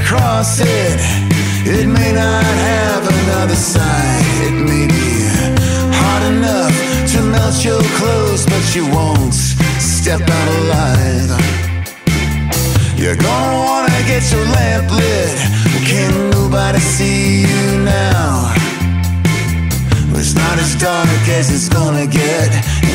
Idea 0.08 0.20
to 0.20 0.24
cross 0.24 0.60
it. 0.60 1.00
It 1.66 1.88
may 1.88 2.12
not 2.14 2.44
have 2.44 3.08
another 3.08 3.56
side. 3.56 4.24
It 4.48 4.54
may 4.54 4.88
be 4.88 5.28
hot 5.94 6.24
enough 6.24 6.74
to 7.14 7.22
melt 7.22 7.64
your 7.64 7.82
clothes, 7.98 8.46
but 8.46 8.76
you 8.76 8.86
won't 8.92 9.34
step 9.34 10.22
out 10.22 10.48
alive. 10.60 11.30
You're 12.98 13.16
gonna 13.16 13.66
wanna 13.66 14.04
get 14.08 14.32
your 14.32 14.46
lamp 14.46 14.92
lit. 14.92 15.38
Can 15.86 16.32
nobody 16.32 16.80
see 16.80 17.42
you 17.42 17.84
now? 17.84 18.54
Well, 20.12 20.20
It's 20.20 20.34
not 20.34 20.58
as 20.60 20.76
dark 20.76 21.30
as 21.30 21.50
it's 21.52 21.70
gonna 21.70 22.08
get. 22.08 22.50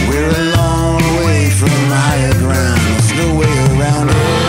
We're 0.09 0.29
a 0.29 0.57
long 0.57 1.03
way 1.25 1.51
from 1.51 1.71
higher 1.89 2.35
ground. 2.35 2.81
There's 2.81 3.15
no 3.15 3.39
way 3.39 3.53
around 3.79 4.11
it. 4.11 4.42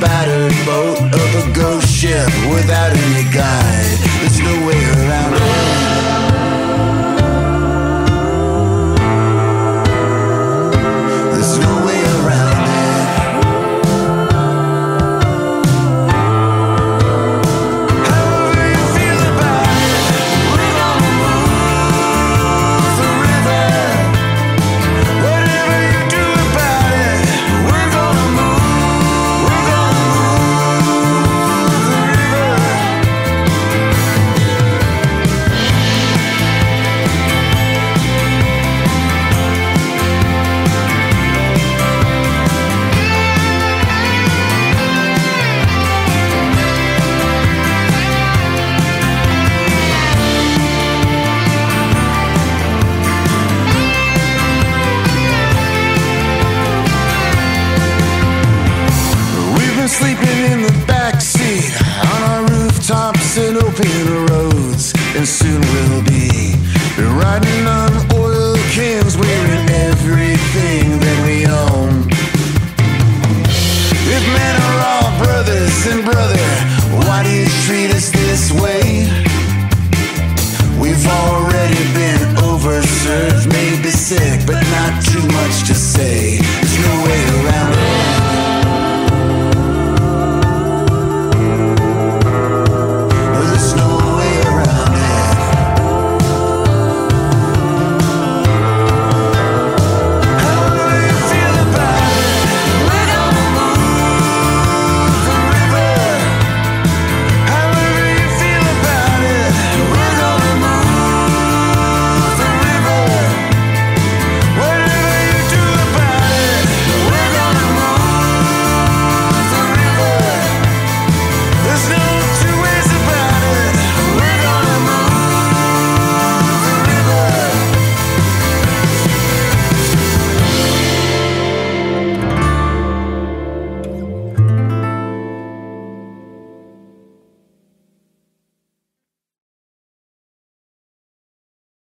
Battered 0.00 0.54
boat 0.66 0.98
of 1.00 1.48
a 1.48 1.52
ghost 1.52 1.88
ship 1.88 2.28
without 2.50 2.92
any 2.96 3.24
guide. 3.32 3.63